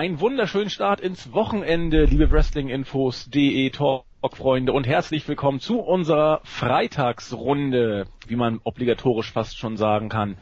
Ein 0.00 0.18
wunderschönen 0.18 0.70
Start 0.70 1.00
ins 1.00 1.34
Wochenende, 1.34 2.04
liebe 2.04 2.30
Wrestlinginfos.de 2.30 3.68
Talk-Freunde 3.68 4.72
und 4.72 4.86
herzlich 4.86 5.28
willkommen 5.28 5.60
zu 5.60 5.78
unserer 5.78 6.40
Freitagsrunde, 6.44 8.06
wie 8.26 8.36
man 8.36 8.62
obligatorisch 8.64 9.30
fast 9.30 9.58
schon 9.58 9.76
sagen 9.76 10.08
kann. 10.08 10.38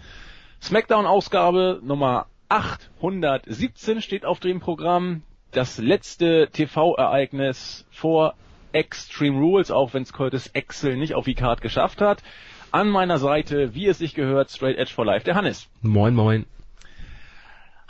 Smackdown-Ausgabe 0.62 1.80
Nummer 1.82 2.26
817 2.48 4.00
steht 4.00 4.24
auf 4.24 4.38
dem 4.38 4.60
Programm. 4.60 5.24
Das 5.50 5.78
letzte 5.78 6.50
TV-Ereignis 6.52 7.84
vor 7.90 8.34
Extreme 8.70 9.40
Rules, 9.40 9.72
auch 9.72 9.92
wenn 9.92 10.04
es 10.04 10.12
Curtis 10.12 10.52
Axel 10.54 10.96
nicht 10.96 11.16
auf 11.16 11.24
die 11.24 11.34
Card 11.34 11.62
geschafft 11.62 12.00
hat. 12.00 12.22
An 12.70 12.88
meiner 12.90 13.18
Seite, 13.18 13.74
wie 13.74 13.88
es 13.88 13.98
sich 13.98 14.14
gehört, 14.14 14.52
Straight 14.52 14.78
Edge 14.78 14.92
for 14.94 15.04
Life, 15.04 15.24
der 15.24 15.34
Hannes. 15.34 15.68
Moin, 15.82 16.14
moin. 16.14 16.46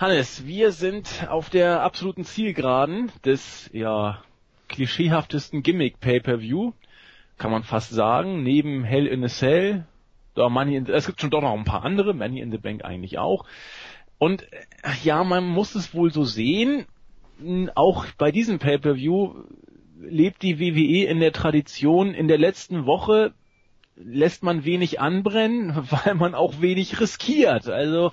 Hannes, 0.00 0.46
wir 0.46 0.70
sind 0.70 1.26
auf 1.28 1.50
der 1.50 1.82
absoluten 1.82 2.22
Zielgeraden 2.22 3.10
des, 3.24 3.68
ja, 3.72 4.22
klischeehaftesten 4.68 5.64
Gimmick 5.64 5.98
Pay-Per-View, 5.98 6.72
kann 7.36 7.50
man 7.50 7.64
fast 7.64 7.90
sagen, 7.90 8.44
neben 8.44 8.84
Hell 8.84 9.08
in 9.08 9.24
a 9.24 9.28
Cell, 9.28 9.86
da 10.36 10.48
Money 10.48 10.76
in 10.76 10.86
es 10.86 11.06
gibt 11.06 11.20
schon 11.20 11.30
doch 11.30 11.40
noch 11.40 11.52
ein 11.52 11.64
paar 11.64 11.84
andere, 11.84 12.14
Money 12.14 12.38
in 12.38 12.52
the 12.52 12.58
Bank 12.58 12.84
eigentlich 12.84 13.18
auch. 13.18 13.44
Und 14.18 14.46
ja, 15.02 15.24
man 15.24 15.48
muss 15.48 15.74
es 15.74 15.92
wohl 15.92 16.12
so 16.12 16.22
sehen, 16.22 16.86
auch 17.74 18.06
bei 18.18 18.30
diesem 18.30 18.60
Pay-Per-View 18.60 19.34
lebt 19.98 20.42
die 20.42 20.60
WWE 20.60 21.08
in 21.08 21.18
der 21.18 21.32
Tradition, 21.32 22.14
in 22.14 22.28
der 22.28 22.38
letzten 22.38 22.86
Woche 22.86 23.34
lässt 23.96 24.44
man 24.44 24.64
wenig 24.64 25.00
anbrennen, 25.00 25.74
weil 25.90 26.14
man 26.14 26.36
auch 26.36 26.60
wenig 26.60 27.00
riskiert. 27.00 27.68
Also 27.68 28.12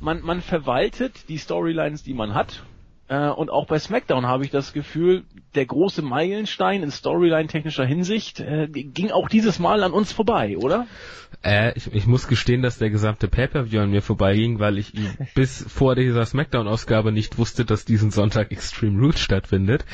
man, 0.00 0.22
man 0.22 0.40
verwaltet 0.40 1.28
die 1.28 1.38
Storylines, 1.38 2.02
die 2.02 2.14
man 2.14 2.34
hat. 2.34 2.62
Äh, 3.08 3.28
und 3.28 3.50
auch 3.50 3.66
bei 3.66 3.78
SmackDown 3.78 4.26
habe 4.26 4.44
ich 4.44 4.50
das 4.50 4.72
Gefühl, 4.72 5.24
der 5.56 5.66
große 5.66 6.00
Meilenstein 6.00 6.82
in 6.82 6.90
Storyline-technischer 6.92 7.84
Hinsicht 7.84 8.38
äh, 8.38 8.68
ging 8.68 9.10
auch 9.10 9.28
dieses 9.28 9.58
Mal 9.58 9.82
an 9.82 9.92
uns 9.92 10.12
vorbei, 10.12 10.56
oder? 10.56 10.86
Äh, 11.42 11.76
ich, 11.76 11.92
ich 11.92 12.06
muss 12.06 12.28
gestehen, 12.28 12.62
dass 12.62 12.78
der 12.78 12.90
gesamte 12.90 13.26
Pay-Per-View 13.26 13.80
an 13.80 13.90
mir 13.90 14.02
vorbeiging, 14.02 14.60
weil 14.60 14.78
ich 14.78 14.92
bis 15.34 15.64
vor 15.68 15.96
dieser 15.96 16.24
SmackDown-Ausgabe 16.24 17.10
nicht 17.10 17.36
wusste, 17.36 17.64
dass 17.64 17.84
diesen 17.84 18.12
Sonntag 18.12 18.52
Extreme 18.52 19.00
Rules 19.00 19.18
stattfindet. 19.18 19.84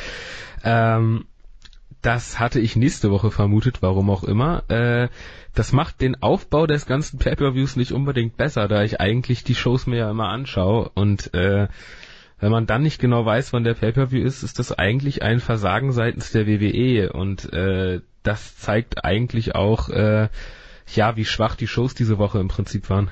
Ähm, 0.63 1.25
das 2.03 2.39
hatte 2.39 2.61
ich 2.61 2.77
nächste 2.77 3.11
Woche 3.11 3.31
vermutet, 3.31 3.83
warum 3.83 4.11
auch 4.11 4.25
immer. 4.25 4.69
Äh, 4.71 5.09
das 5.55 5.73
macht 5.73 6.01
den 6.01 6.23
Aufbau 6.23 6.67
des 6.67 6.87
ganzen 6.87 7.19
Pay-per-Views 7.19 7.77
nicht 7.77 7.93
unbedingt 7.93 8.37
besser, 8.37 8.69
da 8.69 8.83
ich 8.83 9.01
eigentlich 9.01 9.43
die 9.43 9.55
Shows 9.55 9.87
mir 9.87 9.97
ja 9.97 10.11
immer 10.11 10.29
anschaue 10.29 10.91
und 10.95 11.33
äh, 11.35 11.69
wenn 12.39 12.53
man 12.53 12.67
dann 12.67 12.83
nicht 12.83 13.01
genau 13.01 13.25
weiß, 13.25 13.53
wann 13.55 13.65
der 13.65 13.75
Pay-per-View 13.75 14.23
ist, 14.23 14.43
ist 14.43 14.59
das 14.59 14.71
eigentlich 14.71 15.23
ein 15.23 15.41
Versagen 15.41 15.93
seitens 15.93 16.33
der 16.33 16.47
WWE 16.47 17.13
und 17.13 17.53
äh, 17.53 18.01
das 18.23 18.59
zeigt 18.59 19.05
eigentlich 19.05 19.55
auch 19.55 19.89
äh, 19.89 20.29
ja, 20.95 21.17
wie 21.17 21.25
schwach 21.25 21.57
die 21.57 21.67
Shows 21.67 21.95
diese 21.95 22.19
Woche 22.19 22.39
im 22.39 22.49
Prinzip 22.49 22.91
waren. 22.91 23.11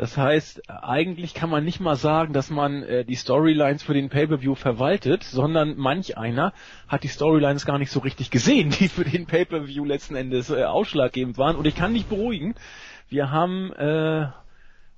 Das 0.00 0.16
heißt, 0.16 0.62
eigentlich 0.70 1.34
kann 1.34 1.50
man 1.50 1.62
nicht 1.62 1.78
mal 1.78 1.94
sagen, 1.94 2.32
dass 2.32 2.48
man 2.48 2.82
äh, 2.84 3.04
die 3.04 3.16
Storylines 3.16 3.82
für 3.82 3.92
den 3.92 4.08
Pay-per-View 4.08 4.54
verwaltet, 4.54 5.24
sondern 5.24 5.76
manch 5.76 6.16
einer 6.16 6.54
hat 6.88 7.02
die 7.02 7.08
Storylines 7.08 7.66
gar 7.66 7.76
nicht 7.76 7.90
so 7.90 8.00
richtig 8.00 8.30
gesehen, 8.30 8.70
die 8.80 8.88
für 8.88 9.04
den 9.04 9.26
Pay-per-View 9.26 9.84
letzten 9.84 10.16
Endes 10.16 10.48
äh, 10.48 10.64
ausschlaggebend 10.64 11.36
waren. 11.36 11.54
Und 11.54 11.66
ich 11.66 11.74
kann 11.74 11.92
nicht 11.92 12.08
beruhigen. 12.08 12.54
Wir 13.10 13.30
haben 13.30 13.74
äh, 13.74 14.28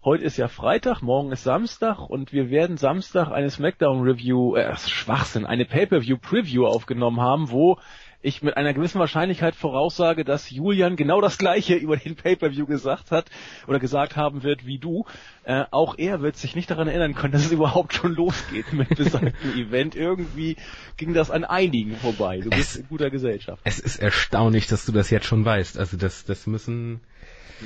Heute 0.04 0.24
ist 0.24 0.36
ja 0.36 0.48
Freitag, 0.48 1.00
morgen 1.00 1.30
ist 1.30 1.44
Samstag 1.44 2.00
und 2.00 2.32
wir 2.32 2.50
werden 2.50 2.76
Samstag 2.76 3.30
eine 3.30 3.50
Smackdown 3.50 4.02
Review, 4.02 4.56
äh, 4.56 4.76
Schwachsinn, 4.76 5.46
eine 5.46 5.64
Pay-per-View 5.64 6.18
Preview 6.18 6.66
aufgenommen 6.66 7.20
haben, 7.20 7.52
wo 7.52 7.78
ich 8.22 8.42
mit 8.42 8.56
einer 8.56 8.72
gewissen 8.72 8.98
Wahrscheinlichkeit 9.00 9.54
voraussage, 9.54 10.24
dass 10.24 10.50
Julian 10.50 10.96
genau 10.96 11.20
das 11.20 11.38
gleiche 11.38 11.74
über 11.74 11.96
den 11.96 12.14
Pay-Per-View 12.14 12.66
gesagt 12.66 13.10
hat 13.10 13.26
oder 13.66 13.78
gesagt 13.78 14.16
haben 14.16 14.42
wird 14.42 14.64
wie 14.64 14.78
du. 14.78 15.04
Äh, 15.44 15.64
auch 15.72 15.98
er 15.98 16.22
wird 16.22 16.36
sich 16.36 16.54
nicht 16.54 16.70
daran 16.70 16.86
erinnern 16.88 17.14
können, 17.14 17.32
dass 17.32 17.44
es 17.44 17.52
überhaupt 17.52 17.94
schon 17.94 18.14
losgeht 18.14 18.72
mit 18.72 18.88
besagtem 18.90 19.52
Event. 19.56 19.96
Irgendwie 19.96 20.56
ging 20.96 21.14
das 21.14 21.30
an 21.30 21.44
einigen 21.44 21.96
vorbei. 21.96 22.38
Du 22.38 22.50
bist 22.50 22.70
es, 22.70 22.76
in 22.76 22.88
guter 22.88 23.10
Gesellschaft. 23.10 23.60
Es 23.64 23.80
ist 23.80 23.96
erstaunlich, 23.96 24.68
dass 24.68 24.86
du 24.86 24.92
das 24.92 25.10
jetzt 25.10 25.26
schon 25.26 25.44
weißt. 25.44 25.78
Also 25.78 25.96
das, 25.96 26.24
das 26.24 26.46
müssen, 26.46 27.00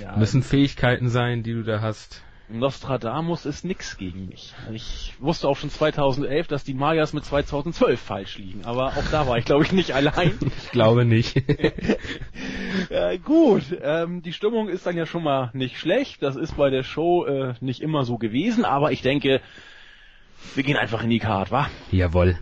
ja, 0.01 0.17
müssen 0.17 0.43
Fähigkeiten 0.43 1.11
sein, 1.11 1.43
die 1.43 1.53
du 1.53 1.63
da 1.63 1.83
hast. 1.83 2.23
Nostradamus 2.49 3.45
ist 3.45 3.65
nix 3.65 3.97
gegen 3.97 4.29
mich. 4.29 4.55
Ich 4.73 5.15
wusste 5.19 5.49
auch 5.49 5.57
schon 5.57 5.71
2011, 5.71 6.47
dass 6.47 6.65
die 6.65 6.75
Mayas 6.75 7.13
mit 7.13 7.25
2012 7.25 8.01
falsch 8.01 8.39
liegen, 8.39 8.65
aber 8.65 8.89
auch 8.89 9.11
da 9.11 9.27
war 9.27 9.37
ich 9.39 9.45
glaube 9.45 9.65
ich 9.65 9.73
nicht 9.73 9.93
allein. 9.93 10.39
ich 10.65 10.71
glaube 10.71 11.05
nicht. 11.05 11.37
ja, 12.91 13.17
gut, 13.17 13.65
ähm, 13.83 14.23
die 14.23 14.33
Stimmung 14.33 14.69
ist 14.69 14.87
dann 14.87 14.97
ja 14.97 15.07
schon 15.07 15.25
mal 15.25 15.51
nicht 15.55 15.79
schlecht. 15.79 16.23
Das 16.23 16.37
ist 16.37 16.57
bei 16.57 16.71
der 16.71 16.85
Show 16.85 17.25
äh, 17.27 17.55
nicht 17.61 17.81
immer 17.81 18.05
so 18.05 18.17
gewesen, 18.17 18.65
aber 18.65 18.93
ich 18.93 19.03
denke, 19.03 19.41
wir 20.55 20.63
gehen 20.63 20.77
einfach 20.77 21.03
in 21.03 21.11
die 21.11 21.19
Card, 21.19 21.51
wa? 21.51 21.69
Jawohl. 21.91 22.39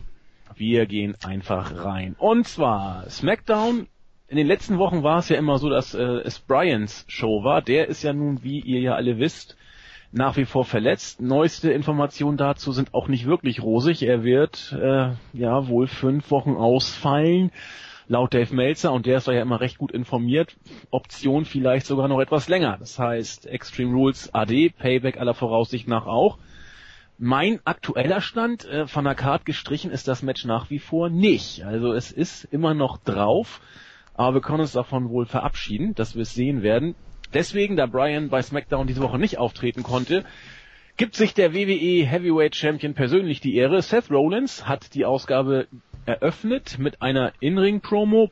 Wir 0.54 0.86
gehen 0.86 1.16
einfach 1.24 1.84
rein. 1.84 2.14
Und 2.18 2.46
zwar 2.46 3.08
SmackDown 3.08 3.88
in 4.28 4.36
den 4.36 4.46
letzten 4.46 4.78
Wochen 4.78 5.02
war 5.02 5.18
es 5.18 5.28
ja 5.28 5.36
immer 5.36 5.58
so, 5.58 5.68
dass 5.68 5.94
äh, 5.94 6.02
es 6.02 6.40
Bryans 6.40 7.04
Show 7.08 7.44
war. 7.44 7.62
Der 7.62 7.88
ist 7.88 8.02
ja 8.02 8.12
nun, 8.12 8.42
wie 8.42 8.60
ihr 8.60 8.80
ja 8.80 8.94
alle 8.94 9.18
wisst, 9.18 9.56
nach 10.14 10.36
wie 10.36 10.44
vor 10.44 10.64
verletzt. 10.64 11.20
Neueste 11.20 11.72
Informationen 11.72 12.36
dazu 12.36 12.70
sind 12.70 12.94
auch 12.94 13.08
nicht 13.08 13.26
wirklich 13.26 13.62
rosig. 13.62 14.02
Er 14.02 14.22
wird 14.22 14.72
äh, 14.72 15.10
ja 15.32 15.68
wohl 15.68 15.88
fünf 15.88 16.30
Wochen 16.30 16.54
ausfallen, 16.54 17.50
laut 18.06 18.32
Dave 18.32 18.54
Meltzer, 18.54 18.92
und 18.92 19.06
der 19.06 19.18
ist 19.18 19.26
ja 19.26 19.42
immer 19.42 19.60
recht 19.60 19.76
gut 19.76 19.90
informiert. 19.90 20.56
Option 20.90 21.44
vielleicht 21.44 21.86
sogar 21.86 22.06
noch 22.06 22.20
etwas 22.20 22.48
länger. 22.48 22.76
Das 22.78 22.96
heißt 22.98 23.46
Extreme 23.46 23.92
Rules 23.92 24.32
AD, 24.32 24.70
Payback 24.78 25.18
aller 25.18 25.34
Voraussicht 25.34 25.88
nach 25.88 26.06
auch. 26.06 26.38
Mein 27.18 27.58
aktueller 27.64 28.20
Stand 28.20 28.64
äh, 28.66 28.86
von 28.86 29.04
der 29.04 29.16
Card 29.16 29.44
gestrichen 29.44 29.90
ist 29.90 30.06
das 30.06 30.22
Match 30.22 30.44
nach 30.44 30.70
wie 30.70 30.78
vor 30.78 31.10
nicht. 31.10 31.64
Also 31.64 31.92
es 31.92 32.12
ist 32.12 32.44
immer 32.44 32.74
noch 32.74 32.98
drauf, 32.98 33.60
aber 34.14 34.34
wir 34.34 34.40
können 34.42 34.60
uns 34.60 34.72
davon 34.72 35.08
wohl 35.08 35.26
verabschieden, 35.26 35.96
dass 35.96 36.14
wir 36.14 36.22
es 36.22 36.34
sehen 36.34 36.62
werden. 36.62 36.94
Deswegen, 37.34 37.76
da 37.76 37.86
Brian 37.86 38.28
bei 38.28 38.40
SmackDown 38.40 38.86
diese 38.86 39.02
Woche 39.02 39.18
nicht 39.18 39.38
auftreten 39.38 39.82
konnte, 39.82 40.24
gibt 40.96 41.16
sich 41.16 41.34
der 41.34 41.52
WWE 41.52 42.06
Heavyweight 42.06 42.54
Champion 42.54 42.94
persönlich 42.94 43.40
die 43.40 43.56
Ehre. 43.56 43.82
Seth 43.82 44.10
Rollins 44.10 44.66
hat 44.68 44.94
die 44.94 45.04
Ausgabe 45.04 45.66
eröffnet 46.06 46.78
mit 46.78 47.02
einer 47.02 47.32
In-Ring-Promo 47.40 48.30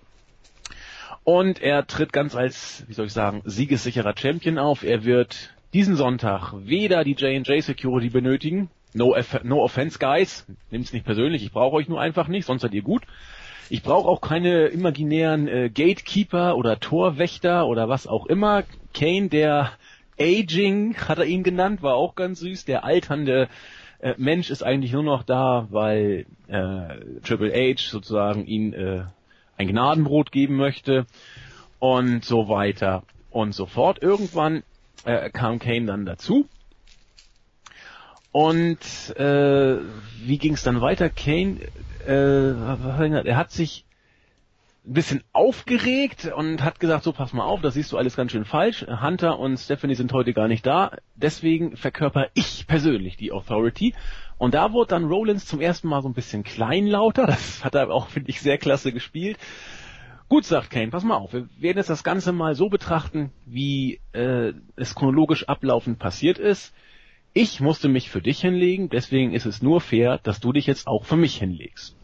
und 1.25 1.61
er 1.61 1.87
tritt 1.87 2.13
ganz 2.13 2.35
als, 2.37 2.85
wie 2.89 2.95
soll 2.95 3.07
ich 3.07 3.13
sagen, 3.13 3.43
siegessicherer 3.45 4.15
Champion 4.17 4.59
auf. 4.59 4.85
Er 4.85 5.05
wird 5.05 5.55
diesen 5.73 5.97
Sonntag 5.97 6.53
weder 6.65 7.03
die 7.05 7.13
J&J 7.13 7.63
Security 7.63 8.11
benötigen, 8.11 8.71
no, 8.95 9.17
no 9.43 9.63
offense 9.63 9.99
guys, 9.99 10.47
nimmt's 10.71 10.93
nicht 10.93 11.05
persönlich, 11.05 11.43
ich 11.43 11.53
brauche 11.53 11.77
euch 11.77 11.89
nur 11.89 12.01
einfach 12.01 12.29
nicht, 12.29 12.47
sonst 12.47 12.63
seid 12.63 12.75
ihr 12.75 12.83
gut. 12.83 13.03
Ich 13.73 13.83
brauche 13.83 14.07
auch 14.07 14.21
keine 14.21 14.67
imaginären 14.67 15.49
äh, 15.49 15.71
Gatekeeper 15.71 16.59
oder 16.59 16.79
Torwächter 16.79 17.67
oder 17.67 17.89
was 17.89 18.07
auch 18.07 18.27
immer. 18.27 18.65
Kane, 18.93 19.31
der 19.31 19.73
Aging, 20.21 20.95
hat 21.09 21.17
er 21.17 21.25
ihn 21.25 21.43
genannt, 21.43 21.83
war 21.83 21.95
auch 21.95 22.15
ganz 22.15 22.41
süß. 22.41 22.67
Der 22.67 22.85
alternde 22.85 23.49
äh, 24.01 24.13
Mensch 24.19 24.51
ist 24.51 24.63
eigentlich 24.63 24.93
nur 24.93 25.05
noch 25.05 25.23
da, 25.23 25.69
weil 25.71 26.27
äh, 26.49 27.21
Triple 27.25 27.55
H 27.55 27.81
sozusagen 27.89 28.45
ihn 28.45 28.75
äh, 28.75 29.05
ein 29.57 29.69
Gnadenbrot 29.69 30.33
geben 30.33 30.57
möchte 30.57 31.07
und 31.79 32.27
so 32.27 32.51
weiter 32.51 33.05
und 33.31 33.55
so 33.55 33.65
fort. 33.65 34.03
Irgendwann 34.03 34.65
äh, 35.07 35.31
kam 35.31 35.59
Kane 35.59 35.87
dann 35.87 36.05
dazu. 36.05 36.47
Und 38.33 38.81
äh, 39.17 39.79
wie 40.25 40.39
ging 40.39 40.55
es 40.55 40.63
dann 40.63 40.81
weiter? 40.81 41.11
Kane, 41.11 41.59
äh, 42.07 42.53
er 42.53 43.37
hat 43.37 43.53
sich 43.53 43.85
ein 44.85 44.95
bisschen 44.95 45.23
aufgeregt 45.33 46.33
und 46.35 46.65
hat 46.65 46.81
gesagt, 46.81 47.05
so 47.05 47.13
pass 47.13 47.33
mal 47.33 47.45
auf, 47.45 47.61
das 47.61 47.75
siehst 47.75 47.93
du 47.93 47.99
alles 47.99 48.17
ganz 48.17 48.33
schön 48.33 48.45
falsch. 48.45 48.85
Hunter 48.89 49.39
und 49.39 49.59
Stephanie 49.59 49.95
sind 49.95 50.13
heute 50.13 50.33
gar 50.33 50.49
nicht 50.49 50.67
da, 50.67 50.97
deswegen 51.15 51.77
verkörper 51.77 52.29
ich 52.35 52.67
persönlich 52.67 53.17
die 53.17 53.31
Authority. 53.31 53.95
Und 54.39 54.55
da 54.55 54.73
wurde 54.73 54.89
dann 54.89 55.05
Rollins 55.05 55.47
zum 55.47 55.61
ersten 55.61 55.87
Mal 55.87 56.03
so 56.03 56.09
ein 56.09 56.15
bisschen 56.15 56.43
kleinlauter, 56.43 57.27
das 57.27 57.65
hat 57.65 57.77
er 57.77 57.91
auch, 57.91 58.09
finde 58.09 58.31
ich, 58.31 58.41
sehr 58.41 58.59
klasse 58.59 58.93
gespielt. 58.93 59.39
Gut, 60.29 60.45
sagt 60.45 60.71
Kane, 60.71 60.91
pass 60.91 61.05
mal 61.05 61.17
auf, 61.17 61.33
wir 61.33 61.49
werden 61.59 61.77
jetzt 61.77 61.91
das 61.91 62.03
Ganze 62.03 62.33
mal 62.33 62.55
so 62.57 62.69
betrachten, 62.69 63.31
wie 63.47 64.01
äh, 64.13 64.53
es 64.75 64.95
chronologisch 64.97 65.49
ablaufend 65.49 65.99
passiert 65.99 66.39
ist. 66.39 66.75
Ich 67.35 67.61
musste 67.61 67.89
mich 67.89 68.11
für 68.11 68.21
dich 68.21 68.41
hinlegen, 68.41 68.91
deswegen 68.91 69.33
ist 69.33 69.47
es 69.47 69.63
nur 69.63 69.81
fair, 69.81 70.19
dass 70.23 70.41
du 70.41 70.53
dich 70.53 70.67
jetzt 70.67 70.87
auch 70.87 71.05
für 71.05 71.17
mich 71.17 71.37
hinlegst. 71.37 71.97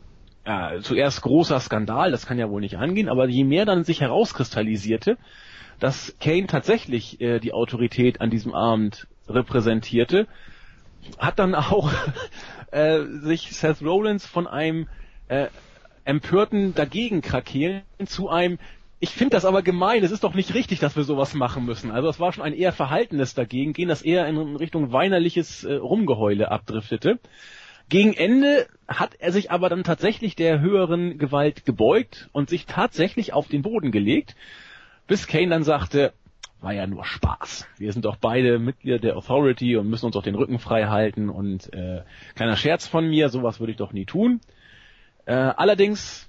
Äh, 0.44 0.80
zuerst 0.80 1.20
großer 1.20 1.60
Skandal, 1.60 2.10
das 2.10 2.26
kann 2.26 2.38
ja 2.38 2.48
wohl 2.48 2.62
nicht 2.62 2.78
angehen, 2.78 3.10
aber 3.10 3.28
je 3.28 3.44
mehr 3.44 3.66
dann 3.66 3.84
sich 3.84 4.00
herauskristallisierte, 4.00 5.18
dass 5.78 6.16
Kane 6.18 6.46
tatsächlich 6.46 7.20
äh, 7.20 7.40
die 7.40 7.52
Autorität 7.52 8.22
an 8.22 8.30
diesem 8.30 8.54
Abend 8.54 9.06
repräsentierte, 9.28 10.26
hat 11.18 11.38
dann 11.38 11.54
auch 11.54 11.92
äh, 12.70 13.04
sich 13.04 13.54
Seth 13.54 13.82
Rollins 13.82 14.24
von 14.24 14.46
einem 14.46 14.88
äh, 15.28 15.48
empörten 16.04 16.74
dagegen 16.74 17.20
krakehlen 17.20 17.82
zu 18.06 18.30
einem 18.30 18.58
ich 19.00 19.10
finde 19.10 19.36
das 19.36 19.44
aber 19.44 19.62
gemein, 19.62 20.02
es 20.02 20.10
ist 20.10 20.24
doch 20.24 20.34
nicht 20.34 20.54
richtig, 20.54 20.80
dass 20.80 20.96
wir 20.96 21.04
sowas 21.04 21.34
machen 21.34 21.64
müssen. 21.64 21.90
Also 21.90 22.08
es 22.08 22.18
war 22.18 22.32
schon 22.32 22.44
ein 22.44 22.54
eher 22.54 22.72
verhaltenes 22.72 23.34
dagegen, 23.34 23.72
gehen 23.72 23.88
das 23.88 24.02
eher 24.02 24.26
in 24.26 24.56
Richtung 24.56 24.92
weinerliches 24.92 25.64
äh, 25.64 25.74
Rumgeheule 25.74 26.50
abdriftete. 26.50 27.18
Gegen 27.88 28.12
Ende 28.12 28.66
hat 28.86 29.14
er 29.18 29.32
sich 29.32 29.50
aber 29.50 29.68
dann 29.68 29.84
tatsächlich 29.84 30.36
der 30.36 30.60
höheren 30.60 31.16
Gewalt 31.16 31.64
gebeugt 31.64 32.28
und 32.32 32.50
sich 32.50 32.66
tatsächlich 32.66 33.32
auf 33.32 33.48
den 33.48 33.62
Boden 33.62 33.92
gelegt, 33.92 34.36
bis 35.06 35.26
Kane 35.26 35.48
dann 35.48 35.62
sagte, 35.62 36.12
war 36.60 36.72
ja 36.74 36.86
nur 36.86 37.04
Spaß. 37.04 37.66
Wir 37.78 37.92
sind 37.92 38.04
doch 38.04 38.16
beide 38.16 38.58
Mitglieder 38.58 38.98
der 38.98 39.16
Authority 39.16 39.76
und 39.76 39.88
müssen 39.88 40.06
uns 40.06 40.16
auch 40.16 40.22
den 40.22 40.34
Rücken 40.34 40.58
frei 40.58 40.86
halten 40.86 41.30
und 41.30 41.72
äh, 41.72 42.02
kleiner 42.34 42.56
Scherz 42.56 42.86
von 42.86 43.08
mir, 43.08 43.28
sowas 43.28 43.60
würde 43.60 43.70
ich 43.70 43.78
doch 43.78 43.92
nie 43.92 44.04
tun. 44.04 44.40
Äh, 45.24 45.34
allerdings 45.34 46.27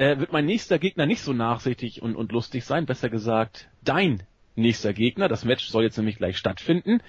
äh, 0.00 0.18
wird 0.18 0.32
mein 0.32 0.46
nächster 0.46 0.78
Gegner 0.78 1.04
nicht 1.04 1.20
so 1.20 1.34
nachsichtig 1.34 2.00
und, 2.00 2.16
und 2.16 2.32
lustig 2.32 2.64
sein, 2.64 2.86
besser 2.86 3.10
gesagt 3.10 3.68
dein 3.84 4.22
nächster 4.56 4.94
Gegner. 4.94 5.28
Das 5.28 5.44
Match 5.44 5.68
soll 5.68 5.82
jetzt 5.82 5.98
nämlich 5.98 6.16
gleich 6.16 6.38
stattfinden. 6.38 7.02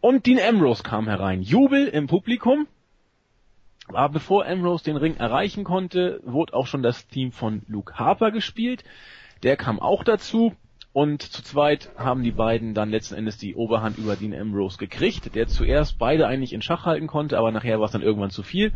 Und 0.00 0.26
Dean 0.26 0.38
Ambrose 0.38 0.84
kam 0.84 1.08
herein. 1.08 1.42
Jubel 1.42 1.88
im 1.88 2.06
Publikum. 2.06 2.68
Aber 3.88 4.10
bevor 4.10 4.46
Ambrose 4.46 4.84
den 4.84 4.96
Ring 4.96 5.16
erreichen 5.16 5.64
konnte, 5.64 6.20
wurde 6.24 6.54
auch 6.54 6.68
schon 6.68 6.82
das 6.82 7.08
Team 7.08 7.32
von 7.32 7.62
Luke 7.66 7.94
Harper 7.98 8.30
gespielt. 8.30 8.84
Der 9.42 9.56
kam 9.56 9.80
auch 9.80 10.04
dazu. 10.04 10.54
Und 10.96 11.20
zu 11.20 11.42
zweit 11.42 11.90
haben 11.98 12.22
die 12.22 12.30
beiden 12.30 12.72
dann 12.72 12.88
letzten 12.88 13.16
Endes 13.16 13.36
die 13.36 13.54
Oberhand 13.54 13.98
über 13.98 14.16
Dean 14.16 14.32
Ambrose 14.32 14.78
gekriegt, 14.78 15.34
der 15.34 15.46
zuerst 15.46 15.98
beide 15.98 16.26
eigentlich 16.26 16.54
in 16.54 16.62
Schach 16.62 16.86
halten 16.86 17.06
konnte, 17.06 17.36
aber 17.36 17.52
nachher 17.52 17.78
war 17.80 17.84
es 17.84 17.92
dann 17.92 18.00
irgendwann 18.00 18.30
zu 18.30 18.42
viel. 18.42 18.72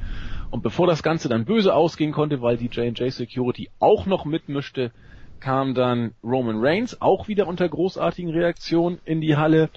Und 0.51 0.63
bevor 0.63 0.87
das 0.87 1.03
Ganze 1.03 1.31
dann 1.31 1.47
böse 1.47 1.75
ausgehen 1.75 2.13
konnte, 2.13 2.43
weil 2.43 2.59
die 2.59 2.67
J&J 2.67 3.11
Security 3.11 3.71
auch 3.79 4.05
noch 4.05 4.27
mitmischte, 4.27 4.93
kam 5.41 5.73
dann 5.73 6.13
Roman 6.23 6.59
Reigns 6.59 7.01
auch 7.01 7.27
wieder 7.27 7.47
unter 7.47 7.67
großartigen 7.67 8.31
Reaktionen 8.31 8.99
in 9.07 9.23
die 9.23 9.39
Halle 9.39 9.71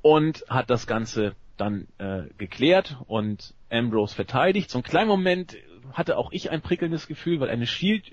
und 0.00 0.42
hat 0.48 0.70
das 0.70 0.86
Ganze 0.86 1.34
dann 1.58 1.86
äh, 1.98 2.22
geklärt 2.38 2.96
und 3.08 3.52
Ambrose 3.68 4.14
verteidigt. 4.14 4.70
So 4.70 4.78
einen 4.78 4.84
kleinen 4.84 5.08
Moment 5.08 5.58
hatte 5.92 6.16
auch 6.16 6.32
ich 6.32 6.50
ein 6.50 6.62
prickelndes 6.62 7.06
Gefühl, 7.06 7.40
weil 7.40 7.50
eine 7.50 7.66
Shield 7.66 8.10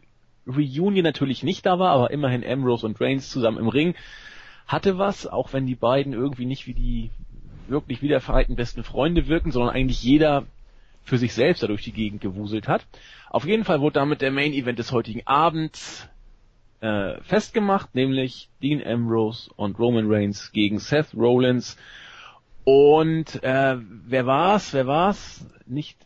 Reunion 0.48 1.04
natürlich 1.04 1.44
nicht 1.44 1.66
da 1.66 1.80
war, 1.80 1.92
aber 1.92 2.12
immerhin 2.12 2.46
Ambrose 2.46 2.86
und 2.86 3.00
Reigns 3.02 3.30
zusammen 3.30 3.58
im 3.58 3.68
Ring 3.68 3.96
hatte 4.68 4.98
was, 4.98 5.28
auch 5.28 5.54
wenn 5.54 5.66
die 5.66 5.76
beiden 5.76 6.14
irgendwie 6.14 6.46
nicht 6.46 6.68
wie 6.68 6.74
die 6.74 7.12
wirklich 7.68 8.02
wiedervereinten 8.02 8.56
besten 8.56 8.84
Freunde 8.84 9.28
wirken, 9.28 9.52
sondern 9.52 9.76
eigentlich 9.76 10.04
jeder 10.04 10.46
für 11.04 11.18
sich 11.18 11.34
selbst 11.34 11.64
da 11.64 11.68
durch 11.68 11.84
die 11.84 11.94
Gegend 11.94 12.22
gewuselt 12.22 12.68
hat. 12.68 12.86
Auf 13.30 13.46
jeden 13.46 13.64
Fall 13.64 13.80
wurde 13.82 14.00
damit 14.00 14.22
der 14.22 14.32
Main 14.32 14.54
Event 14.54 14.80
des 14.80 14.92
heutigen 14.92 15.22
Abends 15.26 16.10
äh, 16.82 17.22
festgemacht, 17.22 17.96
nämlich 17.96 18.50
Dean 18.62 18.86
Ambrose 18.86 19.50
und 19.56 19.80
Roman 19.80 20.12
Reigns 20.12 20.52
gegen 20.52 20.80
Seth 20.80 21.14
Rollins. 21.16 21.78
Und 22.66 23.42
äh, 23.44 23.78
wer 23.80 24.26
war's? 24.26 24.74
Wer 24.74 24.88
war's? 24.88 25.46
Nicht 25.66 25.98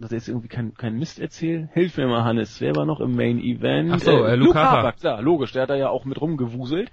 dass 0.00 0.12
er 0.12 0.18
jetzt 0.18 0.28
irgendwie 0.28 0.48
kein, 0.48 0.74
kein 0.74 0.98
Mist 0.98 1.20
erzählt. 1.20 1.68
Hilf 1.74 1.96
mir 1.96 2.06
mal, 2.06 2.24
Hannes. 2.24 2.60
Wer 2.60 2.74
war 2.74 2.86
noch 2.86 3.00
im 3.00 3.14
Main 3.14 3.38
Event? 3.38 3.92
Ach 3.92 4.00
so, 4.00 4.24
äh, 4.24 4.34
Luke 4.34 4.58
Harper. 4.58 4.92
Klar, 4.92 5.22
logisch. 5.22 5.52
Der 5.52 5.62
hat 5.62 5.70
da 5.70 5.76
ja 5.76 5.90
auch 5.90 6.04
mit 6.04 6.20
rumgewuselt. 6.20 6.90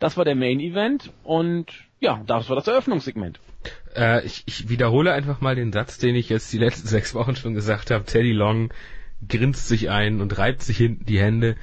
Das 0.00 0.16
war 0.16 0.24
der 0.24 0.34
Main 0.34 0.60
Event 0.60 1.12
und 1.22 1.66
ja, 2.00 2.22
das 2.26 2.48
war 2.48 2.56
das 2.56 2.66
Eröffnungssegment. 2.66 3.40
Äh, 3.94 4.24
ich, 4.24 4.42
ich 4.46 4.68
wiederhole 4.68 5.12
einfach 5.12 5.40
mal 5.40 5.54
den 5.54 5.72
Satz, 5.72 5.98
den 5.98 6.14
ich 6.14 6.28
jetzt 6.28 6.52
die 6.52 6.58
letzten 6.58 6.88
sechs 6.88 7.14
Wochen 7.14 7.36
schon 7.36 7.54
gesagt 7.54 7.90
habe. 7.90 8.04
Teddy 8.04 8.32
Long 8.32 8.72
grinst 9.26 9.68
sich 9.68 9.90
ein 9.90 10.20
und 10.20 10.36
reibt 10.38 10.62
sich 10.62 10.76
hinten 10.76 11.04
die 11.06 11.18
Hände. 11.18 11.56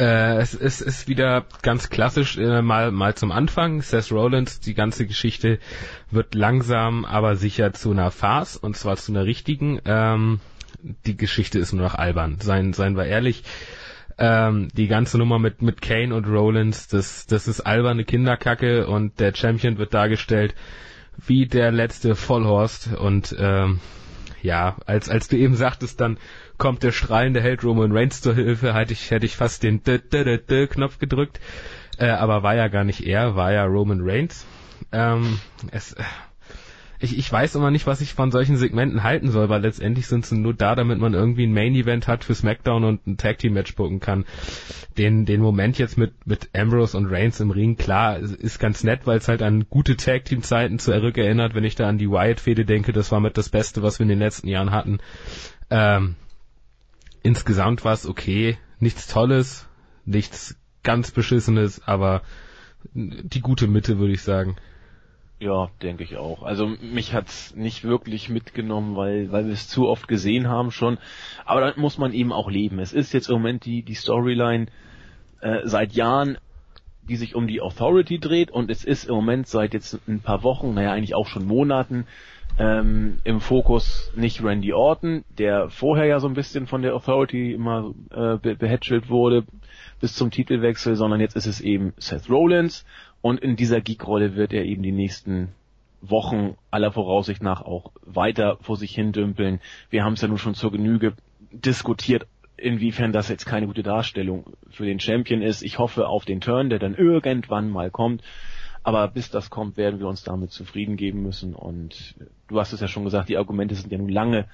Äh, 0.00 0.38
es, 0.38 0.54
es 0.54 0.80
ist 0.80 1.08
wieder 1.08 1.44
ganz 1.60 1.90
klassisch 1.90 2.38
äh, 2.38 2.62
mal 2.62 2.90
mal 2.90 3.14
zum 3.14 3.30
Anfang. 3.30 3.82
Seth 3.82 4.10
Rollins, 4.10 4.58
die 4.58 4.72
ganze 4.72 5.06
Geschichte 5.06 5.58
wird 6.10 6.34
langsam, 6.34 7.04
aber 7.04 7.36
sicher 7.36 7.74
zu 7.74 7.90
einer 7.90 8.10
Farce 8.10 8.56
und 8.56 8.78
zwar 8.78 8.96
zu 8.96 9.12
einer 9.12 9.26
richtigen. 9.26 9.78
Ähm, 9.84 10.40
die 11.04 11.18
Geschichte 11.18 11.58
ist 11.58 11.74
nur 11.74 11.84
noch 11.84 11.96
albern. 11.96 12.38
Seien 12.40 12.72
seien 12.72 12.96
wir 12.96 13.04
ehrlich. 13.04 13.44
Ähm, 14.16 14.68
die 14.74 14.88
ganze 14.88 15.18
Nummer 15.18 15.38
mit 15.38 15.60
mit 15.60 15.82
Kane 15.82 16.14
und 16.14 16.26
Rollins, 16.26 16.88
das 16.88 17.26
das 17.26 17.46
ist 17.46 17.60
alberne 17.60 18.04
Kinderkacke 18.04 18.86
und 18.86 19.20
der 19.20 19.34
Champion 19.34 19.76
wird 19.76 19.92
dargestellt 19.92 20.54
wie 21.26 21.44
der 21.44 21.72
letzte 21.72 22.16
Vollhorst 22.16 22.94
und 22.94 23.36
ähm, 23.38 23.80
ja, 24.40 24.76
als 24.86 25.10
als 25.10 25.28
du 25.28 25.36
eben 25.36 25.56
sagtest, 25.56 26.00
dann 26.00 26.16
kommt 26.60 26.84
der 26.84 26.92
strahlende 26.92 27.40
Held 27.40 27.64
Roman 27.64 27.90
Reigns 27.90 28.20
zur 28.20 28.34
Hilfe, 28.34 28.74
hätte 28.74 28.92
ich, 28.92 29.10
hätte 29.10 29.26
ich 29.26 29.36
fast 29.36 29.64
den 29.64 29.82
Knopf 29.82 30.98
gedrückt. 31.00 31.40
Äh, 31.98 32.10
aber 32.10 32.44
war 32.44 32.54
ja 32.54 32.68
gar 32.68 32.84
nicht 32.84 33.04
er, 33.04 33.34
war 33.34 33.52
ja 33.52 33.64
Roman 33.64 34.00
Reigns. 34.02 34.46
Ähm, 34.92 35.40
es, 35.72 35.96
ich, 37.02 37.16
ich 37.16 37.32
weiß 37.32 37.54
immer 37.54 37.70
nicht, 37.70 37.86
was 37.86 38.02
ich 38.02 38.12
von 38.12 38.30
solchen 38.30 38.58
Segmenten 38.58 39.02
halten 39.02 39.30
soll, 39.30 39.48
weil 39.48 39.62
letztendlich 39.62 40.06
sind 40.06 40.26
sie 40.26 40.36
nur 40.36 40.52
da, 40.52 40.74
damit 40.74 40.98
man 40.98 41.14
irgendwie 41.14 41.46
ein 41.46 41.52
Main 41.54 41.74
Event 41.74 42.06
hat 42.08 42.24
für 42.24 42.34
SmackDown 42.34 42.84
und 42.84 43.06
ein 43.06 43.16
Tag 43.16 43.38
Team 43.38 43.54
Match 43.54 43.74
gucken 43.74 44.00
kann. 44.00 44.26
Den, 44.98 45.24
den 45.24 45.40
Moment 45.40 45.78
jetzt 45.78 45.96
mit, 45.96 46.26
mit 46.26 46.50
Ambrose 46.54 46.96
und 46.96 47.06
Reigns 47.06 47.40
im 47.40 47.50
Ring, 47.50 47.76
klar, 47.76 48.18
ist 48.18 48.58
ganz 48.58 48.84
nett, 48.84 49.06
weil 49.06 49.16
es 49.16 49.28
halt 49.28 49.40
an 49.40 49.66
gute 49.70 49.96
Tag 49.96 50.26
Team 50.26 50.42
Zeiten 50.42 50.78
zurückerinnert, 50.78 51.54
wenn 51.54 51.64
ich 51.64 51.74
da 51.74 51.88
an 51.88 51.96
die 51.96 52.10
Wyatt 52.10 52.40
Fehde 52.40 52.66
denke, 52.66 52.92
das 52.92 53.10
war 53.10 53.20
mit 53.20 53.38
das 53.38 53.48
Beste, 53.48 53.82
was 53.82 53.98
wir 53.98 54.04
in 54.04 54.10
den 54.10 54.18
letzten 54.18 54.48
Jahren 54.48 54.70
hatten. 54.70 54.98
Ähm, 55.70 56.16
insgesamt 57.22 57.84
war 57.84 57.92
es 57.92 58.06
okay, 58.06 58.58
nichts 58.78 59.06
Tolles, 59.06 59.68
nichts 60.04 60.56
ganz 60.82 61.10
Beschissenes, 61.10 61.82
aber 61.86 62.22
die 62.94 63.40
gute 63.40 63.66
Mitte, 63.66 63.98
würde 63.98 64.14
ich 64.14 64.22
sagen. 64.22 64.56
Ja, 65.38 65.70
denke 65.82 66.04
ich 66.04 66.18
auch. 66.18 66.42
Also 66.42 66.66
mich 66.66 67.14
hat's 67.14 67.54
nicht 67.54 67.84
wirklich 67.84 68.28
mitgenommen, 68.28 68.94
weil 68.94 69.32
weil 69.32 69.46
wir 69.46 69.54
es 69.54 69.68
zu 69.68 69.88
oft 69.88 70.06
gesehen 70.06 70.48
haben 70.48 70.70
schon. 70.70 70.98
Aber 71.46 71.62
dann 71.62 71.80
muss 71.80 71.96
man 71.96 72.12
eben 72.12 72.30
auch 72.30 72.50
leben. 72.50 72.78
Es 72.78 72.92
ist 72.92 73.14
jetzt 73.14 73.30
im 73.30 73.36
Moment 73.36 73.64
die 73.64 73.82
die 73.82 73.94
Storyline 73.94 74.66
äh, 75.40 75.60
seit 75.64 75.94
Jahren, 75.94 76.36
die 77.02 77.16
sich 77.16 77.34
um 77.34 77.46
die 77.46 77.62
Authority 77.62 78.18
dreht 78.18 78.50
und 78.50 78.70
es 78.70 78.84
ist 78.84 79.04
im 79.04 79.14
Moment 79.14 79.46
seit 79.46 79.72
jetzt 79.72 79.98
ein 80.06 80.20
paar 80.20 80.42
Wochen, 80.42 80.74
naja 80.74 80.92
eigentlich 80.92 81.14
auch 81.14 81.26
schon 81.26 81.46
Monaten 81.46 82.06
ähm, 82.60 83.20
im 83.24 83.40
Fokus 83.40 84.12
nicht 84.14 84.44
Randy 84.44 84.74
Orton, 84.74 85.24
der 85.38 85.70
vorher 85.70 86.04
ja 86.04 86.20
so 86.20 86.28
ein 86.28 86.34
bisschen 86.34 86.66
von 86.66 86.82
der 86.82 86.94
Authority 86.94 87.52
immer 87.54 87.94
äh, 88.10 88.36
be 88.36 88.54
behätschelt 88.54 89.08
wurde 89.08 89.44
bis 89.98 90.14
zum 90.14 90.30
Titelwechsel, 90.30 90.94
sondern 90.94 91.20
jetzt 91.20 91.36
ist 91.36 91.46
es 91.46 91.62
eben 91.62 91.94
Seth 91.96 92.28
Rollins 92.28 92.84
und 93.22 93.40
in 93.40 93.56
dieser 93.56 93.80
Geek-Rolle 93.80 94.36
wird 94.36 94.52
er 94.52 94.64
eben 94.64 94.82
die 94.82 94.92
nächsten 94.92 95.54
Wochen 96.02 96.56
aller 96.70 96.92
Voraussicht 96.92 97.42
nach 97.42 97.62
auch 97.62 97.92
weiter 98.04 98.58
vor 98.60 98.76
sich 98.76 98.94
hin 98.94 99.12
dümpeln. 99.12 99.60
Wir 99.88 100.04
haben 100.04 100.12
es 100.12 100.20
ja 100.20 100.28
nun 100.28 100.38
schon 100.38 100.54
zur 100.54 100.70
Genüge 100.70 101.14
diskutiert, 101.52 102.26
inwiefern 102.58 103.12
das 103.12 103.30
jetzt 103.30 103.46
keine 103.46 103.68
gute 103.68 103.82
Darstellung 103.82 104.44
für 104.68 104.84
den 104.84 105.00
Champion 105.00 105.40
ist. 105.40 105.62
Ich 105.62 105.78
hoffe 105.78 106.08
auf 106.08 106.26
den 106.26 106.42
Turn, 106.42 106.68
der 106.68 106.78
dann 106.78 106.94
irgendwann 106.94 107.70
mal 107.70 107.90
kommt. 107.90 108.22
Aber 108.82 109.08
bis 109.08 109.30
das 109.30 109.50
kommt, 109.50 109.76
werden 109.76 110.00
wir 110.00 110.08
uns 110.08 110.22
damit 110.22 110.52
zufrieden 110.52 110.96
geben 110.96 111.22
müssen. 111.22 111.54
Und 111.54 112.14
du 112.48 112.58
hast 112.58 112.72
es 112.72 112.80
ja 112.80 112.88
schon 112.88 113.04
gesagt, 113.04 113.28
die 113.28 113.36
Argumente 113.36 113.74
sind 113.74 113.92
ja 113.92 113.98
nun 113.98 114.08
lange 114.08 114.46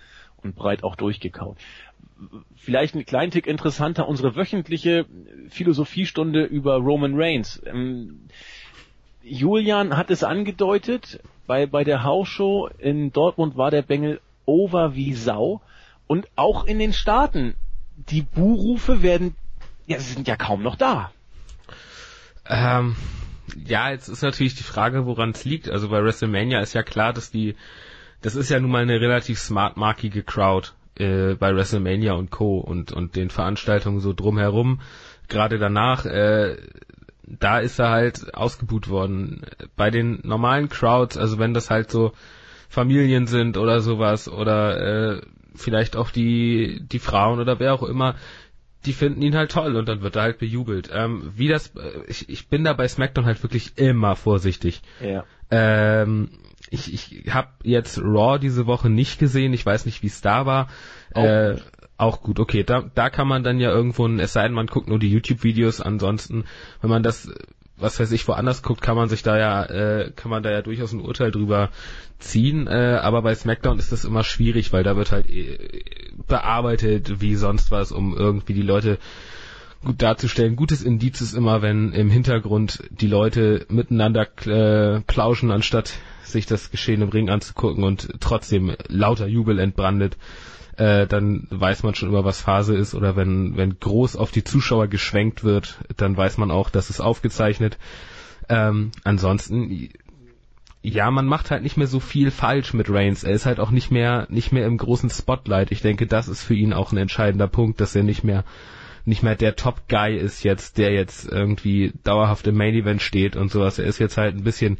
und 0.43 0.57
breit 0.57 0.83
auch 0.83 0.97
durchgekaut. 0.97 1.57
Vielleicht 2.57 2.95
ein 2.95 3.05
kleinen 3.05 3.31
Tick 3.31 3.47
interessanter, 3.47 4.09
unsere 4.09 4.37
wöchentliche 4.37 5.07
Philosophiestunde 5.51 6.45
über 6.45 6.77
Roman 6.77 7.13
Reigns. 7.15 7.63
Ähm, 7.67 8.29
Julian 9.23 9.97
hat 9.97 10.11
es 10.11 10.25
angedeutet, 10.25 11.21
bei, 11.47 11.67
bei 11.67 11.85
der 11.85 12.03
Hausshow 12.05 12.69
in 12.79 13.13
Dortmund 13.13 13.57
war 13.57 13.71
der 13.71 13.83
Bengel 13.83 14.21
over 14.45 14.95
wie 14.95 15.15
Sau. 15.15 15.61
Und 16.07 16.29
auch 16.37 16.65
in 16.65 16.79
den 16.79 16.93
Staaten, 16.93 17.55
die 17.97 18.23
Buhrufe 18.23 19.03
werden, 19.03 19.35
ja, 19.87 19.99
sie 19.99 20.13
sind 20.15 20.29
ja 20.29 20.37
kaum 20.37 20.63
noch 20.63 20.77
da. 20.77 21.11
Ähm, 22.49 22.97
ja, 23.65 23.91
jetzt 23.91 24.09
ist 24.09 24.23
natürlich 24.23 24.55
die 24.55 24.63
Frage, 24.63 25.07
woran 25.07 25.31
es 25.31 25.45
liegt. 25.45 25.69
Also 25.69 25.89
bei 25.89 26.03
WrestleMania 26.03 26.61
ist 26.61 26.75
ja 26.75 26.83
klar, 26.83 27.13
dass 27.13 27.31
die, 27.31 27.55
das 28.23 28.35
ist 28.35 28.51
ja 28.51 28.61
nun 28.61 28.71
mal 28.71 28.83
eine 28.83 29.01
relativ 29.01 29.39
smart-markige 29.39 30.23
Crowd 30.23 30.71
äh, 30.97 31.35
bei 31.35 31.55
WrestleMania 31.55 32.15
und 32.15 32.31
Co. 32.31 32.59
und 32.59 32.93
und 32.93 33.17
den 33.17 33.31
Veranstaltungen 33.31 34.01
so 34.01 34.13
drumherum. 34.13 34.81
Gerade 35.29 35.59
danach, 35.59 36.07
äh, 36.07 36.57
da 37.23 37.59
ist 37.59 37.79
er 37.79 37.91
halt 37.91 38.35
ausgebuht 38.35 38.89
worden. 38.89 39.43
Bei 39.77 39.91
den 39.91 40.21
normalen 40.23 40.69
Crowds, 40.69 41.17
also 41.17 41.39
wenn 41.39 41.55
das 41.55 41.71
halt 41.71 41.91
so 41.91 42.13
Familien 42.69 43.27
sind 43.27 43.57
oder 43.57 43.81
sowas 43.81 44.29
oder 44.29 45.17
äh, 45.17 45.21
vielleicht 45.55 45.97
auch 45.97 46.11
die 46.11 46.81
die 46.83 46.99
Frauen 46.99 47.41
oder 47.41 47.59
wer 47.59 47.75
auch 47.75 47.83
immer, 47.83 48.17
die 48.87 48.93
finden 48.93 49.23
ihn 49.23 49.37
halt 49.37 49.51
toll 49.51 49.77
und 49.77 49.89
dann 49.89 50.03
wird 50.03 50.17
er 50.17 50.23
halt 50.23 50.39
bejubelt. 50.39 50.91
Ähm, 50.93 51.33
wie 51.35 51.49
das, 51.49 51.75
äh, 51.77 52.05
ich, 52.07 52.29
ich 52.29 52.49
bin 52.49 52.65
da 52.65 52.73
bei 52.73 52.89
SmackDown 52.89 53.27
halt 53.27 53.43
wirklich 53.43 53.77
immer 53.77 54.17
vorsichtig. 54.17 54.83
Ja. 55.01 55.25
Ähm, 55.51 56.31
ich 56.71 56.93
ich 56.93 57.35
habe 57.35 57.49
jetzt 57.63 57.99
Raw 57.99 58.39
diese 58.39 58.67
Woche 58.67 58.89
nicht 58.89 59.19
gesehen. 59.19 59.53
Ich 59.53 59.67
weiß 59.67 59.87
nicht, 59.87 60.03
wie 60.03 60.09
es 60.09 60.21
da 60.21 60.47
war. 60.47 60.69
Auch 61.13 61.25
äh, 61.25 61.53
gut. 61.55 61.63
auch 61.97 62.23
gut. 62.23 62.41
Okay, 62.41 62.65
da, 62.65 62.85
da 62.95 63.11
kann 63.11 63.29
man 63.29 63.43
dann 63.43 63.61
ja 63.61 63.71
irgendwo, 63.71 64.07
ein, 64.07 64.19
es 64.19 64.33
sei 64.33 64.45
denn, 64.45 64.53
man 64.53 64.67
guckt 64.67 64.89
nur 64.89 64.99
die 64.99 65.11
YouTube-Videos. 65.11 65.81
Ansonsten, 65.81 66.45
wenn 66.81 66.91
man 66.91 67.03
das, 67.03 67.31
was 67.79 68.01
weiß 68.01 68.13
ich, 68.13 68.27
woanders 68.27 68.63
guckt, 68.63 68.81
kann 68.81 68.97
man 68.97 69.09
sich 69.09 69.23
da 69.23 69.39
ja, 69.39 69.65
äh, 69.65 70.11
kann 70.15 70.31
man 70.31 70.43
da 70.43 70.51
ja 70.51 70.63
durchaus 70.63 70.93
ein 70.93 71.01
Urteil 71.01 71.31
drüber 71.31 71.71
ziehen. 72.19 72.67
Äh, 72.67 72.99
aber 73.03 73.23
bei 73.23 73.35
SmackDown 73.35 73.79
ist 73.79 73.93
das 73.93 74.05
immer 74.05 74.25
schwierig, 74.25 74.73
weil 74.73 74.83
da 74.83 74.97
wird 74.97 75.13
halt 75.13 75.29
äh, 75.29 75.59
bearbeitet 76.27 77.21
wie 77.21 77.35
sonst 77.35 77.71
was, 77.71 77.93
um 77.93 78.17
irgendwie 78.17 78.55
die 78.55 78.63
Leute 78.63 78.99
gut 79.85 80.01
darzustellen. 80.01 80.57
Gutes 80.57 80.83
Indiz 80.83 81.21
ist 81.21 81.35
immer, 81.35 81.63
wenn 81.63 81.93
im 81.93 82.11
Hintergrund 82.11 82.83
die 82.91 83.07
Leute 83.07 83.67
miteinander 83.69 84.27
äh, 84.47 85.01
plauschen, 85.03 85.51
anstatt 85.51 85.93
sich 86.23 86.47
das 86.47 86.71
Geschehen 86.71 87.03
im 87.03 87.11
Ring 87.11 87.31
anzugucken 87.31 87.85
und 87.85 88.09
trotzdem 88.21 88.75
lauter 88.89 89.27
Jubel 89.27 89.59
entbrandet. 89.59 90.17
Äh, 90.77 91.07
dann 91.07 91.47
weiß 91.51 91.83
man 91.83 91.95
schon 91.95 92.09
immer, 92.11 92.25
was 92.25 92.41
Phase 92.41 92.75
ist. 92.75 92.95
Oder 92.95 93.17
wenn, 93.17 93.57
wenn 93.57 93.79
groß 93.79 94.17
auf 94.17 94.31
die 94.31 94.45
Zuschauer 94.45 94.89
geschwenkt 94.89 95.45
wird, 95.45 95.79
dann 95.97 96.17
weiß 96.17 96.39
man 96.39 96.51
auch, 96.51 96.71
dass 96.71 96.91
es 96.91 97.01
aufgezeichnet. 97.01 97.79
Ähm, 98.49 98.93
ansonsten, 99.05 99.89
ja, 100.83 101.11
man 101.11 101.27
macht 101.27 101.51
halt 101.51 101.63
nicht 101.63 101.77
mehr 101.77 101.87
so 101.87 102.01
viel 102.01 102.31
falsch 102.31 102.75
mit 102.75 102.91
Reigns. 102.91 103.25
Er 103.25 103.33
ist 103.33 103.47
halt 103.47 103.59
auch 103.59 103.71
nicht 103.71 103.91
mehr, 103.91 104.27
nicht 104.31 104.53
mehr 104.53 104.67
im 104.67 104.77
großen 104.77 105.11
Spotlight. 105.11 105.73
Ich 105.73 105.81
denke, 105.83 106.07
das 106.07 106.29
ist 106.29 106.43
für 106.43 106.55
ihn 106.55 106.73
auch 106.73 106.93
ein 106.93 106.99
entscheidender 106.99 107.49
Punkt, 107.49 107.81
dass 107.81 107.97
er 107.97 108.03
nicht 108.03 108.23
mehr 108.23 108.45
nicht 109.07 109.23
mehr 109.23 109.37
der 109.37 109.55
Top 109.55 109.89
Guy 109.89 110.17
ist 110.17 110.43
jetzt, 110.43 110.79
der 110.79 110.93
jetzt 110.93 111.29
irgendwie 111.31 111.93
dauerhaft 112.03 112.47
im 112.49 112.57
Main 112.57 112.75
Event 112.75 113.01
steht 113.01 113.37
und 113.37 113.53
sowas. 113.53 113.79
Er 113.79 113.87
ist 113.87 114.01
jetzt 114.01 114.17
halt 114.17 114.35
ein 114.35 114.43
bisschen, 114.43 114.79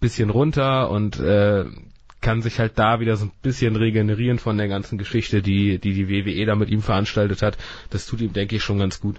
bisschen 0.00 0.30
runter 0.30 0.90
und 0.90 1.20
äh, 1.20 1.66
kann 2.20 2.42
sich 2.42 2.58
halt 2.58 2.78
da 2.78 3.00
wieder 3.00 3.16
so 3.16 3.26
ein 3.26 3.32
bisschen 3.42 3.76
regenerieren 3.76 4.38
von 4.38 4.58
der 4.58 4.68
ganzen 4.68 4.98
Geschichte, 4.98 5.42
die 5.42 5.78
die, 5.78 5.94
die 5.94 6.08
WWE 6.08 6.46
da 6.46 6.54
mit 6.54 6.70
ihm 6.70 6.82
veranstaltet 6.82 7.42
hat. 7.42 7.56
Das 7.90 8.06
tut 8.06 8.20
ihm, 8.20 8.32
denke 8.32 8.56
ich, 8.56 8.62
schon 8.62 8.78
ganz 8.78 9.00
gut. 9.00 9.16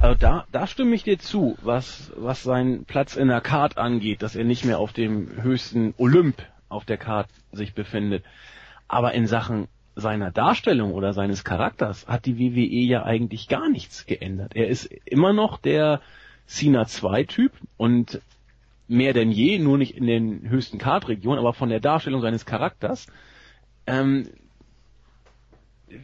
Also 0.00 0.18
da, 0.18 0.46
da 0.52 0.66
stimme 0.66 0.94
ich 0.94 1.02
dir 1.02 1.18
zu, 1.18 1.56
was, 1.62 2.12
was 2.16 2.42
seinen 2.42 2.84
Platz 2.84 3.16
in 3.16 3.28
der 3.28 3.40
Card 3.40 3.78
angeht, 3.78 4.22
dass 4.22 4.36
er 4.36 4.44
nicht 4.44 4.64
mehr 4.64 4.78
auf 4.78 4.92
dem 4.92 5.42
höchsten 5.42 5.94
Olymp 5.98 6.42
auf 6.68 6.84
der 6.84 6.98
Card 6.98 7.28
sich 7.52 7.74
befindet. 7.74 8.24
Aber 8.86 9.12
in 9.12 9.26
Sachen 9.26 9.68
seiner 9.96 10.30
Darstellung 10.30 10.92
oder 10.92 11.12
seines 11.12 11.44
Charakters 11.44 12.06
hat 12.06 12.26
die 12.26 12.38
WWE 12.38 12.86
ja 12.86 13.04
eigentlich 13.04 13.48
gar 13.48 13.68
nichts 13.68 14.06
geändert. 14.06 14.54
Er 14.54 14.68
ist 14.68 14.86
immer 15.04 15.32
noch 15.32 15.58
der 15.58 16.00
Cena 16.46 16.86
2 16.86 17.24
Typ 17.24 17.52
und 17.76 18.20
mehr 18.88 19.12
denn 19.12 19.30
je, 19.30 19.58
nur 19.58 19.78
nicht 19.78 19.96
in 19.96 20.06
den 20.06 20.48
höchsten 20.48 20.78
Card-Regionen, 20.78 21.38
aber 21.38 21.52
von 21.52 21.68
der 21.68 21.80
Darstellung 21.80 22.22
seines 22.22 22.46
Charakters. 22.46 23.06
Ähm, 23.86 24.28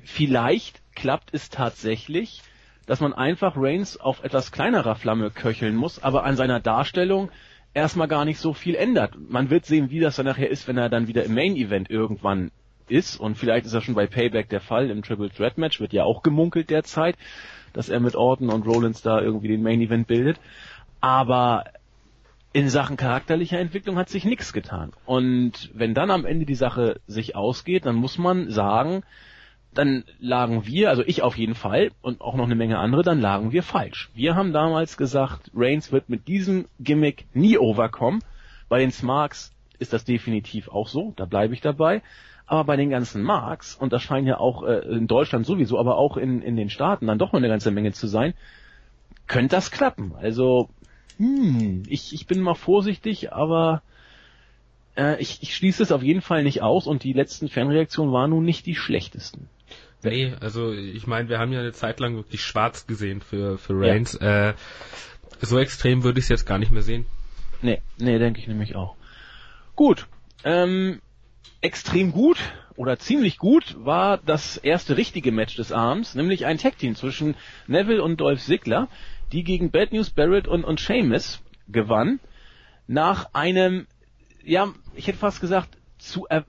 vielleicht 0.05 0.83
klappt 0.95 1.33
es 1.33 1.51
tatsächlich, 1.51 2.43
dass 2.87 3.01
man 3.01 3.15
einfach 3.15 3.55
Reigns 3.57 3.99
auf 3.99 4.23
etwas 4.23 4.53
kleinerer 4.53 4.95
Flamme 4.95 5.31
köcheln 5.31 5.75
muss, 5.75 6.03
aber 6.03 6.25
an 6.25 6.37
seiner 6.37 6.61
Darstellung 6.61 7.31
erstmal 7.73 8.09
gar 8.09 8.25
nicht 8.25 8.39
so 8.39 8.53
viel 8.53 8.75
ändert. 8.75 9.17
Man 9.29 9.51
wird 9.51 9.67
sehen, 9.67 9.91
wie 9.91 10.01
das 10.01 10.17
dann 10.17 10.27
nachher 10.27 10.51
ist, 10.51 10.69
wenn 10.69 10.77
er 10.77 10.89
dann 10.89 11.09
wieder 11.09 11.25
im 11.25 11.35
Main 11.35 11.57
Event 11.57 11.91
irgendwann 11.91 12.51
ist 12.89 13.17
und 13.17 13.37
vielleicht 13.37 13.65
ist 13.65 13.73
er 13.73 13.81
schon 13.81 13.95
bei 13.95 14.07
Payback 14.07 14.51
der 14.51 14.61
Fall 14.61 14.91
im 14.91 15.03
Triple 15.03 15.31
Threat 15.31 15.57
Match, 15.57 15.81
wird 15.81 15.95
ja 15.95 16.05
auch 16.05 16.23
gemunkelt 16.23 16.69
derzeit, 16.69 17.17
dass 17.73 17.89
er 17.89 18.01
mit 18.01 18.15
Orton 18.15 18.51
und 18.51 18.67
Rollins 18.67 19.03
da 19.03 19.21
irgendwie 19.21 19.49
den 19.49 19.63
Main 19.63 19.81
Event 19.81 20.07
bildet. 20.07 20.39
Aber 21.01 21.65
in 22.55 22.69
Sachen 22.69 22.97
charakterlicher 22.97 23.59
Entwicklung 23.59 23.99
hat 23.99 24.09
sich 24.09 24.25
nichts 24.25 24.53
getan. 24.53 24.93
Und 25.05 25.71
wenn 25.75 25.93
dann 25.93 26.13
am 26.13 26.25
Ende 26.25 26.47
die 26.47 26.55
Sache 26.55 27.01
sich 27.09 27.35
ausgeht, 27.35 27.85
dann 27.85 27.97
muss 27.97 28.17
man 28.17 28.49
sagen, 28.49 29.03
dann 29.75 30.05
lagen 30.21 30.65
wir, 30.65 30.89
also 30.89 31.03
ich 31.05 31.23
auf 31.23 31.37
jeden 31.37 31.57
Fall 31.57 31.91
und 32.01 32.21
auch 32.21 32.37
noch 32.37 32.45
eine 32.45 32.55
Menge 32.55 32.79
andere, 32.79 33.03
dann 33.03 33.21
lagen 33.21 33.51
wir 33.51 33.65
falsch. 33.65 34.09
Wir 34.15 34.37
haben 34.37 34.53
damals 34.53 34.97
gesagt, 34.97 35.51
Reigns 35.53 35.91
wird 35.91 36.09
mit 36.09 36.29
diesem 36.29 36.67
Gimmick 36.79 37.27
nie 37.35 37.59
overkommen. 37.59 38.23
Bei 38.69 38.79
den 38.79 38.93
Smarks 38.93 39.53
ist 39.81 39.93
das 39.93 40.05
definitiv 40.05 40.69
auch 40.69 40.87
so, 40.87 41.13
da 41.17 41.25
bleibe 41.25 41.55
ich 41.55 41.61
dabei. 41.61 42.03
Aber 42.47 42.63
bei 42.63 42.77
den 42.77 42.91
ganzen 42.91 43.25
Marks, 43.25 43.75
und 43.75 43.93
das 43.93 44.03
scheint 44.03 44.29
ja 44.29 44.39
auch 44.39 44.63
äh, 44.63 44.79
in 44.95 45.09
Deutschland 45.09 45.45
sowieso, 45.45 45.81
aber 45.81 45.97
auch 45.97 46.17
in, 46.17 46.41
in 46.41 46.55
den 46.55 46.71
Staaten 46.71 47.09
dann 47.09 47.19
doch 47.19 47.33
noch 47.33 47.41
eine 47.41 47.49
ganze 47.49 47.73
Menge 47.73 47.91
zu 47.91 48.07
sein, 48.07 48.35
könnte 49.27 49.57
das 49.57 49.71
klappen. 49.71 50.15
Also, 50.17 50.69
hm, 51.19 51.85
ich, 51.89 52.13
ich 52.13 52.27
bin 52.27 52.41
mal 52.41 52.55
vorsichtig, 52.55 53.33
aber 53.33 53.83
äh, 54.97 55.21
ich, 55.21 55.43
ich 55.43 55.55
schließe 55.55 55.83
es 55.83 55.93
auf 55.93 56.03
jeden 56.03 56.23
Fall 56.23 56.43
nicht 56.43 56.63
aus 56.63 56.87
und 56.87 57.05
die 57.05 57.13
letzten 57.13 57.49
Fanreaktionen 57.49 58.13
waren 58.13 58.31
nun 58.31 58.45
nicht 58.45 58.67
die 58.67 58.75
schlechtesten. 58.75 59.49
Nee, 60.03 60.35
also 60.41 60.73
ich 60.73 61.07
meine, 61.07 61.29
wir 61.29 61.39
haben 61.39 61.53
ja 61.53 61.61
eine 61.61 61.73
Zeit 61.73 61.99
lang 61.99 62.17
wirklich 62.17 62.43
schwarz 62.43 62.87
gesehen 62.87 63.23
für, 63.23 63.57
für 63.59 63.75
Reigns. 63.81 64.19
Ja. 64.21 64.51
Äh, 64.51 64.55
so 65.41 65.59
extrem 65.59 66.05
würde 66.05 66.19
ich 66.19 66.27
es 66.27 66.29
jetzt 66.29 66.47
gar 66.47 66.59
nicht 66.59 66.73
mehr 66.73 66.83
sehen. 66.83 67.07
Nee, 67.63 67.81
nee, 67.99 68.19
denke 68.19 68.41
ich 68.41 68.47
nämlich 68.47 68.77
auch. 68.77 68.97
Gut. 69.75 70.07
Ähm, 70.45 71.01
extrem 71.63 72.13
gut 72.13 72.37
oder 72.77 72.99
ziemlich 72.99 73.39
gut 73.39 73.77
war 73.79 74.19
das 74.19 74.59
erste 74.59 74.97
richtige 74.97 75.33
Match 75.33 75.57
des 75.57 75.73
Abends, 75.73 76.15
nämlich 76.15 76.45
ein 76.45 76.59
Tag 76.59 76.77
Team 76.77 76.95
zwischen 76.95 77.35
Neville 77.67 78.03
und 78.03 78.21
Dolph 78.21 78.43
Ziggler, 78.43 78.89
die 79.35 79.45
gegen 79.45 79.71
Bad 79.71 79.93
News 79.93 80.11
Barrett 80.11 80.47
und, 80.47 80.65
und 80.65 80.81
Sheamus 80.81 81.43
gewann. 81.69 82.21
Nach 82.87 83.35
einem, 83.35 83.87
ja, 84.45 84.69
ich 84.95 85.09
hätte 85.09 85.19
fast 85.19 85.41
gesagt, 85.41 85.71
zu, 85.99 86.27
er, 86.29 86.45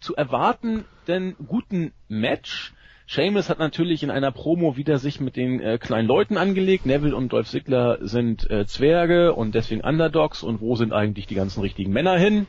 zu 0.00 0.14
erwartenden 0.14 1.34
guten 1.46 1.92
Match. 2.08 2.72
Seamus 3.08 3.48
hat 3.48 3.58
natürlich 3.58 4.02
in 4.02 4.10
einer 4.10 4.30
Promo 4.30 4.76
wieder 4.76 4.98
sich 4.98 5.18
mit 5.18 5.36
den 5.36 5.60
äh, 5.60 5.78
kleinen 5.78 6.06
Leuten 6.06 6.36
angelegt. 6.36 6.84
Neville 6.86 7.16
und 7.16 7.32
Dolph 7.32 7.48
Ziggler 7.48 7.98
sind 8.02 8.48
äh, 8.50 8.66
Zwerge 8.66 9.34
und 9.34 9.54
deswegen 9.54 9.80
Underdogs 9.80 10.42
und 10.42 10.60
wo 10.60 10.76
sind 10.76 10.92
eigentlich 10.92 11.26
die 11.26 11.34
ganzen 11.34 11.62
richtigen 11.62 11.92
Männer 11.92 12.18
hin? 12.18 12.46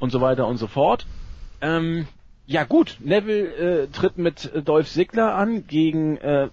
Und 0.00 0.10
so 0.10 0.20
weiter 0.20 0.46
und 0.46 0.56
so 0.56 0.66
fort. 0.66 1.06
Ähm, 1.60 2.08
ja 2.46 2.64
gut, 2.64 2.96
Neville 2.98 3.84
äh, 3.84 3.86
tritt 3.88 4.18
mit 4.18 4.50
Dolph 4.64 4.88
Ziggler 4.88 5.36
an 5.36 5.68
gegen 5.68 6.16
äh, 6.16 6.48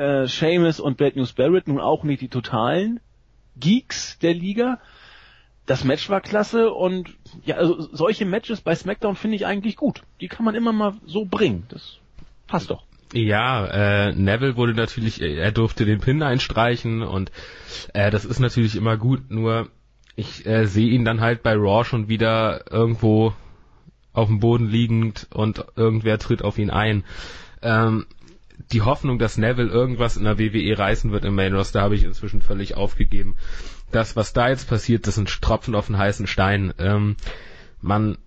äh, 0.00 0.26
Seamus 0.26 0.80
und 0.80 0.96
Bad 0.96 1.16
News 1.16 1.32
Barrett, 1.32 1.68
nun 1.68 1.78
auch 1.78 2.02
nicht 2.04 2.22
die 2.22 2.28
totalen 2.28 3.00
Geeks 3.58 4.18
der 4.18 4.34
Liga. 4.34 4.80
Das 5.66 5.84
Match 5.84 6.08
war 6.08 6.20
klasse 6.20 6.70
und 6.70 7.14
ja, 7.44 7.56
also 7.56 7.80
solche 7.92 8.24
Matches 8.24 8.60
bei 8.60 8.74
SmackDown 8.74 9.14
finde 9.14 9.36
ich 9.36 9.46
eigentlich 9.46 9.76
gut. 9.76 10.02
Die 10.20 10.28
kann 10.28 10.44
man 10.44 10.54
immer 10.54 10.72
mal 10.72 10.94
so 11.04 11.24
bringen. 11.24 11.66
Das 11.68 11.98
passt 12.46 12.70
doch. 12.70 12.84
Ja, 13.12 13.66
äh, 13.66 14.12
Neville 14.12 14.56
wurde 14.56 14.74
natürlich, 14.74 15.20
er 15.20 15.52
durfte 15.52 15.84
den 15.84 16.00
Pin 16.00 16.22
einstreichen 16.22 17.02
und 17.02 17.30
äh, 17.92 18.10
das 18.10 18.24
ist 18.24 18.38
natürlich 18.38 18.76
immer 18.76 18.96
gut, 18.96 19.30
nur 19.30 19.68
ich 20.16 20.46
äh, 20.46 20.66
sehe 20.66 20.88
ihn 20.88 21.04
dann 21.04 21.20
halt 21.20 21.42
bei 21.42 21.54
Raw 21.54 21.84
schon 21.84 22.08
wieder 22.08 22.70
irgendwo 22.70 23.34
auf 24.12 24.28
dem 24.28 24.40
Boden 24.40 24.68
liegend 24.68 25.26
und 25.32 25.64
irgendwer 25.76 26.18
tritt 26.18 26.42
auf 26.42 26.58
ihn 26.58 26.70
ein. 26.70 27.04
Ähm, 27.62 28.06
die 28.72 28.82
Hoffnung, 28.82 29.18
dass 29.18 29.38
Neville 29.38 29.70
irgendwas 29.70 30.16
in 30.16 30.24
der 30.24 30.38
WWE 30.38 30.78
reißen 30.78 31.12
wird 31.12 31.24
im 31.24 31.34
Main 31.34 31.54
Roster, 31.54 31.80
habe 31.80 31.94
ich 31.94 32.04
inzwischen 32.04 32.42
völlig 32.42 32.76
aufgegeben. 32.76 33.36
Das, 33.90 34.16
was 34.16 34.32
da 34.32 34.48
jetzt 34.48 34.68
passiert, 34.68 35.06
das 35.06 35.16
sind 35.16 35.40
Tropfen 35.42 35.74
auf 35.74 35.86
den 35.86 35.98
heißen 35.98 36.26
Stein. 36.26 36.72
Ähm, 36.78 37.16
man, 37.80 38.18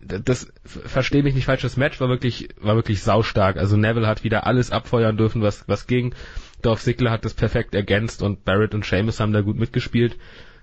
das 0.00 0.52
verstehe 0.64 1.22
mich 1.22 1.34
nicht 1.34 1.46
falsch. 1.46 1.62
Das 1.62 1.76
Match 1.76 2.00
war 2.00 2.08
wirklich, 2.08 2.48
war 2.60 2.76
wirklich 2.76 3.02
saustark. 3.02 3.56
Also 3.56 3.76
Neville 3.76 4.06
hat 4.06 4.24
wieder 4.24 4.46
alles 4.46 4.70
abfeuern 4.70 5.16
dürfen, 5.16 5.42
was, 5.42 5.66
was 5.68 5.86
ging. 5.86 6.14
Dorf 6.62 6.82
Ziggler 6.82 7.10
hat 7.10 7.24
das 7.24 7.34
perfekt 7.34 7.74
ergänzt 7.74 8.22
und 8.22 8.44
Barrett 8.44 8.74
und 8.74 8.84
Seamus 8.84 9.20
haben 9.20 9.32
da 9.32 9.40
gut 9.40 9.56
mitgespielt. 9.56 10.18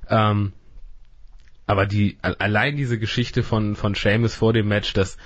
Ähm, 0.10 0.54
aber 1.66 1.86
die, 1.86 2.18
allein 2.22 2.78
diese 2.78 3.00
Geschichte 3.00 3.44
von, 3.44 3.76
von 3.76 3.94
Seamus 3.94 4.36
vor 4.36 4.54
dem 4.54 4.68
Match, 4.68 4.94
das, 4.94 5.18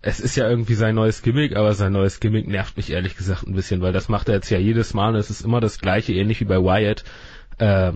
es 0.00 0.20
ist 0.20 0.36
ja 0.36 0.48
irgendwie 0.48 0.74
sein 0.74 0.94
neues 0.94 1.22
Gimmick, 1.22 1.56
aber 1.56 1.74
sein 1.74 1.92
neues 1.92 2.20
Gimmick 2.20 2.46
nervt 2.46 2.76
mich 2.76 2.90
ehrlich 2.90 3.16
gesagt 3.16 3.46
ein 3.46 3.54
bisschen, 3.54 3.80
weil 3.80 3.92
das 3.92 4.08
macht 4.08 4.28
er 4.28 4.36
jetzt 4.36 4.50
ja 4.50 4.58
jedes 4.58 4.94
Mal 4.94 5.10
und 5.10 5.16
es 5.16 5.30
ist 5.30 5.42
immer 5.42 5.60
das 5.60 5.80
gleiche, 5.80 6.12
ähnlich 6.12 6.40
wie 6.40 6.44
bei 6.44 6.58
Wyatt. 6.58 7.04
Äh, 7.58 7.92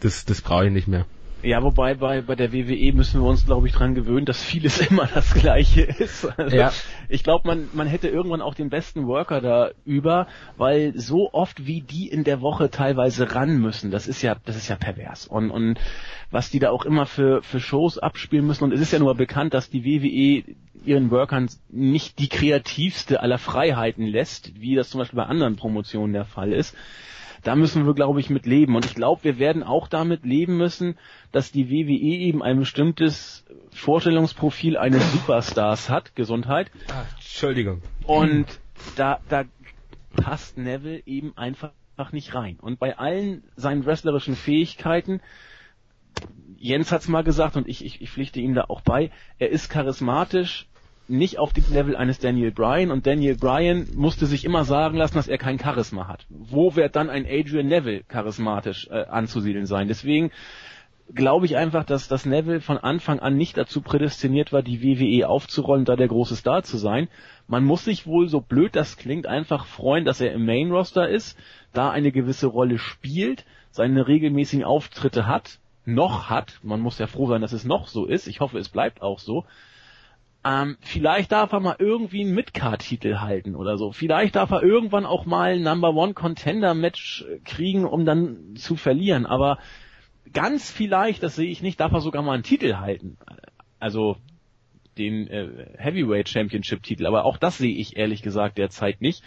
das, 0.00 0.24
das 0.24 0.40
brauche 0.40 0.66
ich 0.66 0.72
nicht 0.72 0.88
mehr. 0.88 1.06
Ja, 1.46 1.62
wobei 1.62 1.94
bei, 1.94 2.22
bei 2.22 2.34
der 2.34 2.52
WWE 2.52 2.92
müssen 2.92 3.22
wir 3.22 3.28
uns, 3.28 3.46
glaube 3.46 3.68
ich, 3.68 3.72
dran 3.72 3.94
gewöhnen, 3.94 4.26
dass 4.26 4.42
vieles 4.42 4.80
immer 4.90 5.06
das 5.06 5.32
Gleiche 5.32 5.82
ist. 5.82 6.24
Also 6.36 6.56
ja. 6.56 6.72
Ich 7.08 7.22
glaube, 7.22 7.46
man, 7.46 7.68
man 7.72 7.86
hätte 7.86 8.08
irgendwann 8.08 8.42
auch 8.42 8.56
den 8.56 8.68
besten 8.68 9.06
Worker 9.06 9.40
da 9.40 9.70
über, 9.84 10.26
weil 10.56 10.98
so 10.98 11.32
oft 11.32 11.64
wie 11.64 11.82
die 11.82 12.08
in 12.08 12.24
der 12.24 12.40
Woche 12.40 12.68
teilweise 12.68 13.32
ran 13.32 13.58
müssen, 13.58 13.92
das 13.92 14.08
ist 14.08 14.22
ja, 14.22 14.34
das 14.44 14.56
ist 14.56 14.66
ja 14.66 14.74
pervers. 14.74 15.28
Und, 15.28 15.52
und 15.52 15.78
was 16.32 16.50
die 16.50 16.58
da 16.58 16.70
auch 16.70 16.84
immer 16.84 17.06
für, 17.06 17.42
für 17.42 17.60
Shows 17.60 17.96
abspielen 17.96 18.44
müssen. 18.44 18.64
Und 18.64 18.72
es 18.72 18.80
ist 18.80 18.92
ja 18.92 18.98
nur 18.98 19.14
bekannt, 19.14 19.54
dass 19.54 19.70
die 19.70 19.84
WWE 19.84 20.56
ihren 20.84 21.12
Workern 21.12 21.48
nicht 21.68 22.18
die 22.18 22.28
kreativste 22.28 23.20
aller 23.20 23.38
Freiheiten 23.38 24.04
lässt, 24.04 24.60
wie 24.60 24.74
das 24.74 24.90
zum 24.90 24.98
Beispiel 24.98 25.18
bei 25.18 25.26
anderen 25.26 25.54
Promotionen 25.54 26.12
der 26.12 26.24
Fall 26.24 26.52
ist 26.52 26.76
da 27.46 27.54
müssen 27.54 27.86
wir, 27.86 27.94
glaube 27.94 28.18
ich, 28.18 28.28
mit 28.28 28.44
leben. 28.44 28.74
Und 28.74 28.84
ich 28.84 28.94
glaube, 28.96 29.22
wir 29.22 29.38
werden 29.38 29.62
auch 29.62 29.86
damit 29.86 30.24
leben 30.24 30.56
müssen, 30.56 30.98
dass 31.30 31.52
die 31.52 31.70
WWE 31.70 31.92
eben 31.92 32.42
ein 32.42 32.58
bestimmtes 32.58 33.44
Vorstellungsprofil 33.70 34.76
eines 34.76 35.12
Superstars 35.12 35.88
hat, 35.88 36.16
Gesundheit. 36.16 36.72
Ah, 36.88 37.04
Entschuldigung. 37.14 37.82
Und 38.04 38.46
da, 38.96 39.20
da 39.28 39.44
passt 40.16 40.58
Neville 40.58 41.02
eben 41.06 41.36
einfach 41.36 41.70
nicht 42.10 42.34
rein. 42.34 42.58
Und 42.60 42.80
bei 42.80 42.98
allen 42.98 43.44
seinen 43.54 43.86
wrestlerischen 43.86 44.34
Fähigkeiten, 44.34 45.20
Jens 46.56 46.90
hat's 46.90 47.06
mal 47.06 47.22
gesagt 47.22 47.56
und 47.56 47.68
ich, 47.68 47.84
ich, 47.84 48.00
ich 48.00 48.10
pflichte 48.10 48.40
ihm 48.40 48.54
da 48.54 48.64
auch 48.68 48.80
bei, 48.80 49.12
er 49.38 49.50
ist 49.50 49.68
charismatisch, 49.68 50.66
nicht 51.08 51.38
auf 51.38 51.52
dem 51.52 51.64
Level 51.72 51.96
eines 51.96 52.18
Daniel 52.18 52.50
Bryan 52.50 52.90
und 52.90 53.06
Daniel 53.06 53.36
Bryan 53.36 53.86
musste 53.94 54.26
sich 54.26 54.44
immer 54.44 54.64
sagen 54.64 54.96
lassen, 54.96 55.16
dass 55.16 55.28
er 55.28 55.38
kein 55.38 55.58
Charisma 55.58 56.08
hat. 56.08 56.26
Wo 56.28 56.74
wird 56.76 56.96
dann 56.96 57.10
ein 57.10 57.26
Adrian 57.26 57.66
Neville 57.66 58.02
charismatisch 58.08 58.88
äh, 58.90 59.06
anzusiedeln 59.06 59.66
sein? 59.66 59.88
Deswegen 59.88 60.30
glaube 61.14 61.46
ich 61.46 61.56
einfach, 61.56 61.84
dass 61.84 62.08
das 62.08 62.26
Neville 62.26 62.60
von 62.60 62.78
Anfang 62.78 63.20
an 63.20 63.36
nicht 63.36 63.56
dazu 63.56 63.80
prädestiniert 63.80 64.52
war, 64.52 64.62
die 64.62 64.82
WWE 64.82 65.28
aufzurollen, 65.28 65.84
da 65.84 65.94
der 65.96 66.08
große 66.08 66.36
Star 66.36 66.62
zu 66.62 66.78
sein. 66.78 67.08
Man 67.46 67.64
muss 67.64 67.84
sich 67.84 68.06
wohl, 68.06 68.28
so 68.28 68.40
blöd 68.40 68.74
das 68.74 68.96
klingt, 68.96 69.26
einfach 69.26 69.66
freuen, 69.66 70.04
dass 70.04 70.20
er 70.20 70.32
im 70.32 70.44
Main 70.44 70.72
Roster 70.72 71.08
ist, 71.08 71.38
da 71.72 71.90
eine 71.90 72.10
gewisse 72.10 72.48
Rolle 72.48 72.78
spielt, 72.78 73.44
seine 73.70 74.08
regelmäßigen 74.08 74.64
Auftritte 74.64 75.26
hat, 75.26 75.60
noch 75.84 76.28
hat. 76.28 76.58
Man 76.62 76.80
muss 76.80 76.98
ja 76.98 77.06
froh 77.06 77.28
sein, 77.28 77.40
dass 77.40 77.52
es 77.52 77.64
noch 77.64 77.86
so 77.86 78.06
ist. 78.06 78.26
Ich 78.26 78.40
hoffe, 78.40 78.58
es 78.58 78.68
bleibt 78.68 79.02
auch 79.02 79.20
so. 79.20 79.44
Ähm, 80.46 80.76
vielleicht 80.80 81.32
darf 81.32 81.52
er 81.52 81.58
mal 81.58 81.74
irgendwie 81.80 82.20
einen 82.20 82.34
Midcard-Titel 82.34 83.16
halten 83.18 83.56
oder 83.56 83.76
so. 83.76 83.90
Vielleicht 83.90 84.36
darf 84.36 84.52
er 84.52 84.62
irgendwann 84.62 85.04
auch 85.04 85.26
mal 85.26 85.54
ein 85.54 85.62
Number 85.62 85.92
One 85.92 86.14
Contender 86.14 86.72
Match 86.72 87.24
kriegen, 87.44 87.84
um 87.84 88.04
dann 88.04 88.54
zu 88.54 88.76
verlieren. 88.76 89.26
Aber 89.26 89.58
ganz 90.32 90.70
vielleicht, 90.70 91.24
das 91.24 91.34
sehe 91.34 91.50
ich 91.50 91.62
nicht, 91.62 91.80
darf 91.80 91.92
er 91.92 92.00
sogar 92.00 92.22
mal 92.22 92.34
einen 92.34 92.44
Titel 92.44 92.76
halten. 92.76 93.18
Also 93.80 94.18
den 94.96 95.26
äh, 95.26 95.48
Heavyweight 95.78 96.28
Championship 96.28 96.84
Titel. 96.84 97.06
Aber 97.06 97.24
auch 97.24 97.38
das 97.38 97.58
sehe 97.58 97.74
ich 97.74 97.96
ehrlich 97.96 98.22
gesagt 98.22 98.56
derzeit 98.56 99.00
nicht. 99.00 99.24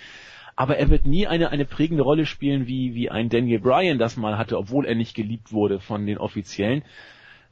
Aber 0.55 0.77
er 0.77 0.89
wird 0.89 1.05
nie 1.05 1.27
eine, 1.27 1.49
eine 1.49 1.65
prägende 1.65 2.03
Rolle 2.03 2.25
spielen, 2.25 2.65
wie, 2.65 2.95
wie 2.95 3.09
ein 3.09 3.27
Daniel 3.27 3.59
Bryan 3.59 3.97
das 3.97 4.15
mal 4.15 4.37
hatte, 4.37 4.57
obwohl 4.57 4.85
er 4.85 4.95
nicht 4.95 5.15
geliebt 5.15 5.51
wurde 5.51 5.81
von 5.81 6.05
den 6.05 6.17
Offiziellen 6.17 6.83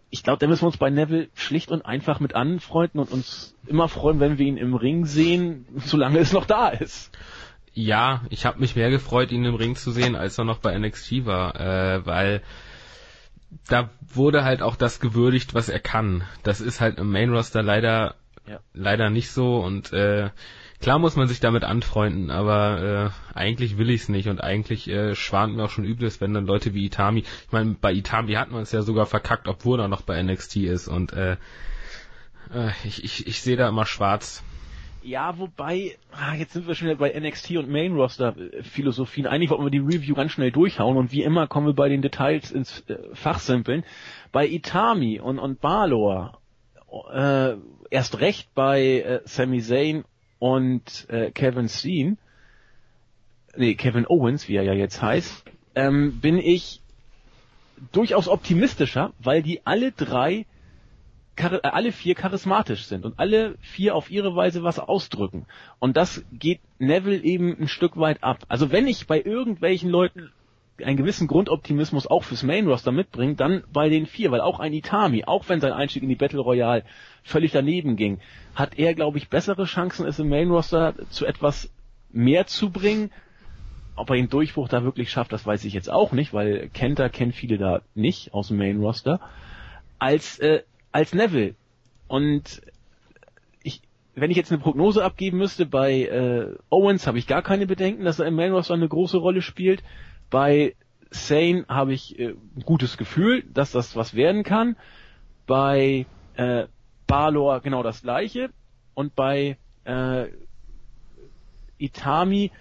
ich 0.09 0.23
glaube, 0.23 0.39
da 0.39 0.47
müssen 0.47 0.63
wir 0.63 0.67
uns 0.67 0.77
bei 0.77 0.89
Neville 0.89 1.29
schlicht 1.35 1.69
und 1.69 1.85
einfach 1.85 2.19
mit 2.19 2.35
anfreunden 2.35 2.99
und 2.99 3.11
uns 3.11 3.55
immer 3.65 3.87
freuen, 3.87 4.19
wenn 4.19 4.37
wir 4.37 4.45
ihn 4.45 4.57
im 4.57 4.73
Ring 4.73 5.05
sehen, 5.05 5.65
solange 5.77 6.19
es 6.19 6.31
noch 6.31 6.45
da 6.45 6.69
ist. 6.69 7.11
Ja, 7.73 8.23
ich 8.29 8.45
habe 8.45 8.59
mich 8.59 8.75
mehr 8.75 8.89
gefreut, 8.89 9.31
ihn 9.31 9.45
im 9.45 9.55
Ring 9.55 9.75
zu 9.75 9.91
sehen, 9.91 10.15
als 10.15 10.37
er 10.37 10.45
noch 10.45 10.59
bei 10.59 10.77
NXT 10.77 11.25
war, 11.25 11.59
äh, 11.59 12.05
weil 12.05 12.41
da 13.67 13.91
wurde 14.01 14.43
halt 14.43 14.61
auch 14.61 14.75
das 14.75 14.99
gewürdigt, 14.99 15.53
was 15.53 15.69
er 15.69 15.79
kann. 15.79 16.23
Das 16.43 16.59
ist 16.59 16.81
halt 16.81 16.97
im 16.97 17.11
Main 17.11 17.31
Roster 17.31 17.61
leider 17.61 18.15
ja. 18.47 18.59
leider 18.73 19.09
nicht 19.09 19.31
so 19.31 19.57
und 19.57 19.93
äh, 19.93 20.29
Klar 20.79 20.99
muss 20.99 21.15
man 21.15 21.27
sich 21.27 21.39
damit 21.39 21.63
anfreunden, 21.63 22.29
aber 22.29 23.11
äh, 23.33 23.37
eigentlich 23.37 23.77
will 23.77 23.89
ich 23.89 24.01
es 24.01 24.09
nicht 24.09 24.29
und 24.29 24.43
eigentlich 24.43 24.87
äh, 24.87 25.15
schwant 25.15 25.55
mir 25.55 25.65
auch 25.65 25.71
schon 25.71 25.85
Übles, 25.85 26.21
wenn 26.21 26.33
dann 26.33 26.45
Leute 26.45 26.73
wie 26.73 26.85
Itami, 26.85 27.21
ich 27.21 27.51
meine, 27.51 27.75
bei 27.81 27.93
Itami 27.93 28.33
hat 28.33 28.51
man 28.51 28.61
es 28.61 28.71
ja 28.71 28.83
sogar 28.83 29.07
verkackt, 29.07 29.47
obwohl 29.47 29.79
er 29.79 29.87
noch 29.87 30.01
bei 30.01 30.21
NXT 30.21 30.57
ist 30.57 30.87
und 30.87 31.13
äh, 31.13 31.37
äh, 32.53 32.69
ich, 32.83 33.03
ich, 33.03 33.27
ich 33.27 33.41
sehe 33.41 33.57
da 33.57 33.67
immer 33.67 33.85
schwarz. 33.85 34.43
Ja, 35.01 35.39
wobei, 35.39 35.97
ah, 36.11 36.35
jetzt 36.35 36.53
sind 36.53 36.67
wir 36.67 36.75
schon 36.75 36.89
wieder 36.89 36.99
bei 36.99 37.17
NXT 37.17 37.51
und 37.51 37.69
Main 37.69 37.93
Roster 37.93 38.35
äh, 38.37 38.61
Philosophien. 38.61 39.25
Eigentlich 39.25 39.49
wollten 39.49 39.63
wir 39.63 39.71
die 39.71 39.79
Review 39.79 40.15
ganz 40.15 40.33
schnell 40.33 40.51
durchhauen 40.51 40.97
und 40.97 41.11
wie 41.11 41.23
immer 41.23 41.47
kommen 41.47 41.65
wir 41.65 41.73
bei 41.73 41.89
den 41.89 42.01
Details 42.01 42.51
ins 42.51 42.81
äh, 42.89 42.97
Fachsimpeln. 43.13 43.83
Bei 44.31 44.45
Itami 44.45 45.19
und, 45.19 45.39
und 45.39 45.61
Balor, 45.61 46.39
äh, 47.13 47.53
erst 47.89 48.19
recht 48.19 48.53
bei 48.53 48.81
äh, 48.81 49.21
Sami 49.23 49.61
Zayn 49.61 50.03
und 50.39 51.07
äh, 51.09 51.31
Kevin 51.31 51.67
Steen, 51.67 52.17
nee, 53.55 53.75
Kevin 53.75 54.05
Owens, 54.07 54.47
wie 54.47 54.55
er 54.55 54.63
ja 54.63 54.73
jetzt 54.73 55.01
heißt, 55.01 55.43
ähm, 55.75 56.19
bin 56.19 56.37
ich 56.37 56.81
durchaus 57.91 58.27
optimistischer, 58.27 59.13
weil 59.19 59.43
die 59.43 59.65
alle 59.65 59.91
drei, 59.91 60.45
äh, 61.35 61.59
alle 61.63 61.91
vier 61.91 62.15
charismatisch 62.15 62.85
sind 62.85 63.05
und 63.05 63.19
alle 63.19 63.55
vier 63.61 63.95
auf 63.95 64.09
ihre 64.09 64.35
Weise 64.35 64.63
was 64.63 64.79
ausdrücken. 64.79 65.45
Und 65.79 65.97
das 65.97 66.25
geht 66.31 66.59
Neville 66.79 67.23
eben 67.23 67.55
ein 67.59 67.67
Stück 67.67 67.97
weit 67.97 68.23
ab. 68.23 68.43
Also 68.47 68.71
wenn 68.71 68.87
ich 68.87 69.07
bei 69.07 69.21
irgendwelchen 69.21 69.89
Leuten 69.89 70.31
einen 70.83 70.97
gewissen 70.97 71.27
Grundoptimismus 71.27 72.07
auch 72.07 72.23
fürs 72.23 72.43
Main 72.43 72.67
Roster 72.67 72.91
mitbringe, 72.91 73.35
dann 73.35 73.63
bei 73.71 73.89
den 73.89 74.05
vier, 74.05 74.31
weil 74.31 74.41
auch 74.41 74.59
ein 74.59 74.73
Itami, 74.73 75.23
auch 75.25 75.47
wenn 75.49 75.59
sein 75.59 75.73
Einstieg 75.73 76.03
in 76.03 76.09
die 76.09 76.15
Battle 76.15 76.39
Royale 76.39 76.83
völlig 77.23 77.51
daneben 77.51 77.95
ging, 77.95 78.19
hat 78.55 78.77
er, 78.77 78.93
glaube 78.93 79.17
ich, 79.17 79.29
bessere 79.29 79.65
Chancen, 79.65 80.05
es 80.05 80.19
im 80.19 80.29
Main 80.29 80.49
Roster 80.49 80.93
zu 81.09 81.25
etwas 81.25 81.71
mehr 82.11 82.47
zu 82.47 82.69
bringen. 82.69 83.11
Ob 83.95 84.09
er 84.09 84.15
den 84.15 84.29
Durchbruch 84.29 84.69
da 84.69 84.83
wirklich 84.83 85.09
schafft, 85.09 85.33
das 85.33 85.45
weiß 85.45 85.65
ich 85.65 85.73
jetzt 85.73 85.89
auch 85.89 86.11
nicht, 86.11 86.33
weil 86.33 86.69
Kenta 86.69 87.09
kennt 87.09 87.33
viele 87.33 87.57
da 87.57 87.81
nicht 87.95 88.33
aus 88.33 88.49
dem 88.49 88.57
Main 88.57 88.79
Roster, 88.79 89.19
als, 89.97 90.37
äh, 90.39 90.61
als 90.91 91.13
Neville. 91.13 91.55
Und 92.07 92.61
ich, 93.63 93.81
wenn 94.13 94.29
ich 94.29 94.37
jetzt 94.37 94.51
eine 94.51 94.61
Prognose 94.61 95.03
abgeben 95.03 95.39
müsste, 95.39 95.65
bei 95.65 96.03
äh, 96.03 96.55
Owens 96.69 97.07
habe 97.07 97.17
ich 97.17 97.25
gar 97.25 97.41
keine 97.41 97.65
Bedenken, 97.65 98.05
dass 98.05 98.19
er 98.19 98.27
im 98.27 98.35
Main 98.35 98.51
Roster 98.51 98.75
eine 98.75 98.87
große 98.87 99.17
Rolle 99.17 99.41
spielt. 99.41 99.83
Bei 100.29 100.75
Sane 101.09 101.65
habe 101.67 101.93
ich 101.93 102.19
äh, 102.19 102.29
ein 102.29 102.63
gutes 102.65 102.97
Gefühl, 102.97 103.43
dass 103.53 103.71
das 103.71 103.95
was 103.95 104.13
werden 104.13 104.43
kann. 104.43 104.75
Bei 105.45 106.05
äh, 106.35 106.65
Balor 107.07 107.61
genau 107.61 107.83
das 107.83 108.01
gleiche. 108.01 108.49
Und 108.93 109.15
bei 109.15 109.57
äh, 109.85 110.25
Itami 111.77 112.51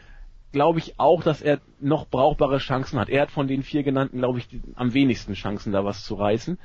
glaube 0.52 0.78
ich 0.78 0.98
auch, 0.98 1.22
dass 1.22 1.42
er 1.42 1.60
noch 1.80 2.06
brauchbare 2.06 2.58
Chancen 2.58 2.98
hat. 2.98 3.08
Er 3.08 3.22
hat 3.22 3.30
von 3.30 3.48
den 3.48 3.62
vier 3.62 3.82
genannten, 3.82 4.18
glaube 4.18 4.38
ich, 4.38 4.48
die, 4.48 4.62
am 4.74 4.94
wenigsten 4.94 5.34
Chancen, 5.34 5.72
da 5.72 5.84
was 5.84 6.04
zu 6.04 6.14
reißen. 6.14 6.58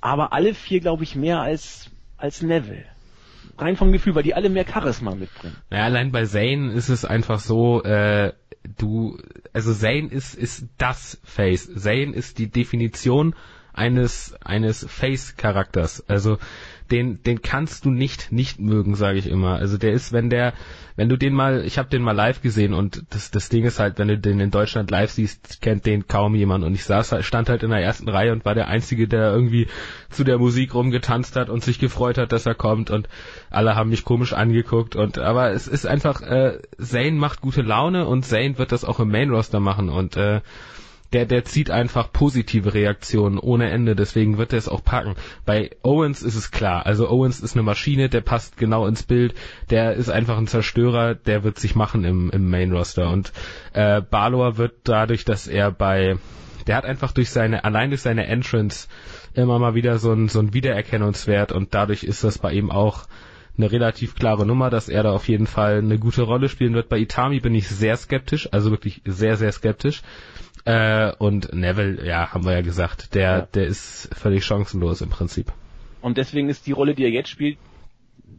Aber 0.00 0.32
alle 0.32 0.52
vier, 0.52 0.80
glaube 0.80 1.04
ich, 1.04 1.16
mehr 1.16 1.40
als, 1.40 1.90
als 2.18 2.42
Neville. 2.42 2.84
Rein 3.56 3.76
vom 3.76 3.92
Gefühl, 3.92 4.14
weil 4.14 4.24
die 4.24 4.34
alle 4.34 4.50
mehr 4.50 4.66
Charisma 4.66 5.14
mitbringen. 5.14 5.56
Naja, 5.70 5.84
allein 5.84 6.12
bei 6.12 6.26
Zane 6.26 6.72
ist 6.72 6.88
es 6.88 7.04
einfach 7.04 7.38
so, 7.38 7.82
äh, 7.82 8.32
du, 8.78 9.18
also 9.52 9.72
Zane 9.74 10.08
ist, 10.08 10.34
ist 10.34 10.64
das 10.78 11.20
Face. 11.24 11.70
Zane 11.74 12.12
ist 12.12 12.38
die 12.38 12.50
Definition 12.50 13.34
eines, 13.74 14.34
eines 14.42 14.86
Face-Charakters. 14.88 16.04
Also, 16.08 16.38
den, 16.90 17.22
den 17.22 17.40
kannst 17.40 17.86
du 17.86 17.90
nicht 17.90 18.30
nicht 18.30 18.60
mögen, 18.60 18.94
sage 18.94 19.18
ich 19.18 19.26
immer. 19.26 19.54
Also 19.56 19.78
der 19.78 19.92
ist, 19.92 20.12
wenn 20.12 20.28
der, 20.28 20.52
wenn 20.96 21.08
du 21.08 21.16
den 21.16 21.32
mal, 21.32 21.64
ich 21.64 21.78
habe 21.78 21.88
den 21.88 22.02
mal 22.02 22.12
live 22.12 22.42
gesehen 22.42 22.74
und 22.74 23.04
das, 23.10 23.30
das 23.30 23.48
Ding 23.48 23.64
ist 23.64 23.80
halt, 23.80 23.98
wenn 23.98 24.08
du 24.08 24.18
den 24.18 24.38
in 24.38 24.50
Deutschland 24.50 24.90
live 24.90 25.10
siehst, 25.10 25.62
kennt 25.62 25.86
den 25.86 26.06
kaum 26.06 26.34
jemand. 26.34 26.62
Und 26.62 26.74
ich 26.74 26.84
saß, 26.84 27.24
stand 27.24 27.48
halt 27.48 27.62
in 27.62 27.70
der 27.70 27.80
ersten 27.80 28.08
Reihe 28.08 28.32
und 28.32 28.44
war 28.44 28.54
der 28.54 28.68
Einzige, 28.68 29.08
der 29.08 29.32
irgendwie 29.32 29.66
zu 30.10 30.24
der 30.24 30.38
Musik 30.38 30.74
rumgetanzt 30.74 31.36
hat 31.36 31.48
und 31.48 31.64
sich 31.64 31.78
gefreut 31.78 32.18
hat, 32.18 32.32
dass 32.32 32.44
er 32.44 32.54
kommt 32.54 32.90
und 32.90 33.08
alle 33.48 33.76
haben 33.76 33.88
mich 33.88 34.04
komisch 34.04 34.34
angeguckt 34.34 34.94
und 34.94 35.18
aber 35.18 35.52
es 35.52 35.66
ist 35.66 35.86
einfach, 35.86 36.20
äh, 36.20 36.58
Zane 36.78 37.12
macht 37.12 37.40
gute 37.40 37.62
Laune 37.62 38.06
und 38.06 38.26
Zane 38.26 38.58
wird 38.58 38.72
das 38.72 38.84
auch 38.84 39.00
im 39.00 39.10
Main 39.10 39.30
Roster 39.30 39.60
machen 39.60 39.88
und 39.88 40.16
äh, 40.16 40.42
der, 41.14 41.26
der 41.26 41.44
zieht 41.44 41.70
einfach 41.70 42.12
positive 42.12 42.74
Reaktionen 42.74 43.38
ohne 43.38 43.70
Ende, 43.70 43.94
deswegen 43.94 44.36
wird 44.36 44.52
er 44.52 44.58
es 44.58 44.68
auch 44.68 44.82
packen. 44.84 45.14
Bei 45.46 45.70
Owens 45.82 46.22
ist 46.22 46.34
es 46.34 46.50
klar, 46.50 46.86
also 46.86 47.08
Owens 47.08 47.40
ist 47.40 47.54
eine 47.54 47.62
Maschine, 47.62 48.08
der 48.08 48.20
passt 48.20 48.56
genau 48.56 48.86
ins 48.86 49.04
Bild, 49.04 49.34
der 49.70 49.94
ist 49.94 50.10
einfach 50.10 50.36
ein 50.36 50.48
Zerstörer, 50.48 51.14
der 51.14 51.44
wird 51.44 51.60
sich 51.60 51.76
machen 51.76 52.04
im, 52.04 52.30
im 52.30 52.50
Main 52.50 52.72
Roster 52.72 53.10
und 53.10 53.32
äh, 53.74 54.02
Balor 54.02 54.56
wird 54.56 54.74
dadurch, 54.82 55.24
dass 55.24 55.46
er 55.46 55.70
bei, 55.70 56.16
der 56.66 56.76
hat 56.76 56.84
einfach 56.84 57.12
durch 57.12 57.30
seine, 57.30 57.64
allein 57.64 57.90
durch 57.90 58.02
seine 58.02 58.26
Entrance 58.26 58.88
immer 59.34 59.60
mal 59.60 59.76
wieder 59.76 59.98
so 59.98 60.12
ein, 60.12 60.28
so 60.28 60.40
ein 60.40 60.52
Wiedererkennungswert 60.52 61.52
und 61.52 61.74
dadurch 61.74 62.02
ist 62.02 62.24
das 62.24 62.38
bei 62.38 62.52
ihm 62.52 62.72
auch 62.72 63.06
eine 63.56 63.70
relativ 63.70 64.16
klare 64.16 64.44
Nummer, 64.44 64.68
dass 64.68 64.88
er 64.88 65.04
da 65.04 65.12
auf 65.12 65.28
jeden 65.28 65.46
Fall 65.46 65.78
eine 65.78 66.00
gute 66.00 66.22
Rolle 66.22 66.48
spielen 66.48 66.74
wird. 66.74 66.88
Bei 66.88 66.98
Itami 66.98 67.38
bin 67.38 67.54
ich 67.54 67.68
sehr 67.68 67.96
skeptisch, 67.96 68.48
also 68.52 68.72
wirklich 68.72 69.00
sehr, 69.04 69.36
sehr 69.36 69.52
skeptisch. 69.52 70.02
Äh, 70.64 71.12
und 71.18 71.52
Neville, 71.52 72.06
ja, 72.06 72.32
haben 72.32 72.44
wir 72.44 72.52
ja 72.52 72.62
gesagt, 72.62 73.14
der, 73.14 73.22
ja. 73.22 73.40
der 73.42 73.66
ist 73.66 74.08
völlig 74.14 74.44
chancenlos 74.44 75.02
im 75.02 75.10
Prinzip. 75.10 75.52
Und 76.00 76.16
deswegen 76.16 76.48
ist 76.48 76.66
die 76.66 76.72
Rolle, 76.72 76.94
die 76.94 77.04
er 77.04 77.10
jetzt 77.10 77.28
spielt, 77.28 77.58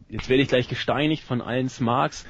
jetzt 0.08 0.28
werde 0.28 0.42
ich 0.42 0.48
gleich 0.48 0.68
gesteinigt 0.68 1.22
von 1.22 1.40
allen 1.40 1.68
Smarks, 1.68 2.26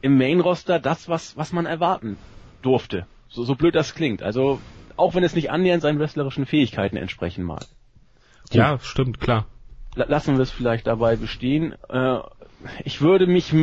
im 0.00 0.18
Main-Roster 0.18 0.78
das, 0.78 1.08
was, 1.08 1.36
was 1.36 1.52
man 1.52 1.66
erwarten 1.66 2.16
durfte. 2.62 3.06
So, 3.28 3.44
so 3.44 3.54
blöd 3.54 3.74
das 3.74 3.94
klingt. 3.94 4.22
Also, 4.22 4.60
auch 4.96 5.14
wenn 5.14 5.24
es 5.24 5.34
nicht 5.34 5.50
annähernd 5.50 5.82
seinen 5.82 5.98
wrestlerischen 5.98 6.46
Fähigkeiten 6.46 6.96
entsprechen 6.96 7.44
mag. 7.44 7.64
Ja, 8.50 8.78
stimmt, 8.80 9.20
klar. 9.20 9.46
Lassen 9.94 10.36
wir 10.36 10.42
es 10.42 10.50
vielleicht 10.50 10.86
dabei 10.86 11.16
bestehen. 11.16 11.74
Äh, 11.88 12.18
ich 12.84 13.00
würde 13.00 13.26
mich 13.26 13.54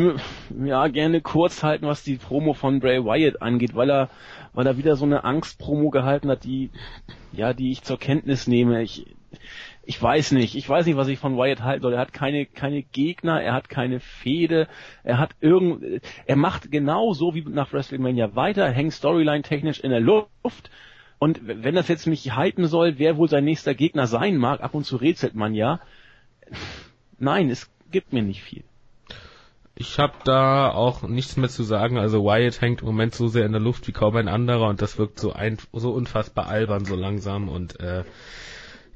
ja 0.63 0.87
gerne 0.87 1.21
kurz 1.21 1.63
halten, 1.63 1.85
was 1.85 2.03
die 2.03 2.17
Promo 2.17 2.53
von 2.53 2.79
Bray 2.79 3.03
Wyatt 3.03 3.41
angeht, 3.41 3.75
weil 3.75 3.89
er, 3.89 4.09
weil 4.53 4.67
er 4.67 4.77
wieder 4.77 4.95
so 4.95 5.05
eine 5.05 5.23
Angst-Promo 5.23 5.89
gehalten 5.89 6.29
hat, 6.29 6.43
die, 6.43 6.69
ja, 7.31 7.53
die 7.53 7.71
ich 7.71 7.83
zur 7.83 7.99
Kenntnis 7.99 8.47
nehme. 8.47 8.83
Ich, 8.83 9.05
ich 9.83 10.01
weiß 10.01 10.33
nicht, 10.33 10.55
ich 10.55 10.67
weiß 10.67 10.85
nicht, 10.85 10.97
was 10.97 11.07
ich 11.07 11.19
von 11.19 11.37
Wyatt 11.37 11.63
halten 11.63 11.81
soll. 11.81 11.93
Er 11.93 11.99
hat 11.99 12.13
keine, 12.13 12.45
keine 12.45 12.83
Gegner, 12.83 13.41
er 13.41 13.53
hat 13.53 13.69
keine 13.69 13.99
Fehde, 13.99 14.67
er 15.03 15.17
hat 15.17 15.31
irgend, 15.39 16.01
er 16.25 16.35
macht 16.35 16.71
genau 16.71 17.13
so 17.13 17.33
wie 17.33 17.43
nach 17.43 17.73
WrestleMania 17.73 18.35
weiter, 18.35 18.69
hängt 18.69 18.93
Storyline 18.93 19.43
technisch 19.43 19.79
in 19.79 19.91
der 19.91 20.01
Luft. 20.01 20.69
Und 21.17 21.39
wenn 21.43 21.75
das 21.75 21.87
jetzt 21.87 22.07
mich 22.07 22.35
halten 22.35 22.65
soll, 22.65 22.97
wer 22.97 23.17
wohl 23.17 23.29
sein 23.29 23.45
nächster 23.45 23.75
Gegner 23.75 24.07
sein 24.07 24.37
mag, 24.37 24.61
ab 24.61 24.73
und 24.73 24.85
zu 24.85 24.97
rätselt 24.97 25.35
man 25.35 25.53
ja. 25.53 25.79
Nein, 27.19 27.49
es 27.51 27.71
gibt 27.91 28.11
mir 28.11 28.23
nicht 28.23 28.41
viel. 28.41 28.63
Ich 29.82 29.98
habe 29.98 30.13
da 30.26 30.70
auch 30.70 31.02
nichts 31.02 31.38
mehr 31.38 31.50
zu 31.50 31.63
sagen. 31.63 31.98
Also 31.98 32.24
Wyatt 32.24 32.62
hängt 32.62 32.82
im 32.82 32.86
Moment 32.86 33.15
so 33.15 33.28
sehr 33.28 33.48
in 33.48 33.52
der 33.52 33.60
Luft 33.60 33.88
wie 33.88 33.91
kaum 33.91 34.15
ein 34.15 34.28
anderer 34.28 34.70
und 34.70 34.80
das 34.80 35.00
wirkt 35.00 35.20
so 35.20 35.34
ein, 35.34 35.58
so 35.74 35.89
unfassbar 35.89 36.46
albern 36.48 36.86
so 36.86 36.94
langsam 36.94 37.50
und 37.50 37.80
äh, 37.80 38.04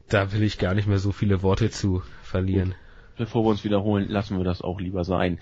da 0.10 0.32
will 0.32 0.44
ich 0.44 0.60
gar 0.60 0.76
nicht 0.76 0.88
mehr 0.88 1.00
so 1.00 1.12
viele 1.12 1.42
Worte 1.42 1.72
zu 1.72 2.04
verlieren. 2.22 2.76
Bevor 3.18 3.44
wir 3.46 3.50
uns 3.50 3.64
wiederholen, 3.64 4.08
lassen 4.10 4.38
wir 4.38 4.44
das 4.44 4.62
auch 4.62 4.80
lieber 4.80 5.04
sein. 5.04 5.40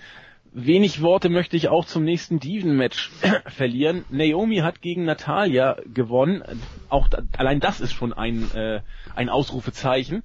Wenig 0.54 1.02
Worte 1.02 1.28
möchte 1.28 1.58
ich 1.58 1.68
auch 1.68 1.84
zum 1.84 2.04
nächsten 2.04 2.40
Diven-Match 2.40 3.10
verlieren. 3.46 4.06
Naomi 4.08 4.60
hat 4.60 4.80
gegen 4.80 5.04
Natalia 5.04 5.76
gewonnen. 5.92 6.42
Auch 6.88 7.08
allein 7.36 7.60
das 7.60 7.82
ist 7.82 7.92
schon 7.92 8.14
ein, 8.14 8.50
äh, 8.54 8.80
ein 9.14 9.28
Ausrufezeichen. 9.28 10.22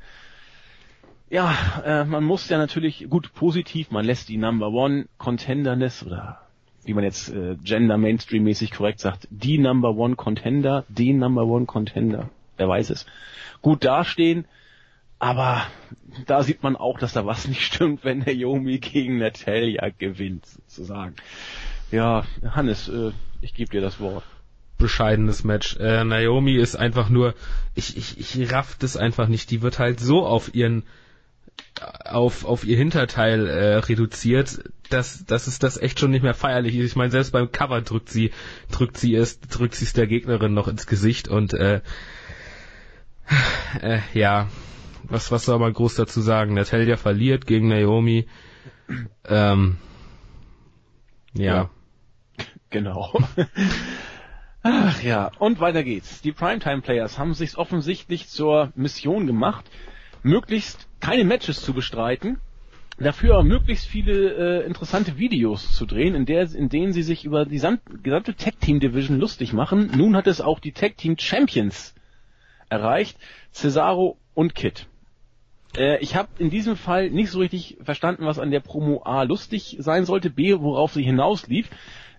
Ja, 1.30 1.56
äh, 1.86 2.06
man 2.06 2.24
muss 2.24 2.50
ja 2.50 2.58
natürlich 2.58 3.08
gut 3.10 3.34
positiv, 3.34 3.92
man 3.92 4.06
lässt 4.06 4.30
die 4.30 4.38
Number 4.38 4.70
One 4.70 5.08
Contenderness 5.18 6.04
oder 6.04 6.42
wie 6.86 6.94
man 6.94 7.04
jetzt 7.04 7.30
äh, 7.30 7.56
Gender 7.64 7.98
Mainstream 7.98 8.44
mäßig 8.44 8.72
korrekt 8.72 9.00
sagt, 9.00 9.28
die 9.30 9.60
Number 9.60 9.96
One 9.96 10.16
Contender, 10.16 10.86
den 10.88 11.20
Number 11.20 11.46
One 11.46 11.68
Contender, 11.68 12.30
wer 12.58 12.68
weiß 12.68 12.90
es 12.90 13.06
gut 13.62 13.86
dastehen. 13.86 14.46
Aber 15.20 15.64
da 16.26 16.44
sieht 16.44 16.64
man 16.64 16.78
auch, 16.78 16.98
dass 16.98 17.14
da 17.14 17.26
was 17.26 17.48
nicht 17.48 17.62
stimmt, 17.62 18.06
wenn 18.06 18.24
Yomi 18.24 18.80
gegen 18.80 19.20
Natalia 19.20 19.90
gewinnt, 19.90 20.46
sozusagen. 20.46 21.16
Ja, 21.92 22.24
Hannes, 22.44 22.88
äh, 22.88 23.12
ich 23.42 23.54
gebe 23.54 23.70
dir 23.70 23.82
das 23.82 24.00
Wort. 24.00 24.24
Bescheidenes 24.78 25.44
Match. 25.44 25.76
Äh, 25.78 26.06
Naomi 26.06 26.56
ist 26.56 26.78
einfach 26.78 27.10
nur, 27.10 27.34
ich, 27.76 27.98
ich, 27.98 28.18
ich 28.18 28.52
raff 28.54 28.78
das 28.80 28.96
einfach 28.96 29.28
nicht. 29.28 29.52
Die 29.52 29.62
wird 29.62 29.78
halt 29.78 30.00
so 30.00 30.26
auf 30.26 30.56
ihren, 30.56 30.84
auf, 32.06 32.46
auf 32.46 32.66
ihr 32.66 32.78
Hinterteil 32.78 33.48
äh, 33.48 33.76
reduziert, 33.78 34.64
dass, 34.90 35.26
dass 35.26 35.48
es 35.48 35.60
das 35.60 35.78
echt 35.78 36.00
schon 36.00 36.12
nicht 36.12 36.24
mehr 36.24 36.34
feierlich 36.34 36.76
ist. 36.76 36.92
Ich 36.92 36.96
meine, 36.96 37.12
selbst 37.12 37.32
beim 37.32 37.52
Cover 37.52 37.82
drückt 37.82 38.10
sie, 38.10 38.32
drückt 38.72 38.98
sie 38.98 39.16
es, 39.16 39.40
drückt 39.40 39.76
sie 39.76 39.86
es 39.86 39.94
der 39.94 40.08
Gegnerin 40.08 40.54
noch 40.54 40.68
ins 40.68 40.88
Gesicht 40.88 41.28
und 41.28 41.54
äh, 41.54 41.82
äh, 43.82 44.00
ja, 44.14 44.48
was, 45.04 45.32
was 45.32 45.46
soll 45.46 45.60
man 45.60 45.74
groß 45.74 45.96
dazu 45.96 46.22
sagen? 46.22 46.54
Natalia 46.54 46.98
verliert 46.98 47.46
gegen 47.46 47.70
Naomi. 47.70 48.28
Ähm, 49.26 49.78
ja. 51.34 51.44
ja. 51.44 51.70
Genau. 52.70 53.14
Ach 54.62 55.02
ja, 55.02 55.32
und 55.40 55.60
weiter 55.60 55.84
geht's. 55.84 56.22
Die 56.22 56.34
Primetime 56.34 56.82
Players 56.82 57.18
haben 57.18 57.34
sich 57.34 57.58
offensichtlich 57.58 58.28
zur 58.28 58.72
Mission 58.76 59.26
gemacht, 59.26 59.66
möglichst 60.22 60.89
keine 61.00 61.24
Matches 61.24 61.62
zu 61.62 61.74
bestreiten, 61.74 62.40
dafür 62.98 63.36
aber 63.36 63.44
möglichst 63.44 63.88
viele 63.88 64.62
äh, 64.62 64.66
interessante 64.66 65.18
Videos 65.18 65.74
zu 65.74 65.86
drehen, 65.86 66.16
in, 66.16 66.26
der, 66.26 66.54
in 66.54 66.70
denen 66.70 66.94
sie 66.94 67.04
sich 67.04 67.26
über 67.26 67.46
die 67.46 67.52
gesamte 67.52 68.36
Tag 68.36 68.60
Team 68.60 68.80
Division 68.80 69.20
lustig 69.20 69.54
machen. 69.54 69.92
Nun 69.96 70.16
hat 70.16 70.28
es 70.28 70.42
auch 70.42 70.60
die 70.60 70.74
Tag 70.74 70.98
Team 70.98 71.18
Champions 71.18 71.96
erreicht. 72.70 73.18
Cesaro 73.52 74.18
und 74.34 74.56
Kit. 74.56 74.88
Äh, 75.78 76.00
ich 76.00 76.16
habe 76.16 76.30
in 76.38 76.50
diesem 76.50 76.76
Fall 76.76 77.10
nicht 77.10 77.32
so 77.32 77.40
richtig 77.40 77.78
verstanden, 77.82 78.26
was 78.26 78.40
an 78.40 78.52
der 78.52 78.60
Promo 78.60 79.02
A 79.04 79.24
lustig 79.24 79.78
sein 79.80 80.06
sollte, 80.06 80.30
B, 80.30 80.60
worauf 80.60 80.94
sie 80.94 81.04
hinauslief. 81.04 81.70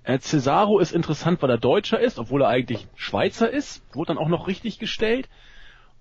Äh, 0.02 0.18
Cesaro 0.18 0.78
ist 0.78 0.92
interessant, 0.92 1.42
weil 1.42 1.50
er 1.50 1.58
Deutscher 1.58 2.00
ist, 2.00 2.18
obwohl 2.18 2.42
er 2.42 2.48
eigentlich 2.48 2.86
Schweizer 2.94 3.50
ist. 3.50 3.82
Wurde 3.94 4.08
dann 4.08 4.18
auch 4.18 4.28
noch 4.28 4.46
richtig 4.46 4.78
gestellt. 4.78 5.28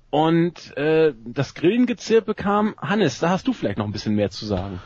Und 0.09 0.75
äh, 0.75 1.13
das 1.25 1.53
Grillengezirpe 1.53 2.33
kam. 2.33 2.75
Hannes, 2.77 3.19
da 3.19 3.29
hast 3.29 3.47
du 3.47 3.53
vielleicht 3.53 3.77
noch 3.77 3.85
ein 3.85 3.91
bisschen 3.91 4.15
mehr 4.15 4.31
zu 4.31 4.45
sagen. 4.45 4.79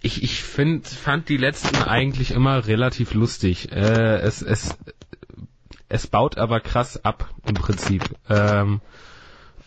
Ich, 0.00 0.22
ich 0.22 0.42
find, 0.42 0.86
fand 0.86 1.28
die 1.28 1.36
letzten 1.36 1.82
eigentlich 1.82 2.30
immer 2.30 2.66
relativ 2.66 3.14
lustig. 3.14 3.72
Äh, 3.72 4.18
es, 4.18 4.42
es, 4.42 4.76
es 5.88 6.06
baut 6.06 6.38
aber 6.38 6.60
krass 6.60 7.04
ab 7.04 7.30
im 7.46 7.54
Prinzip. 7.54 8.04
Ähm, 8.28 8.80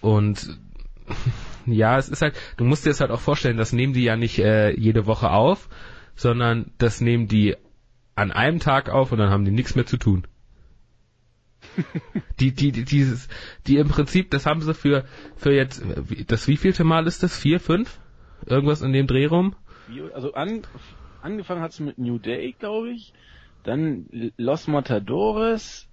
und 0.01 0.60
ja, 1.65 1.97
es 1.97 2.10
ist 2.10 2.21
halt, 2.21 2.36
du 2.57 2.65
musst 2.65 2.86
dir 2.86 2.89
das 2.89 3.01
halt 3.01 3.12
auch 3.12 3.19
vorstellen, 3.19 3.57
das 3.57 3.73
nehmen 3.73 3.93
die 3.93 4.03
ja 4.03 4.15
nicht 4.15 4.39
äh, 4.39 4.71
jede 4.71 5.05
Woche 5.05 5.29
auf, 5.31 5.69
sondern 6.15 6.71
das 6.77 7.01
nehmen 7.01 7.27
die 7.27 7.55
an 8.15 8.31
einem 8.31 8.60
Tag 8.60 8.89
auf 8.89 9.12
und 9.12 9.19
dann 9.19 9.29
haben 9.29 9.45
die 9.45 9.51
nichts 9.51 9.75
mehr 9.75 9.86
zu 9.86 9.97
tun. 9.97 10.25
Die, 12.39 12.51
die, 12.51 12.71
die, 12.71 12.86
dieses, 12.86 13.27
die 13.67 13.77
im 13.77 13.88
Prinzip, 13.88 14.32
das 14.32 14.45
haben 14.45 14.62
sie 14.62 14.73
für, 14.73 15.06
für 15.36 15.53
jetzt, 15.53 15.84
das 16.27 16.47
wievielte 16.47 16.84
Mal 16.84 17.08
ist 17.08 17.23
das? 17.23 17.38
Vier, 17.38 17.60
fünf? 17.60 17.99
Irgendwas 18.45 18.82
in 18.82 18.93
dem 18.93 19.08
Dreh 19.08 19.25
rum? 19.25 19.56
Also 20.13 20.34
an, 20.34 20.62
angefangen 21.21 21.62
hat 21.62 21.71
es 21.71 21.80
mit 21.80 21.97
New 21.97 22.19
Day, 22.19 22.56
glaube 22.58 22.91
ich. 22.91 23.13
Dann 23.63 24.06
Los 24.38 24.67
Matadores. 24.67 25.88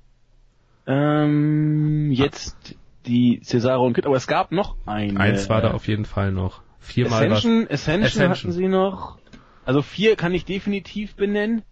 Ähm, 0.87 2.11
jetzt 2.13 2.77
die 3.07 3.41
Cesaro 3.43 3.87
und 3.87 3.95
Kid, 3.95 4.07
aber 4.07 4.17
es 4.17 4.27
gab 4.27 4.53
noch 4.53 4.77
eine. 4.87 5.19
Eins 5.19 5.49
war 5.49 5.61
da 5.61 5.73
auf 5.73 5.89
jeden 5.89 6.05
Fall 6.05 6.33
noch. 6.33 6.63
Viermal 6.79 7.33
Ascension, 7.33 7.67
Ascension, 7.71 8.05
Ascension 8.05 8.31
hatten 8.31 8.53
sie 8.53 8.69
noch. 8.69 9.19
Also 9.65 9.81
vier 9.81 10.17
kann 10.17 10.35
ich 10.35 10.45
definitiv 10.45 11.15
benennen. 11.17 11.63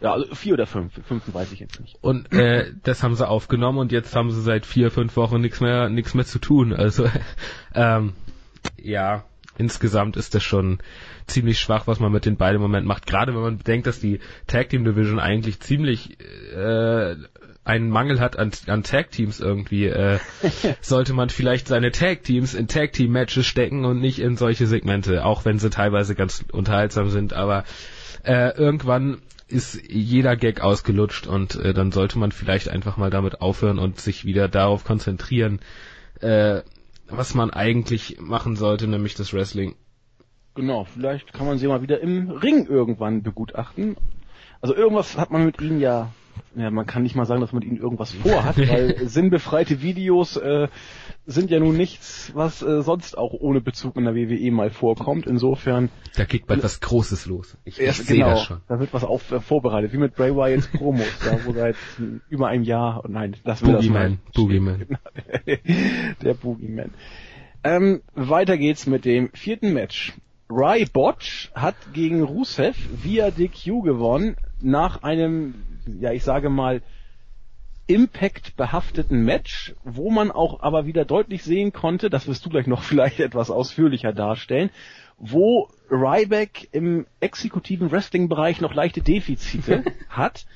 Ja, 0.00 0.12
also 0.12 0.34
vier 0.34 0.54
oder 0.54 0.66
fünf. 0.66 0.92
Fünf 1.06 1.22
weiß 1.32 1.52
ich 1.52 1.60
jetzt 1.60 1.80
nicht. 1.80 1.96
Und 2.00 2.32
äh, 2.32 2.72
das 2.82 3.02
haben 3.02 3.14
sie 3.14 3.26
aufgenommen 3.26 3.78
und 3.78 3.92
jetzt 3.92 4.14
haben 4.14 4.30
sie 4.30 4.42
seit 4.42 4.66
vier, 4.66 4.90
fünf 4.90 5.16
Wochen 5.16 5.40
nichts 5.40 5.60
mehr, 5.60 5.88
nichts 5.88 6.14
mehr 6.14 6.24
zu 6.24 6.38
tun. 6.38 6.72
Also 6.72 7.08
ähm, 7.74 8.12
ja, 8.76 9.24
insgesamt 9.56 10.16
ist 10.16 10.34
das 10.34 10.42
schon 10.42 10.78
ziemlich 11.26 11.58
schwach, 11.58 11.86
was 11.86 12.00
man 12.00 12.12
mit 12.12 12.26
den 12.26 12.36
beiden 12.36 12.56
im 12.56 12.62
Moment 12.62 12.86
macht. 12.86 13.06
Gerade 13.06 13.34
wenn 13.34 13.42
man 13.42 13.58
bedenkt, 13.58 13.86
dass 13.86 14.00
die 14.00 14.20
Tag 14.46 14.68
Team 14.68 14.84
Division 14.84 15.18
eigentlich 15.18 15.60
ziemlich 15.60 16.18
äh, 16.54 17.16
einen 17.68 17.90
Mangel 17.90 18.18
hat 18.18 18.38
an, 18.38 18.50
an 18.66 18.82
Tag-Teams 18.82 19.40
irgendwie, 19.40 19.86
äh, 19.86 20.18
sollte 20.80 21.12
man 21.12 21.28
vielleicht 21.28 21.68
seine 21.68 21.90
Tag-Teams 21.90 22.54
in 22.54 22.66
Tag-Team-Matches 22.66 23.44
stecken 23.44 23.84
und 23.84 24.00
nicht 24.00 24.20
in 24.20 24.36
solche 24.38 24.66
Segmente, 24.66 25.24
auch 25.24 25.44
wenn 25.44 25.58
sie 25.58 25.68
teilweise 25.68 26.14
ganz 26.14 26.44
unterhaltsam 26.50 27.10
sind, 27.10 27.34
aber 27.34 27.64
äh, 28.24 28.56
irgendwann 28.56 29.18
ist 29.48 29.90
jeder 29.90 30.36
Gag 30.36 30.60
ausgelutscht 30.60 31.26
und 31.26 31.56
äh, 31.56 31.72
dann 31.72 31.92
sollte 31.92 32.18
man 32.18 32.32
vielleicht 32.32 32.68
einfach 32.68 32.96
mal 32.96 33.10
damit 33.10 33.40
aufhören 33.40 33.78
und 33.78 34.00
sich 34.00 34.24
wieder 34.24 34.48
darauf 34.48 34.84
konzentrieren, 34.84 35.60
äh, 36.20 36.62
was 37.08 37.34
man 37.34 37.50
eigentlich 37.50 38.20
machen 38.20 38.56
sollte, 38.56 38.86
nämlich 38.86 39.14
das 39.14 39.32
Wrestling. 39.32 39.74
Genau, 40.54 40.84
vielleicht 40.84 41.32
kann 41.32 41.46
man 41.46 41.56
sie 41.58 41.66
mal 41.66 41.82
wieder 41.82 42.00
im 42.00 42.30
Ring 42.30 42.66
irgendwann 42.66 43.22
begutachten. 43.22 43.96
Also 44.60 44.74
irgendwas 44.74 45.16
hat 45.16 45.30
man 45.30 45.44
mit 45.44 45.60
ihnen 45.60 45.80
ja 45.80 46.12
ja, 46.58 46.70
man 46.70 46.86
kann 46.86 47.02
nicht 47.02 47.14
mal 47.14 47.24
sagen, 47.24 47.40
dass 47.40 47.52
man 47.52 47.62
ihnen 47.62 47.76
irgendwas 47.76 48.12
vorhat, 48.12 48.58
weil 48.68 49.08
sinnbefreite 49.08 49.80
Videos 49.80 50.36
äh, 50.36 50.68
sind 51.26 51.50
ja 51.50 51.60
nun 51.60 51.76
nichts, 51.76 52.32
was 52.34 52.62
äh, 52.62 52.82
sonst 52.82 53.16
auch 53.16 53.32
ohne 53.32 53.60
Bezug 53.60 53.96
in 53.96 54.04
der 54.04 54.14
WWE 54.14 54.50
mal 54.50 54.70
vorkommt. 54.70 55.26
Insofern. 55.26 55.90
Da 56.16 56.24
geht 56.24 56.46
bald 56.46 56.64
was 56.64 56.80
Großes 56.80 57.26
los. 57.26 57.56
Ich, 57.64 57.80
ich 57.80 57.92
sehe 57.92 58.16
genau, 58.16 58.30
das 58.30 58.44
schon. 58.44 58.60
Da 58.66 58.80
wird 58.80 58.92
was 58.92 59.04
auf, 59.04 59.30
äh, 59.30 59.40
vorbereitet, 59.40 59.92
wie 59.92 59.98
mit 59.98 60.14
Bray 60.14 60.34
Wyatts 60.34 60.68
Promos, 60.68 61.06
da 61.24 61.38
wo 61.44 61.52
seit 61.52 61.76
über 62.28 62.48
einem 62.48 62.64
Jahr, 62.64 63.02
oh 63.04 63.08
nein, 63.08 63.36
das 63.44 63.62
will 63.62 63.74
Boogeyman, 63.74 64.18
das 64.24 64.34
Boogeyman. 64.34 64.98
der 66.22 66.34
Boogeyman. 66.34 66.90
Ähm, 67.64 68.02
weiter 68.14 68.56
geht's 68.56 68.86
mit 68.86 69.04
dem 69.04 69.30
vierten 69.32 69.72
Match. 69.72 70.14
Rai 70.50 70.86
Botch 70.86 71.50
hat 71.54 71.76
gegen 71.92 72.22
Rusev 72.22 72.76
via 73.02 73.30
DQ 73.30 73.82
gewonnen 73.82 74.36
nach 74.60 75.02
einem 75.02 75.54
ja, 76.00 76.12
ich 76.12 76.24
sage 76.24 76.50
mal, 76.50 76.82
Impact 77.86 78.56
behafteten 78.56 79.24
Match, 79.24 79.74
wo 79.82 80.10
man 80.10 80.30
auch 80.30 80.60
aber 80.60 80.84
wieder 80.84 81.06
deutlich 81.06 81.42
sehen 81.42 81.72
konnte, 81.72 82.10
das 82.10 82.26
wirst 82.26 82.44
du 82.44 82.50
gleich 82.50 82.66
noch 82.66 82.82
vielleicht 82.84 83.20
etwas 83.20 83.50
ausführlicher 83.50 84.12
darstellen, 84.12 84.70
wo 85.16 85.68
Ryback 85.90 86.68
im 86.72 87.06
exekutiven 87.20 87.90
Wrestling-Bereich 87.90 88.60
noch 88.60 88.74
leichte 88.74 89.00
Defizite 89.00 89.84
hat. 90.08 90.46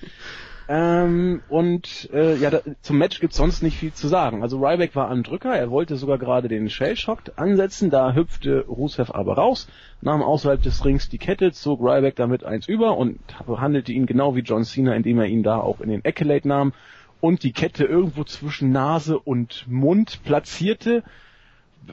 Ähm, 0.68 1.42
und 1.48 2.08
äh, 2.12 2.36
ja, 2.36 2.50
da, 2.50 2.60
zum 2.82 2.98
Match 2.98 3.20
gibt's 3.20 3.36
sonst 3.36 3.62
nicht 3.62 3.76
viel 3.76 3.92
zu 3.92 4.08
sagen. 4.08 4.42
Also 4.42 4.58
Ryback 4.58 4.94
war 4.94 5.10
am 5.10 5.22
Drücker, 5.22 5.54
er 5.54 5.70
wollte 5.70 5.96
sogar 5.96 6.18
gerade 6.18 6.48
den 6.48 6.70
Shellshock 6.70 7.20
ansetzen, 7.36 7.90
da 7.90 8.14
hüpfte 8.14 8.64
Rusev 8.66 9.10
aber 9.12 9.34
raus, 9.34 9.68
nahm 10.00 10.22
außerhalb 10.22 10.62
des 10.62 10.84
Rings 10.84 11.08
die 11.08 11.18
Kette, 11.18 11.52
zog 11.52 11.80
Ryback 11.80 12.16
damit 12.16 12.44
eins 12.44 12.68
über 12.68 12.96
und 12.96 13.18
behandelte 13.46 13.92
ihn 13.92 14.06
genau 14.06 14.36
wie 14.36 14.40
John 14.40 14.64
Cena, 14.64 14.94
indem 14.94 15.18
er 15.18 15.26
ihn 15.26 15.42
da 15.42 15.58
auch 15.58 15.80
in 15.80 15.90
den 15.90 16.04
Accolade 16.04 16.46
nahm 16.46 16.72
und 17.20 17.42
die 17.42 17.52
Kette 17.52 17.84
irgendwo 17.84 18.24
zwischen 18.24 18.72
Nase 18.72 19.18
und 19.18 19.66
Mund 19.68 20.20
platzierte, 20.24 21.02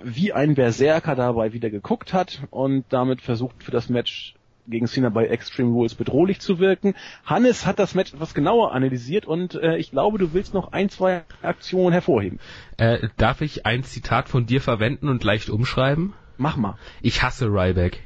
wie 0.03 0.33
ein 0.33 0.55
Berserker 0.55 1.15
dabei 1.15 1.53
wieder 1.53 1.69
geguckt 1.69 2.13
hat 2.13 2.43
und 2.51 2.85
damit 2.89 3.21
versucht 3.21 3.63
für 3.63 3.71
das 3.71 3.89
Match 3.89 4.35
gegen 4.69 4.87
Cena 4.87 5.09
bei 5.09 5.27
Extreme 5.27 5.71
Rules 5.71 5.95
bedrohlich 5.95 6.39
zu 6.39 6.59
wirken. 6.59 6.95
Hannes 7.25 7.65
hat 7.65 7.79
das 7.79 7.95
Match 7.95 8.13
etwas 8.13 8.33
genauer 8.33 8.73
analysiert 8.73 9.25
und 9.25 9.55
äh, 9.55 9.77
ich 9.77 9.91
glaube, 9.91 10.17
du 10.17 10.33
willst 10.33 10.53
noch 10.53 10.71
ein, 10.71 10.89
zwei 10.89 11.23
Aktionen 11.41 11.91
hervorheben. 11.91 12.39
Äh, 12.77 13.09
darf 13.17 13.41
ich 13.41 13.65
ein 13.65 13.83
Zitat 13.83 14.29
von 14.29 14.45
dir 14.45 14.61
verwenden 14.61 15.09
und 15.09 15.23
leicht 15.23 15.49
umschreiben? 15.49 16.13
Mach 16.37 16.55
mal. 16.55 16.77
Ich 17.01 17.21
hasse 17.21 17.47
Ryback. 17.47 18.03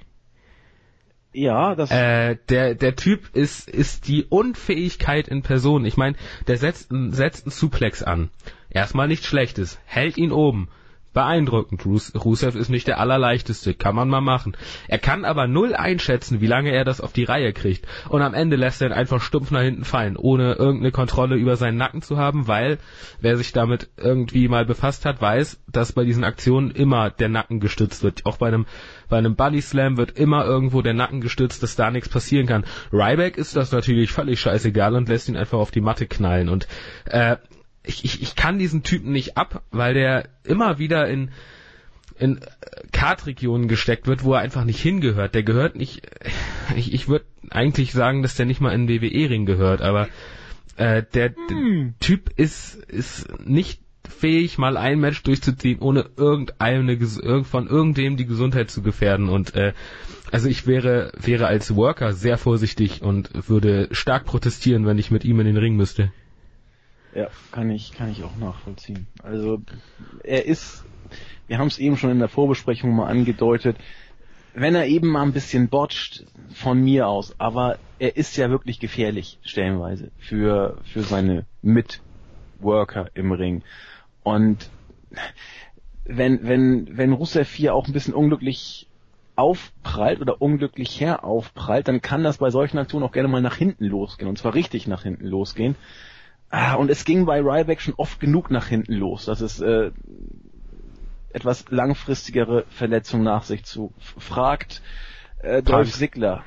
Ja, 1.33 1.73
das. 1.75 1.89
Äh, 1.89 2.37
der 2.49 2.75
der 2.75 2.95
Typ 2.95 3.35
ist 3.35 3.67
ist 3.67 4.07
die 4.07 4.23
Unfähigkeit 4.23 5.27
in 5.27 5.41
Person. 5.41 5.83
Ich 5.85 5.97
meine, 5.97 6.15
der 6.47 6.57
setzt, 6.57 6.89
setzt 6.91 7.45
einen 7.45 7.51
Suplex 7.51 8.03
an. 8.03 8.29
Erstmal 8.69 9.07
nichts 9.07 9.25
Schlechtes, 9.25 9.79
hält 9.85 10.17
ihn 10.17 10.31
oben, 10.31 10.69
beeindruckend. 11.13 11.85
Rusev 11.85 12.55
ist 12.55 12.69
nicht 12.69 12.87
der 12.87 12.99
allerleichteste, 12.99 13.73
kann 13.73 13.95
man 13.95 14.09
mal 14.09 14.21
machen. 14.21 14.57
Er 14.87 14.99
kann 14.99 15.25
aber 15.25 15.47
null 15.47 15.75
einschätzen, 15.75 16.41
wie 16.41 16.47
lange 16.47 16.71
er 16.71 16.83
das 16.83 17.01
auf 17.01 17.13
die 17.13 17.23
Reihe 17.23 17.53
kriegt. 17.53 17.87
Und 18.09 18.21
am 18.21 18.33
Ende 18.33 18.55
lässt 18.55 18.81
er 18.81 18.89
ihn 18.89 18.93
einfach 18.93 19.21
stumpf 19.21 19.51
nach 19.51 19.61
hinten 19.61 19.85
fallen, 19.85 20.17
ohne 20.17 20.53
irgendeine 20.53 20.91
Kontrolle 20.91 21.35
über 21.35 21.55
seinen 21.55 21.77
Nacken 21.77 22.01
zu 22.01 22.17
haben, 22.17 22.47
weil 22.47 22.79
wer 23.21 23.37
sich 23.37 23.51
damit 23.51 23.89
irgendwie 23.97 24.47
mal 24.47 24.65
befasst 24.65 25.05
hat, 25.05 25.21
weiß, 25.21 25.61
dass 25.71 25.93
bei 25.93 26.03
diesen 26.03 26.23
Aktionen 26.23 26.71
immer 26.71 27.09
der 27.09 27.29
Nacken 27.29 27.59
gestützt 27.59 28.03
wird. 28.03 28.25
Auch 28.25 28.37
bei 28.37 28.47
einem 28.47 28.65
bei 29.09 29.19
einem 29.19 29.35
Body 29.35 29.61
Slam 29.61 29.97
wird 29.97 30.17
immer 30.17 30.43
irgendwo 30.43 30.81
der 30.81 30.95
Nacken 30.95 31.21
gestützt, 31.21 31.61
dass 31.61 31.75
da 31.75 31.91
nichts 31.91 32.09
passieren 32.09 32.47
kann. 32.47 32.65
Ryback 32.91 33.37
ist 33.37 33.55
das 33.55 33.71
natürlich 33.71 34.11
völlig 34.11 34.39
scheißegal 34.39 34.95
und 34.95 35.07
lässt 35.07 35.29
ihn 35.29 35.37
einfach 35.37 35.59
auf 35.59 35.69
die 35.69 35.81
Matte 35.81 36.07
knallen. 36.07 36.49
Und 36.49 36.67
äh, 37.05 37.37
ich, 37.83 38.05
ich, 38.05 38.21
ich 38.21 38.35
kann 38.35 38.59
diesen 38.59 38.83
Typen 38.83 39.11
nicht 39.11 39.37
ab, 39.37 39.63
weil 39.71 39.93
der 39.93 40.29
immer 40.43 40.79
wieder 40.79 41.07
in 41.07 41.31
in 42.19 42.39
Kartregionen 42.91 43.67
gesteckt 43.67 44.07
wird, 44.07 44.23
wo 44.23 44.33
er 44.33 44.41
einfach 44.41 44.65
nicht 44.65 44.79
hingehört. 44.79 45.33
Der 45.33 45.43
gehört 45.43 45.75
nicht. 45.75 46.03
Ich, 46.75 46.93
ich 46.93 47.07
würde 47.07 47.25
eigentlich 47.49 47.91
sagen, 47.91 48.21
dass 48.21 48.35
der 48.35 48.45
nicht 48.45 48.61
mal 48.61 48.73
in 48.73 48.87
WWE-Ring 48.87 49.45
gehört, 49.45 49.81
aber 49.81 50.07
äh, 50.77 51.03
der, 51.13 51.29
hm. 51.29 51.35
der 51.49 51.99
Typ 51.99 52.29
ist 52.37 52.75
ist 52.75 53.27
nicht 53.45 53.81
fähig, 54.07 54.57
mal 54.57 54.77
ein 54.77 54.99
Match 54.99 55.23
durchzuziehen, 55.23 55.79
ohne 55.79 56.09
irgendeine 56.17 56.97
von 57.43 57.67
irgendwem 57.67 58.17
die 58.17 58.25
Gesundheit 58.25 58.69
zu 58.69 58.81
gefährden. 58.81 59.29
Und 59.29 59.55
äh, 59.55 59.73
also 60.31 60.49
ich 60.49 60.67
wäre 60.67 61.11
wäre 61.19 61.47
als 61.47 61.75
Worker 61.75 62.13
sehr 62.13 62.37
vorsichtig 62.37 63.01
und 63.01 63.49
würde 63.49 63.89
stark 63.91 64.25
protestieren, 64.25 64.85
wenn 64.85 64.97
ich 64.97 65.11
mit 65.11 65.25
ihm 65.25 65.39
in 65.39 65.45
den 65.45 65.57
Ring 65.57 65.75
müsste. 65.75 66.11
Ja, 67.15 67.29
kann 67.51 67.69
ich, 67.69 67.91
kann 67.91 68.09
ich 68.09 68.23
auch 68.23 68.35
nachvollziehen. 68.35 69.07
Also 69.21 69.61
er 70.23 70.45
ist, 70.45 70.85
wir 71.47 71.59
haben 71.59 71.67
es 71.67 71.77
eben 71.77 71.97
schon 71.97 72.09
in 72.11 72.19
der 72.19 72.29
Vorbesprechung 72.29 72.95
mal 72.95 73.07
angedeutet, 73.07 73.77
wenn 74.53 74.75
er 74.75 74.87
eben 74.87 75.09
mal 75.09 75.23
ein 75.23 75.33
bisschen 75.33 75.69
botcht, 75.69 76.25
von 76.53 76.81
mir 76.81 77.07
aus, 77.07 77.39
aber 77.39 77.79
er 77.99 78.15
ist 78.15 78.35
ja 78.37 78.49
wirklich 78.49 78.79
gefährlich, 78.79 79.39
stellenweise, 79.43 80.11
für, 80.17 80.81
für 80.83 81.01
seine 81.01 81.45
Mitworker 81.61 83.09
im 83.13 83.31
Ring. 83.31 83.63
Und 84.23 84.71
wenn, 86.05 86.43
wenn, 86.47 86.97
wenn 86.97 87.13
Rusev 87.13 87.47
4 87.47 87.73
auch 87.73 87.87
ein 87.87 87.93
bisschen 87.93 88.13
unglücklich 88.13 88.89
aufprallt 89.35 90.21
oder 90.21 90.41
unglücklich 90.41 90.99
heraufprallt, 90.99 91.87
dann 91.87 92.01
kann 92.01 92.23
das 92.23 92.37
bei 92.37 92.51
solchen 92.51 92.77
Aktionen 92.77 93.05
auch 93.05 93.11
gerne 93.11 93.29
mal 93.29 93.41
nach 93.41 93.55
hinten 93.55 93.85
losgehen. 93.85 94.29
Und 94.29 94.37
zwar 94.37 94.53
richtig 94.53 94.87
nach 94.87 95.03
hinten 95.03 95.25
losgehen. 95.25 95.75
Ah, 96.55 96.75
und 96.75 96.91
es 96.91 97.03
ging 97.03 97.25
bei 97.25 97.39
Ryback 97.41 97.81
schon 97.81 97.95
oft 97.95 98.19
genug 98.19 98.51
nach 98.51 98.67
hinten 98.67 98.93
los, 98.93 99.25
dass 99.25 99.41
es 99.41 99.59
äh, 99.59 99.89
etwas 101.31 101.65
langfristigere 101.71 102.65
Verletzungen 102.69 103.23
nach 103.23 103.41
sich 103.41 103.63
zu 103.63 103.91
fragt. 104.19 104.83
Äh, 105.39 105.63
Dolph 105.63 105.91
Ziggler, 105.91 106.43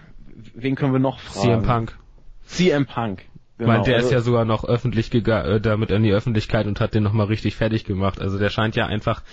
wen 0.54 0.76
können 0.76 0.92
wir 0.92 1.00
noch 1.00 1.18
fragen? 1.18 1.48
CM 1.48 1.62
Punk. 1.64 1.98
CM 2.44 2.86
Punk. 2.86 3.24
Genau. 3.58 3.68
Weil 3.68 3.82
der 3.82 3.96
also, 3.96 4.06
ist 4.06 4.12
ja 4.12 4.20
sogar 4.20 4.44
noch 4.44 4.62
öffentlich 4.62 5.12
äh, 5.12 5.60
damit 5.60 5.90
in 5.90 6.04
die 6.04 6.12
Öffentlichkeit 6.12 6.68
und 6.68 6.80
hat 6.80 6.94
den 6.94 7.02
nochmal 7.02 7.26
richtig 7.26 7.56
fertig 7.56 7.84
gemacht. 7.84 8.20
Also 8.20 8.38
der 8.38 8.50
scheint 8.50 8.76
ja 8.76 8.86
einfach 8.86 9.24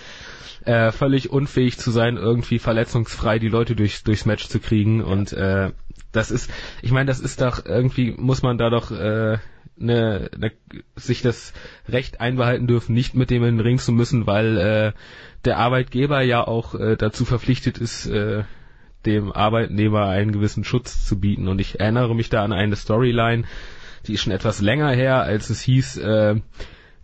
äh, 0.64 0.90
völlig 0.90 1.30
unfähig 1.30 1.78
zu 1.78 1.92
sein, 1.92 2.16
irgendwie 2.16 2.58
verletzungsfrei 2.58 3.38
die 3.38 3.48
Leute 3.48 3.76
durchs, 3.76 4.02
durchs 4.02 4.26
Match 4.26 4.48
zu 4.48 4.58
kriegen. 4.58 4.98
Ja. 4.98 5.06
Und 5.06 5.32
äh, 5.34 5.70
das 6.10 6.32
ist, 6.32 6.50
ich 6.82 6.90
meine, 6.90 7.06
das 7.06 7.20
ist 7.20 7.40
doch 7.42 7.64
irgendwie, 7.64 8.10
muss 8.10 8.42
man 8.42 8.58
da 8.58 8.70
doch 8.70 8.90
äh, 8.90 9.38
ne, 9.76 10.30
ne, 10.36 10.52
sich 10.96 11.22
das 11.22 11.52
Recht 11.88 12.20
einbehalten 12.20 12.66
dürfen, 12.66 12.94
nicht 12.94 13.14
mit 13.14 13.30
dem 13.30 13.44
in 13.44 13.56
den 13.56 13.60
Ring 13.66 13.78
zu 13.78 13.92
müssen, 13.92 14.26
weil 14.26 14.58
äh, 14.58 14.92
der 15.44 15.58
Arbeitgeber 15.58 16.22
ja 16.22 16.46
auch 16.46 16.74
äh, 16.74 16.96
dazu 16.96 17.24
verpflichtet 17.24 17.78
ist, 17.78 18.06
äh, 18.06 18.44
dem 19.06 19.32
Arbeitnehmer 19.32 20.06
einen 20.06 20.32
gewissen 20.32 20.64
Schutz 20.64 21.04
zu 21.06 21.20
bieten. 21.20 21.48
Und 21.48 21.60
ich 21.60 21.80
erinnere 21.80 22.14
mich 22.14 22.30
da 22.30 22.42
an 22.42 22.52
eine 22.52 22.76
Storyline, 22.76 23.44
die 24.06 24.14
ist 24.14 24.22
schon 24.22 24.32
etwas 24.32 24.60
länger 24.60 24.90
her, 24.90 25.22
als 25.22 25.50
es 25.50 25.60
hieß, 25.60 25.98
äh, 25.98 26.40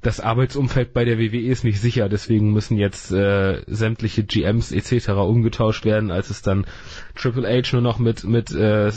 das 0.03 0.19
Arbeitsumfeld 0.19 0.95
bei 0.95 1.05
der 1.05 1.19
WWE 1.19 1.41
ist 1.41 1.63
nicht 1.63 1.81
sicher, 1.81 2.09
deswegen 2.09 2.53
müssen 2.53 2.79
jetzt 2.79 3.11
äh, 3.13 3.63
sämtliche 3.67 4.25
GMs 4.25 4.73
etc. 4.73 5.11
umgetauscht 5.11 5.85
werden, 5.85 6.11
als 6.11 6.31
es 6.31 6.41
dann 6.41 6.67
Triple 7.15 7.47
H 7.47 7.73
nur 7.73 7.83
noch 7.83 7.99
mit 7.99 8.25
mit 8.25 8.51
äh, 8.51 8.91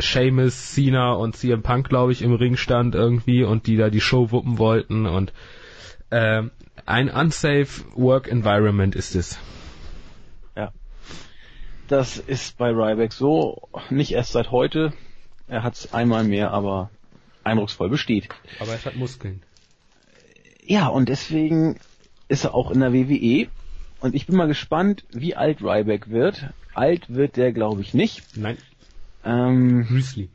Sheamus, 0.00 0.74
Cena 0.74 1.12
und 1.12 1.36
CM 1.36 1.62
Punk, 1.62 1.88
glaube 1.88 2.12
ich, 2.12 2.22
im 2.22 2.34
Ring 2.34 2.56
stand 2.56 2.96
irgendwie 2.96 3.44
und 3.44 3.66
die 3.66 3.76
da 3.76 3.88
die 3.88 4.00
Show 4.00 4.32
wuppen 4.32 4.58
wollten 4.58 5.06
und 5.06 5.32
äh, 6.10 6.42
ein 6.86 7.10
unsafe 7.10 7.84
Work 7.94 8.28
Environment 8.28 8.96
ist 8.96 9.14
es. 9.14 9.38
Ja. 10.56 10.72
Das 11.86 12.16
ist 12.16 12.58
bei 12.58 12.70
Ryback 12.70 13.12
so, 13.12 13.68
nicht 13.90 14.12
erst 14.12 14.32
seit 14.32 14.50
heute. 14.50 14.92
Er 15.46 15.62
hat 15.62 15.74
es 15.74 15.94
einmal 15.94 16.24
mehr, 16.24 16.50
aber 16.50 16.90
eindrucksvoll 17.44 17.88
bestätigt. 17.88 18.34
Aber 18.58 18.72
er 18.72 18.84
hat 18.84 18.96
Muskeln. 18.96 19.42
Ja, 20.68 20.88
und 20.88 21.08
deswegen 21.08 21.76
ist 22.28 22.44
er 22.44 22.54
auch 22.54 22.70
in 22.70 22.80
der 22.80 22.92
WWE. 22.92 23.48
Und 24.00 24.14
ich 24.14 24.26
bin 24.26 24.36
mal 24.36 24.46
gespannt, 24.46 25.04
wie 25.10 25.34
alt 25.34 25.62
Ryback 25.62 26.10
wird. 26.10 26.50
Alt 26.74 27.08
wird 27.08 27.36
der, 27.36 27.52
glaube 27.52 27.80
ich, 27.80 27.94
nicht. 27.94 28.36
Nein. 28.36 28.58
Ähm, 29.24 29.86
Müsli. 29.88 30.28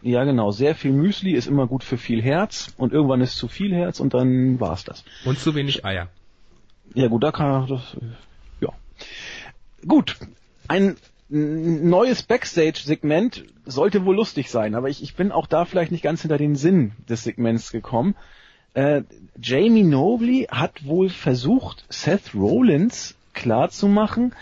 Ja, 0.00 0.22
genau. 0.22 0.52
Sehr 0.52 0.76
viel 0.76 0.92
Müsli 0.92 1.32
ist 1.32 1.48
immer 1.48 1.66
gut 1.66 1.82
für 1.82 1.98
viel 1.98 2.22
Herz. 2.22 2.72
Und 2.76 2.92
irgendwann 2.92 3.20
ist 3.20 3.36
zu 3.36 3.48
viel 3.48 3.74
Herz 3.74 3.98
und 3.98 4.14
dann 4.14 4.60
war's 4.60 4.84
das. 4.84 5.04
Und 5.24 5.40
zu 5.40 5.56
wenig 5.56 5.84
Eier. 5.84 6.08
Ja, 6.94 7.08
gut, 7.08 7.24
da 7.24 7.32
kann 7.32 7.62
er 7.62 7.66
das, 7.66 7.96
ja. 8.60 8.68
Gut. 9.88 10.16
Ein 10.68 10.96
neues 11.28 12.22
Backstage-Segment 12.22 13.44
sollte 13.66 14.04
wohl 14.04 14.14
lustig 14.14 14.50
sein, 14.50 14.76
aber 14.76 14.88
ich, 14.88 15.02
ich 15.02 15.16
bin 15.16 15.32
auch 15.32 15.48
da 15.48 15.64
vielleicht 15.64 15.90
nicht 15.90 16.04
ganz 16.04 16.22
hinter 16.22 16.38
den 16.38 16.54
Sinn 16.54 16.92
des 17.08 17.24
Segments 17.24 17.72
gekommen. 17.72 18.14
Äh, 18.74 19.02
Jamie 19.40 19.84
Nobley 19.84 20.48
hat 20.50 20.84
wohl 20.84 21.08
versucht, 21.08 21.84
Seth 21.88 22.34
Rollins 22.34 23.14
klarzumachen, 23.32 24.34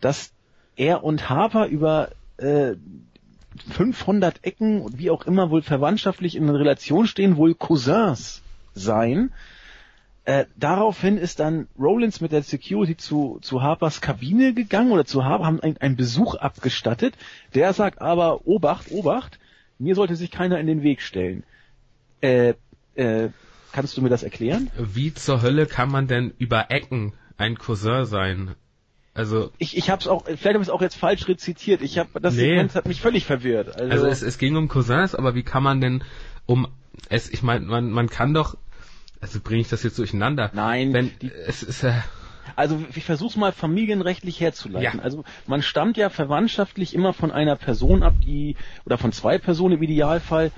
dass 0.00 0.32
er 0.76 1.04
und 1.04 1.28
Harper 1.28 1.66
über 1.66 2.10
äh, 2.38 2.74
500 3.70 4.44
Ecken 4.44 4.80
und 4.80 4.98
wie 4.98 5.10
auch 5.10 5.26
immer 5.26 5.50
wohl 5.50 5.62
verwandtschaftlich 5.62 6.36
in 6.36 6.48
Relation 6.48 7.06
stehen, 7.06 7.36
wohl 7.36 7.54
Cousins 7.54 8.42
seien. 8.74 9.32
Äh, 10.24 10.46
daraufhin 10.56 11.18
ist 11.18 11.40
dann 11.40 11.66
Rollins 11.78 12.20
mit 12.20 12.32
der 12.32 12.42
Security 12.42 12.96
zu, 12.96 13.38
zu 13.42 13.62
Harpers 13.62 14.00
Kabine 14.00 14.54
gegangen 14.54 14.92
oder 14.92 15.04
zu 15.04 15.24
Harper, 15.24 15.46
haben 15.46 15.60
einen 15.60 15.96
Besuch 15.96 16.34
abgestattet. 16.36 17.14
Der 17.54 17.72
sagt 17.72 18.00
aber, 18.00 18.46
Obacht, 18.46 18.90
Obacht, 18.92 19.38
mir 19.78 19.94
sollte 19.94 20.16
sich 20.16 20.30
keiner 20.30 20.60
in 20.60 20.66
den 20.66 20.82
Weg 20.82 21.02
stellen. 21.02 21.42
Äh, 22.20 22.54
äh, 22.94 23.30
Kannst 23.72 23.96
du 23.96 24.02
mir 24.02 24.08
das 24.08 24.22
erklären? 24.22 24.70
Wie 24.76 25.14
zur 25.14 25.42
Hölle 25.42 25.66
kann 25.66 25.90
man 25.90 26.06
denn 26.06 26.32
über 26.38 26.70
Ecken 26.70 27.12
ein 27.36 27.56
Cousin 27.56 28.04
sein? 28.04 28.54
Also 29.14 29.50
ich, 29.58 29.76
ich 29.76 29.90
habe 29.90 30.00
es 30.00 30.08
auch, 30.08 30.24
vielleicht 30.24 30.46
habe 30.46 30.58
ich 30.58 30.68
es 30.68 30.70
auch 30.70 30.82
jetzt 30.82 30.96
falsch 30.96 31.26
rezitiert. 31.28 31.82
Ich 31.82 31.98
habe 31.98 32.20
das 32.20 32.34
nee. 32.34 32.42
Segment 32.42 32.74
hat 32.74 32.86
mich 32.86 33.00
völlig 33.00 33.24
verwirrt. 33.26 33.68
Also, 33.76 33.90
also 33.92 34.06
es, 34.06 34.22
es 34.22 34.38
ging 34.38 34.56
um 34.56 34.68
Cousins, 34.68 35.14
aber 35.14 35.34
wie 35.34 35.42
kann 35.42 35.62
man 35.62 35.80
denn 35.80 36.04
um 36.46 36.68
es? 37.08 37.28
Ich 37.28 37.42
meine, 37.42 37.66
man 37.66 37.90
man 37.90 38.08
kann 38.08 38.34
doch 38.34 38.56
Also 39.20 39.40
bringe 39.40 39.60
ich 39.60 39.68
das 39.68 39.82
jetzt 39.82 39.98
durcheinander? 39.98 40.50
Nein, 40.54 40.92
Wenn, 40.92 41.10
die, 41.20 41.30
es 41.32 41.62
ist 41.62 41.82
äh, 41.82 41.92
also 42.56 42.82
ich 42.94 43.04
versuche 43.04 43.38
mal 43.38 43.52
familienrechtlich 43.52 44.40
herzuleiten. 44.40 44.98
Ja. 44.98 45.04
Also 45.04 45.24
man 45.46 45.62
stammt 45.62 45.96
ja 45.96 46.08
verwandtschaftlich 46.08 46.94
immer 46.94 47.12
von 47.12 47.30
einer 47.30 47.56
Person 47.56 48.02
ab, 48.02 48.14
die 48.24 48.56
oder 48.84 48.98
von 48.98 49.12
zwei 49.12 49.38
Personen 49.38 49.76
im 49.76 49.82
Idealfall, 49.82 50.50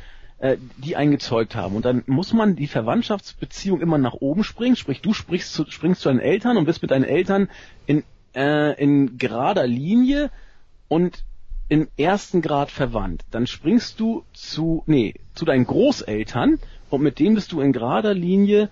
äh, 0.42 0.58
die 0.76 0.96
eingezeugt 0.96 1.54
haben. 1.54 1.76
Und 1.76 1.84
dann 1.84 2.02
muss 2.06 2.32
man 2.32 2.56
die 2.56 2.66
Verwandtschaftsbeziehung 2.66 3.80
immer 3.80 3.96
nach 3.96 4.14
oben 4.14 4.42
springen. 4.42 4.74
Sprich, 4.74 5.00
du 5.00 5.14
sprichst 5.14 5.54
zu, 5.54 5.70
springst 5.70 6.00
zu 6.00 6.08
deinen 6.08 6.18
Eltern 6.18 6.56
und 6.56 6.64
bist 6.64 6.82
mit 6.82 6.90
deinen 6.90 7.04
Eltern 7.04 7.48
in 7.86 8.02
äh, 8.34 8.74
in 8.82 9.18
gerader 9.18 9.68
Linie 9.68 10.30
und 10.88 11.24
im 11.68 11.86
ersten 11.96 12.42
Grad 12.42 12.72
verwandt. 12.72 13.22
Dann 13.30 13.46
springst 13.46 14.00
du 14.00 14.24
zu 14.32 14.82
nee 14.86 15.14
zu 15.34 15.44
deinen 15.44 15.64
Großeltern 15.64 16.58
und 16.90 17.02
mit 17.02 17.20
denen 17.20 17.36
bist 17.36 17.52
du 17.52 17.60
in 17.60 17.72
gerader 17.72 18.12
Linie 18.12 18.68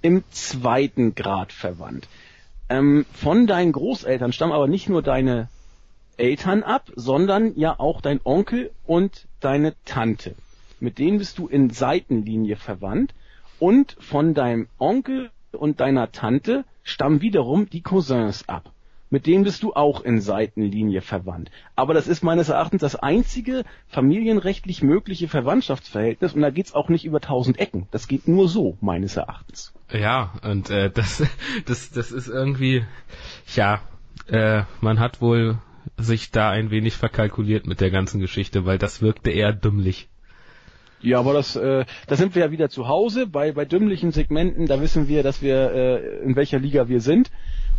im 0.00 0.24
zweiten 0.30 1.14
Grad 1.14 1.52
verwandt. 1.52 2.08
Ähm, 2.70 3.04
von 3.12 3.46
deinen 3.46 3.72
Großeltern 3.72 4.32
stammen 4.32 4.52
aber 4.52 4.68
nicht 4.68 4.88
nur 4.88 5.02
deine 5.02 5.48
Eltern 6.16 6.62
ab, 6.62 6.90
sondern 6.96 7.58
ja 7.58 7.78
auch 7.78 8.00
dein 8.00 8.20
Onkel 8.24 8.70
und 8.86 9.26
deine 9.40 9.74
Tante. 9.84 10.34
Mit 10.80 10.98
denen 10.98 11.18
bist 11.18 11.38
du 11.38 11.46
in 11.46 11.70
Seitenlinie 11.70 12.56
verwandt 12.56 13.14
und 13.58 13.96
von 14.00 14.34
deinem 14.34 14.68
Onkel 14.78 15.30
und 15.52 15.80
deiner 15.80 16.10
Tante 16.12 16.64
stammen 16.82 17.20
wiederum 17.20 17.68
die 17.68 17.82
Cousins 17.82 18.48
ab. 18.48 18.72
Mit 19.12 19.26
denen 19.26 19.42
bist 19.42 19.64
du 19.64 19.74
auch 19.74 20.02
in 20.02 20.20
Seitenlinie 20.20 21.00
verwandt. 21.00 21.50
Aber 21.74 21.94
das 21.94 22.06
ist 22.06 22.22
meines 22.22 22.48
Erachtens 22.48 22.80
das 22.80 22.94
einzige 22.94 23.64
familienrechtlich 23.88 24.82
mögliche 24.82 25.26
Verwandtschaftsverhältnis 25.26 26.32
und 26.34 26.42
da 26.42 26.50
geht's 26.50 26.74
auch 26.74 26.88
nicht 26.88 27.04
über 27.04 27.20
tausend 27.20 27.58
Ecken. 27.58 27.88
Das 27.90 28.06
geht 28.06 28.28
nur 28.28 28.48
so, 28.48 28.78
meines 28.80 29.16
Erachtens. 29.16 29.74
ja 29.92 30.32
und 30.42 30.70
äh, 30.70 30.90
das 30.94 31.24
das 31.66 31.90
das 31.90 32.12
ist 32.12 32.28
irgendwie 32.28 32.84
ja 33.54 33.82
äh, 34.28 34.62
man 34.80 35.00
hat 35.00 35.20
wohl 35.20 35.58
sich 35.96 36.30
da 36.30 36.50
ein 36.50 36.70
wenig 36.70 36.96
verkalkuliert 36.96 37.66
mit 37.66 37.80
der 37.80 37.90
ganzen 37.90 38.20
Geschichte, 38.20 38.64
weil 38.64 38.78
das 38.78 39.02
wirkte 39.02 39.30
eher 39.30 39.52
dümmlich. 39.52 40.08
Ja, 41.02 41.18
aber 41.18 41.32
das, 41.32 41.56
äh, 41.56 41.84
da 42.06 42.16
sind 42.16 42.34
wir 42.34 42.44
ja 42.44 42.50
wieder 42.50 42.68
zu 42.68 42.86
Hause. 42.88 43.26
Bei, 43.26 43.52
bei 43.52 43.64
dümmlichen 43.64 44.12
Segmenten, 44.12 44.66
da 44.66 44.80
wissen 44.80 45.08
wir, 45.08 45.22
dass 45.22 45.40
wir 45.40 45.72
äh, 45.72 46.22
in 46.22 46.36
welcher 46.36 46.58
Liga 46.58 46.88
wir 46.88 47.00
sind. 47.00 47.30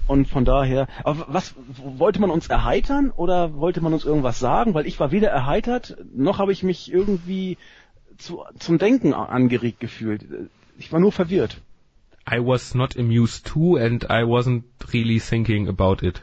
Und 0.08 0.28
von 0.28 0.44
daher, 0.46 0.88
aber 1.04 1.28
was 1.30 1.56
wollte 1.78 2.20
man 2.20 2.32
uns 2.32 2.48
erheitern 2.48 3.12
oder 3.12 3.56
wollte 3.56 3.82
man 3.82 3.94
uns 3.94 4.04
irgendwas 4.04 4.40
sagen? 4.40 4.74
Weil 4.74 4.88
ich 4.88 5.00
war 5.00 5.12
weder 5.12 5.30
erheitert, 5.30 5.96
noch 6.14 6.40
habe 6.40 6.52
ich 6.52 6.64
mich 6.64 6.92
irgendwie 6.92 7.58
zu, 8.18 8.44
zum 8.58 8.78
Denken 8.78 9.14
angeregt 9.14 9.80
gefühlt. 9.80 10.26
Ich 10.78 10.92
war 10.92 11.00
nur 11.00 11.12
verwirrt. 11.12 11.62
I 12.30 12.40
was 12.40 12.76
not 12.76 12.98
amused 12.98 13.46
too 13.46 13.78
and 13.78 14.04
I 14.06 14.24
wasn't 14.24 14.64
really 14.94 15.20
thinking 15.20 15.68
about 15.68 16.06
it. 16.06 16.22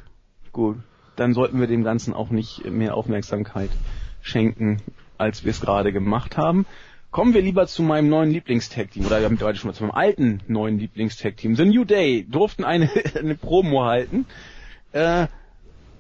Gut, 0.53 0.77
dann 1.17 1.33
sollten 1.33 1.61
wir 1.61 1.67
dem 1.67 1.85
Ganzen 1.85 2.15
auch 2.15 2.31
nicht 2.31 2.65
mehr 2.71 2.95
Aufmerksamkeit 2.95 3.71
schenken, 4.21 4.83
als 5.17 5.45
wir 5.45 5.51
es 5.51 5.61
gerade 5.61 5.93
gemacht 5.93 6.37
haben. 6.37 6.67
Kommen 7.11 7.33
wir 7.33 7.41
lieber 7.41 7.67
zu 7.67 7.83
meinem 7.83 8.11
neuen 8.11 8.31
Lieblingstag-Team, 8.31 9.07
oder 9.07 9.21
wir 9.21 9.25
haben 9.25 9.41
heute 9.41 9.59
schon 9.59 9.69
mal 9.69 9.75
zu 9.75 9.83
meinem 9.85 9.95
alten 9.95 10.43
neuen 10.47 10.79
Lieblingstag-Team. 10.79 11.57
The 11.57 11.65
New 11.65 11.87
Day 11.87 12.27
durften 12.29 12.65
eine, 12.65 12.91
eine 13.15 13.35
Promo 13.35 13.85
halten. 13.85 14.27
Äh, 14.93 15.27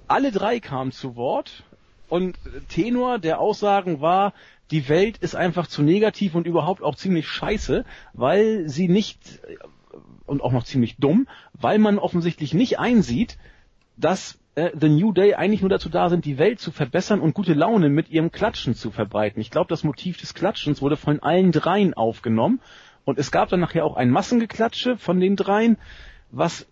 alle 0.06 0.32
drei 0.32 0.60
kamen 0.60 0.92
zu 0.92 1.16
Wort 1.16 1.64
und 2.10 2.38
Tenor 2.68 3.18
der 3.18 3.40
Aussagen 3.40 4.02
war, 4.02 4.34
die 4.70 4.90
Welt 4.90 5.16
ist 5.16 5.34
einfach 5.34 5.66
zu 5.66 5.82
negativ 5.82 6.34
und 6.34 6.46
überhaupt 6.46 6.82
auch 6.82 6.94
ziemlich 6.94 7.26
scheiße, 7.26 7.86
weil 8.12 8.68
sie 8.68 8.88
nicht 8.88 9.18
und 10.26 10.42
auch 10.42 10.52
noch 10.52 10.64
ziemlich 10.64 10.96
dumm, 10.96 11.26
weil 11.54 11.78
man 11.78 11.98
offensichtlich 11.98 12.52
nicht 12.52 12.78
einsieht, 12.78 13.38
dass 13.96 14.38
äh, 14.58 14.72
The 14.78 14.88
New 14.88 15.12
Day 15.12 15.34
eigentlich 15.34 15.60
nur 15.60 15.70
dazu 15.70 15.88
da 15.88 16.08
sind, 16.08 16.24
die 16.24 16.38
Welt 16.38 16.58
zu 16.58 16.72
verbessern 16.72 17.20
und 17.20 17.32
gute 17.32 17.54
Laune 17.54 17.88
mit 17.88 18.10
ihrem 18.10 18.32
Klatschen 18.32 18.74
zu 18.74 18.90
verbreiten. 18.90 19.40
Ich 19.40 19.50
glaube, 19.50 19.68
das 19.68 19.84
Motiv 19.84 20.18
des 20.18 20.34
Klatschens 20.34 20.82
wurde 20.82 20.96
von 20.96 21.20
allen 21.20 21.52
dreien 21.52 21.94
aufgenommen 21.94 22.60
und 23.04 23.18
es 23.18 23.30
gab 23.30 23.48
dann 23.48 23.60
nachher 23.60 23.84
auch 23.84 23.96
ein 23.96 24.10
Massengeklatsche 24.10 24.96
von 24.96 25.20
den 25.20 25.36
dreien, 25.36 25.78
was 26.30 26.66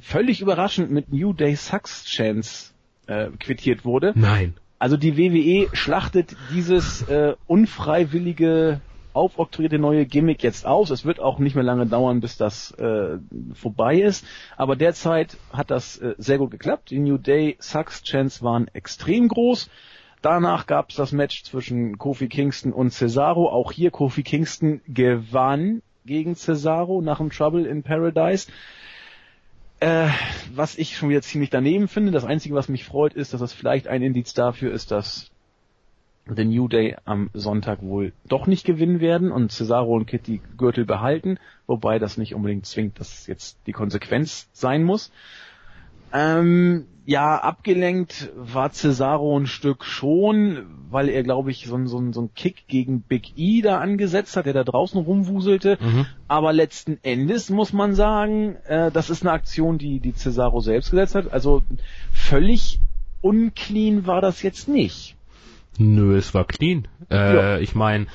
völlig 0.00 0.40
überraschend 0.40 0.90
mit 0.90 1.12
New 1.12 1.32
Day 1.32 1.54
Sucks 1.54 2.04
Chance 2.04 2.74
äh, 3.06 3.28
quittiert 3.38 3.84
wurde. 3.84 4.12
Nein. 4.16 4.54
Also 4.80 4.96
die 4.96 5.16
WWE 5.16 5.68
schlachtet 5.74 6.36
dieses 6.52 7.02
äh, 7.08 7.34
unfreiwillige, 7.46 8.80
aufoktroyierte 9.12 9.78
neue 9.78 10.06
Gimmick 10.06 10.42
jetzt 10.42 10.66
aus. 10.66 10.90
Es 10.90 11.04
wird 11.04 11.20
auch 11.20 11.38
nicht 11.38 11.54
mehr 11.54 11.64
lange 11.64 11.86
dauern, 11.86 12.20
bis 12.20 12.36
das 12.36 12.72
äh, 12.72 13.18
vorbei 13.54 14.00
ist. 14.00 14.24
Aber 14.56 14.76
derzeit 14.76 15.36
hat 15.52 15.70
das 15.70 15.98
äh, 15.98 16.14
sehr 16.18 16.38
gut 16.38 16.50
geklappt. 16.50 16.90
Die 16.90 16.98
New 16.98 17.18
Day 17.18 17.56
Sucks 17.58 18.02
Chance 18.02 18.42
waren 18.42 18.68
extrem 18.68 19.28
groß. 19.28 19.70
Danach 20.22 20.66
gab 20.66 20.90
es 20.90 20.96
das 20.96 21.12
Match 21.12 21.44
zwischen 21.44 21.96
Kofi 21.98 22.28
Kingston 22.28 22.72
und 22.72 22.90
Cesaro. 22.90 23.48
Auch 23.48 23.72
hier 23.72 23.90
Kofi 23.90 24.22
Kingston 24.22 24.80
gewann 24.88 25.82
gegen 26.04 26.34
Cesaro 26.34 27.00
nach 27.00 27.18
dem 27.18 27.30
Trouble 27.30 27.66
in 27.66 27.82
Paradise. 27.82 28.50
Äh, 29.80 30.08
was 30.52 30.76
ich 30.76 30.96
schon 30.96 31.08
wieder 31.08 31.22
ziemlich 31.22 31.50
daneben 31.50 31.86
finde. 31.86 32.10
Das 32.10 32.24
Einzige, 32.24 32.54
was 32.56 32.68
mich 32.68 32.84
freut, 32.84 33.14
ist, 33.14 33.32
dass 33.32 33.40
es 33.40 33.52
vielleicht 33.52 33.86
ein 33.86 34.02
Indiz 34.02 34.34
dafür 34.34 34.72
ist, 34.72 34.90
dass 34.90 35.30
The 36.34 36.44
New 36.44 36.68
Day 36.68 36.96
am 37.04 37.30
Sonntag 37.34 37.82
wohl 37.82 38.12
doch 38.28 38.46
nicht 38.46 38.64
gewinnen 38.64 39.00
werden 39.00 39.30
und 39.32 39.50
Cesaro 39.52 39.94
und 39.94 40.06
Kitty 40.06 40.40
Gürtel 40.56 40.84
behalten, 40.84 41.38
wobei 41.66 41.98
das 41.98 42.16
nicht 42.18 42.34
unbedingt 42.34 42.66
zwingt, 42.66 43.00
dass 43.00 43.26
jetzt 43.26 43.58
die 43.66 43.72
Konsequenz 43.72 44.48
sein 44.52 44.84
muss. 44.84 45.10
Ähm, 46.12 46.86
ja, 47.04 47.36
abgelenkt 47.38 48.30
war 48.36 48.70
Cesaro 48.72 49.38
ein 49.38 49.46
Stück 49.46 49.84
schon, 49.84 50.66
weil 50.90 51.08
er, 51.08 51.22
glaube 51.22 51.50
ich, 51.50 51.66
so, 51.66 51.74
ein- 51.76 51.86
so, 51.86 52.12
so 52.12 52.20
einen 52.20 52.34
Kick 52.34 52.66
gegen 52.66 53.00
Big 53.02 53.32
E 53.36 53.60
da 53.62 53.78
angesetzt 53.78 54.36
hat, 54.36 54.46
der 54.46 54.52
da 54.54 54.64
draußen 54.64 55.00
rumwuselte. 55.00 55.78
Mhm. 55.80 56.06
Aber 56.28 56.52
letzten 56.52 56.98
Endes 57.02 57.50
muss 57.50 57.72
man 57.72 57.94
sagen, 57.94 58.56
äh, 58.66 58.90
das 58.90 59.10
ist 59.10 59.22
eine 59.22 59.32
Aktion, 59.32 59.78
die, 59.78 60.00
die 60.00 60.14
Cesaro 60.14 60.60
selbst 60.60 60.90
gesetzt 60.90 61.14
hat. 61.14 61.32
Also 61.32 61.62
völlig 62.12 62.78
unclean 63.20 64.06
war 64.06 64.20
das 64.20 64.42
jetzt 64.42 64.68
nicht. 64.68 65.14
Nö, 65.78 66.16
es 66.16 66.34
war 66.34 66.44
clean. 66.44 66.88
Äh, 67.10 67.34
Ja. 67.34 67.58
Ich 67.58 67.74
meine, 67.74 68.06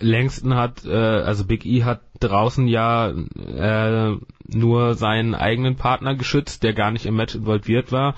Langston 0.00 0.54
hat, 0.54 0.84
äh, 0.84 0.90
also 0.92 1.44
Big 1.44 1.64
E 1.64 1.84
hat 1.84 2.00
draußen 2.18 2.66
ja 2.66 3.10
äh, 3.10 4.16
nur 4.46 4.94
seinen 4.94 5.34
eigenen 5.34 5.76
Partner 5.76 6.16
geschützt, 6.16 6.62
der 6.62 6.72
gar 6.72 6.90
nicht 6.90 7.06
im 7.06 7.16
Match 7.16 7.34
involviert 7.34 7.92
war. 7.92 8.16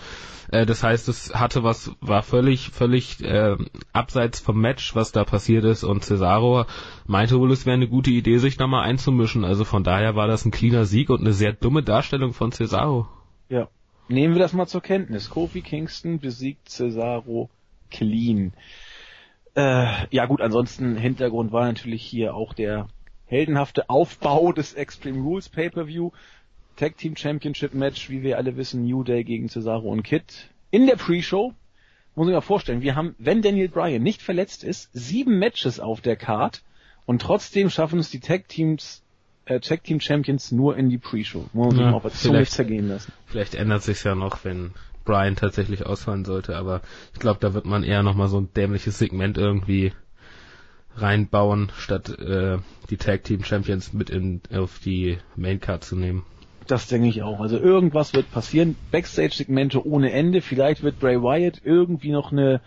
Äh, 0.51 0.65
das 0.65 0.83
heißt, 0.83 1.09
es 1.09 1.35
hatte 1.35 1.63
was, 1.65 1.93
war 2.01 2.23
völlig, 2.23 2.71
völlig 2.71 3.23
äh, 3.23 3.57
abseits 3.93 4.41
vom 4.41 4.61
Match, 4.61 4.95
was 4.95 5.13
da 5.13 5.25
passiert 5.25 5.65
ist. 5.65 5.85
Und 5.85 6.05
Cesaro 6.05 6.65
meinte 7.07 7.39
wohl, 7.39 7.53
es 7.53 7.67
wäre 7.67 7.75
eine 7.75 7.89
gute 7.89 8.11
Idee, 8.11 8.39
sich 8.39 8.57
da 8.57 8.67
mal 8.67 8.83
einzumischen. 8.83 9.45
Also 9.45 9.65
von 9.65 9.85
daher 9.85 10.17
war 10.17 10.29
das 10.29 10.45
ein 10.45 10.53
cleaner 10.53 10.87
Sieg 10.87 11.11
und 11.11 11.21
eine 11.21 11.33
sehr 11.33 11.53
dumme 11.53 11.83
Darstellung 11.83 12.33
von 12.33 12.53
Cesaro. 12.53 13.07
Ja. 13.49 13.69
Nehmen 14.09 14.35
wir 14.35 14.41
das 14.41 14.53
mal 14.53 14.67
zur 14.67 14.83
Kenntnis. 14.83 15.31
Kofi 15.31 15.63
Kingston 15.63 16.21
besiegt 16.21 16.69
Cesaro 16.69 17.51
clean. 17.91 18.53
Äh, 19.55 19.87
ja 20.11 20.27
gut, 20.27 20.41
ansonsten 20.41 20.97
Hintergrund 20.97 21.53
war 21.53 21.65
natürlich 21.67 22.03
hier 22.03 22.35
auch 22.35 22.53
der 22.53 22.89
heldenhafte 23.27 23.89
Aufbau 23.91 24.53
des 24.53 24.75
Extreme 24.75 25.21
Rules 25.23 25.49
Pay-Per-View. 25.49 26.11
Tag 26.77 26.99
Team 26.99 27.17
Championship 27.17 27.73
Match, 27.73 28.11
wie 28.11 28.23
wir 28.23 28.37
alle 28.37 28.57
wissen, 28.59 28.85
New 28.85 29.03
Day 29.03 29.25
gegen 29.25 29.49
Cesaro 29.49 29.89
und 29.89 30.03
Kid. 30.03 30.51
In 30.71 30.87
der 30.87 30.97
Pre-Show, 30.97 31.55
muss 32.15 32.29
ich 32.29 32.35
mir 32.35 32.43
vorstellen, 32.43 32.83
wir 32.83 32.95
haben, 32.97 33.15
wenn 33.19 33.41
Daniel 33.41 33.69
Bryan 33.69 34.03
nicht 34.03 34.21
verletzt 34.21 34.63
ist, 34.63 34.91
sieben 34.93 35.39
Matches 35.39 35.81
auf 35.81 36.03
der 36.03 36.17
Card 36.17 36.63
und 37.07 37.23
trotzdem 37.23 37.71
schaffen 37.71 37.99
es 37.99 38.11
die 38.11 38.21
Tag 38.21 38.49
Teams, 38.49 39.03
äh, 39.47 39.59
Tag 39.61 39.85
Team 39.85 40.01
Champions 40.01 40.53
nur 40.53 40.77
in 40.77 40.91
die 40.91 40.99
Pre-Show. 40.99 41.47
Muss 41.55 41.67
man 41.69 41.71
sich 41.71 41.81
Ja, 41.81 41.91
mal 41.93 41.97
auf 41.97 42.03
der 42.03 42.13
Zunge 42.13 42.35
vielleicht- 42.39 42.53
zergehen 42.53 42.89
lassen. 42.89 43.11
Vielleicht 43.25 43.55
ändert 43.55 43.83
sich's 43.83 44.05
ja 44.05 44.15
noch, 44.15 44.45
wenn 44.45 44.73
Brian 45.07 45.37
tatsächlich 45.37 45.87
ausfallen 45.87 46.27
sollte, 46.27 46.57
aber 46.57 46.83
ich 47.15 47.21
glaube, 47.21 47.39
da 47.41 47.55
wird 47.55 47.65
man 47.65 47.83
eher 47.83 48.03
nochmal 48.03 48.29
so 48.29 48.39
ein 48.39 48.53
dämliches 48.55 48.99
Segment 48.99 49.39
irgendwie 49.39 49.93
reinbauen, 50.97 51.73
statt 51.79 52.11
äh, 52.19 52.59
die 52.91 52.97
Tag 52.99 53.25
Team 53.25 53.45
Champions 53.45 53.93
mit 53.93 54.11
in 54.11 54.43
auf 54.55 54.79
die 54.79 55.19
Main 55.37 55.61
Card 55.61 55.85
zu 55.85 55.97
nehmen. 55.97 56.25
Das 56.67 56.89
denke 56.89 57.09
ich 57.09 57.23
auch. 57.23 57.41
Also 57.41 57.59
irgendwas 57.59 58.13
wird 58.13 58.31
passieren. 58.31 58.77
Backstage-Segmente 58.91 59.87
ohne 59.87 60.11
Ende. 60.13 60.41
Vielleicht 60.41 60.83
wird 60.83 60.99
Bray 60.99 61.23
Wyatt 61.23 61.61
irgendwie 61.65 62.11
noch 62.11 62.33
eine 62.33 62.61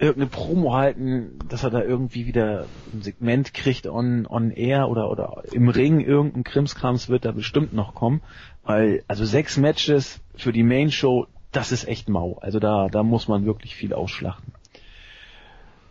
irgendeine 0.00 0.30
Promo 0.30 0.74
halten, 0.74 1.40
dass 1.48 1.64
er 1.64 1.70
da 1.70 1.82
irgendwie 1.82 2.26
wieder 2.26 2.66
ein 2.94 3.02
Segment 3.02 3.52
kriegt 3.52 3.88
on, 3.88 4.26
on 4.28 4.52
air 4.52 4.88
oder, 4.88 5.10
oder 5.10 5.42
im 5.50 5.68
Ring. 5.68 6.00
Irgendein 6.00 6.44
Krimskrams 6.44 7.08
wird 7.08 7.24
da 7.24 7.32
bestimmt 7.32 7.72
noch 7.72 7.94
kommen. 7.94 8.22
Weil, 8.62 9.02
also 9.08 9.24
sechs 9.24 9.56
Matches 9.56 10.20
für 10.36 10.52
die 10.52 10.62
Main 10.62 10.92
Show, 10.92 11.26
das 11.52 11.72
ist 11.72 11.88
echt 11.88 12.08
mau. 12.08 12.38
Also 12.40 12.58
da, 12.58 12.88
da 12.88 13.02
muss 13.02 13.28
man 13.28 13.44
wirklich 13.44 13.74
viel 13.74 13.92
ausschlachten. 13.92 14.52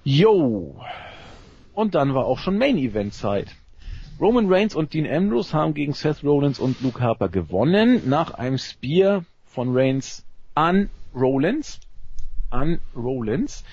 Yo! 0.03 0.80
Und 1.74 1.95
dann 1.95 2.14
war 2.14 2.26
auch 2.26 2.39
schon 2.39 2.58
Main 2.58 2.78
Event 2.78 3.14
Zeit. 3.14 3.55
Roman 4.20 4.51
Reigns 4.51 4.76
und 4.76 4.93
Dean 4.93 5.05
Ambrose 5.05 5.53
haben 5.53 5.74
gegen 5.76 5.93
Seth 5.93 6.24
Rollins 6.24 6.60
und 6.60 6.82
Luke 6.82 6.99
Harper 7.01 7.30
gewonnen 7.30 8.10
nach 8.10 8.32
einem 8.32 8.58
Spear 8.58 9.26
von 9.45 9.76
Reigns 9.78 10.26
an 10.55 10.89
Rollins. 11.14 11.80
An 12.49 12.80
Rollins. 12.95 13.64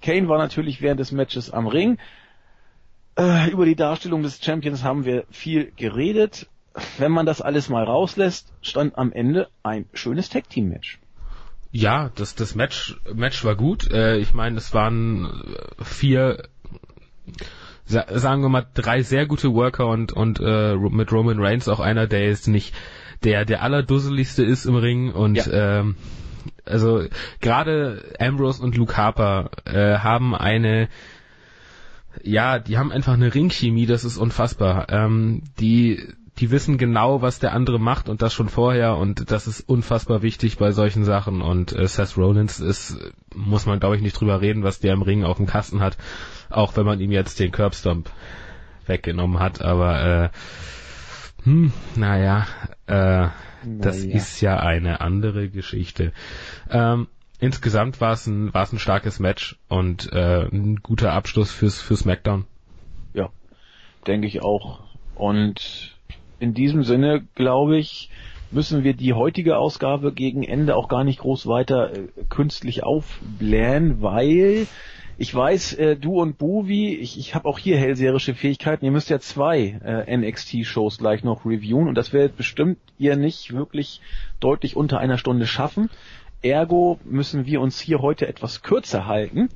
Kane 0.00 0.28
war 0.28 0.38
natürlich 0.38 0.80
während 0.80 1.00
des 1.00 1.10
Matches 1.12 1.50
am 1.50 1.66
Ring. 1.66 1.98
Äh, 3.18 3.50
über 3.50 3.64
die 3.64 3.74
Darstellung 3.74 4.22
des 4.22 4.42
Champions 4.42 4.84
haben 4.84 5.04
wir 5.04 5.24
viel 5.30 5.72
geredet. 5.76 6.48
Wenn 6.98 7.10
man 7.10 7.26
das 7.26 7.40
alles 7.40 7.68
mal 7.68 7.84
rauslässt, 7.84 8.52
stand 8.62 8.96
am 8.96 9.12
Ende 9.12 9.48
ein 9.62 9.86
schönes 9.92 10.28
Tag 10.28 10.48
Team 10.48 10.68
Match. 10.68 11.00
Ja, 11.72 12.10
das, 12.14 12.34
das 12.34 12.54
Match, 12.54 12.96
Match 13.14 13.44
war 13.44 13.54
gut. 13.54 13.90
Äh, 13.90 14.18
ich 14.18 14.34
meine, 14.34 14.58
es 14.58 14.74
waren 14.74 15.44
vier, 15.80 16.48
sagen 17.84 18.42
wir 18.42 18.48
mal, 18.48 18.66
drei 18.74 19.02
sehr 19.02 19.26
gute 19.26 19.52
Worker 19.52 19.86
und, 19.86 20.12
und 20.12 20.40
äh, 20.40 20.74
mit 20.76 21.12
Roman 21.12 21.38
Reigns 21.38 21.68
auch 21.68 21.80
einer, 21.80 22.06
der 22.06 22.26
jetzt 22.26 22.48
nicht 22.48 22.74
der, 23.22 23.44
der 23.44 23.62
allerdusseligste 23.62 24.44
ist 24.44 24.64
im 24.64 24.76
Ring 24.76 25.12
und 25.12 25.36
ja. 25.36 25.80
ähm, 25.80 25.96
also 26.64 27.04
gerade 27.40 28.02
Ambrose 28.18 28.62
und 28.62 28.76
Luke 28.76 28.96
Harper 28.96 29.50
äh, 29.66 29.98
haben 29.98 30.34
eine 30.34 30.88
ja, 32.22 32.58
die 32.58 32.76
haben 32.76 32.92
einfach 32.92 33.14
eine 33.14 33.32
Ringchemie, 33.34 33.86
das 33.86 34.04
ist 34.04 34.16
unfassbar. 34.16 34.86
Ähm, 34.90 35.42
die 35.58 36.08
die 36.40 36.50
wissen 36.50 36.78
genau, 36.78 37.20
was 37.20 37.38
der 37.38 37.52
andere 37.52 37.78
macht 37.78 38.08
und 38.08 38.22
das 38.22 38.32
schon 38.32 38.48
vorher 38.48 38.96
und 38.96 39.30
das 39.30 39.46
ist 39.46 39.60
unfassbar 39.60 40.22
wichtig 40.22 40.56
bei 40.56 40.72
solchen 40.72 41.04
Sachen 41.04 41.42
und 41.42 41.72
äh, 41.72 41.86
Seth 41.86 42.16
Rollins 42.16 42.60
ist, 42.60 42.98
muss 43.34 43.66
man 43.66 43.78
glaube 43.78 43.96
ich 43.96 44.02
nicht 44.02 44.18
drüber 44.18 44.40
reden, 44.40 44.62
was 44.62 44.80
der 44.80 44.94
im 44.94 45.02
Ring 45.02 45.24
auf 45.24 45.36
dem 45.36 45.46
Kasten 45.46 45.80
hat, 45.80 45.98
auch 46.48 46.76
wenn 46.76 46.86
man 46.86 46.98
ihm 47.00 47.12
jetzt 47.12 47.38
den 47.40 47.52
Curbstomp 47.52 48.10
weggenommen 48.86 49.38
hat, 49.38 49.60
aber 49.60 50.02
äh, 50.24 50.28
hm, 51.44 51.72
naja, 51.94 52.46
äh, 52.86 53.28
das 53.64 54.04
ja. 54.04 54.14
ist 54.14 54.40
ja 54.40 54.58
eine 54.58 55.00
andere 55.00 55.48
Geschichte. 55.48 56.12
Ähm, 56.70 57.08
insgesamt 57.38 58.00
war 58.00 58.12
es 58.12 58.26
ein, 58.26 58.52
war 58.54 58.62
es 58.62 58.72
ein 58.72 58.78
starkes 58.78 59.20
Match 59.20 59.58
und 59.68 60.12
äh, 60.12 60.46
ein 60.46 60.76
guter 60.76 61.12
Abschluss 61.12 61.50
fürs, 61.50 61.80
fürs 61.80 62.00
SmackDown. 62.00 62.46
Ja, 63.12 63.30
denke 64.06 64.26
ich 64.26 64.42
auch. 64.42 64.80
Und 65.14 65.99
in 66.40 66.54
diesem 66.54 66.82
Sinne, 66.82 67.22
glaube 67.34 67.78
ich, 67.78 68.10
müssen 68.50 68.82
wir 68.82 68.94
die 68.94 69.12
heutige 69.12 69.58
Ausgabe 69.58 70.12
gegen 70.12 70.42
Ende 70.42 70.74
auch 70.74 70.88
gar 70.88 71.04
nicht 71.04 71.20
groß 71.20 71.46
weiter 71.46 71.92
äh, 71.92 72.08
künstlich 72.28 72.82
aufblähen, 72.82 74.02
weil 74.02 74.66
ich 75.18 75.34
weiß, 75.34 75.74
äh, 75.74 75.96
du 75.96 76.20
und 76.20 76.38
Bovi, 76.38 76.94
ich, 76.94 77.18
ich 77.18 77.34
habe 77.34 77.46
auch 77.46 77.58
hier 77.58 77.76
hellseherische 77.76 78.34
Fähigkeiten. 78.34 78.84
Ihr 78.86 78.90
müsst 78.90 79.10
ja 79.10 79.20
zwei 79.20 79.78
äh, 79.84 80.16
NXT-Shows 80.16 80.98
gleich 80.98 81.22
noch 81.24 81.44
reviewen 81.44 81.88
und 81.88 81.94
das 81.94 82.12
werdet 82.12 82.36
bestimmt 82.36 82.78
ihr 82.98 83.16
nicht 83.16 83.52
wirklich 83.52 84.00
deutlich 84.40 84.76
unter 84.76 84.98
einer 84.98 85.18
Stunde 85.18 85.46
schaffen. 85.46 85.90
Ergo 86.42 86.98
müssen 87.04 87.44
wir 87.44 87.60
uns 87.60 87.78
hier 87.78 88.00
heute 88.00 88.26
etwas 88.26 88.62
kürzer 88.62 89.06
halten. 89.06 89.50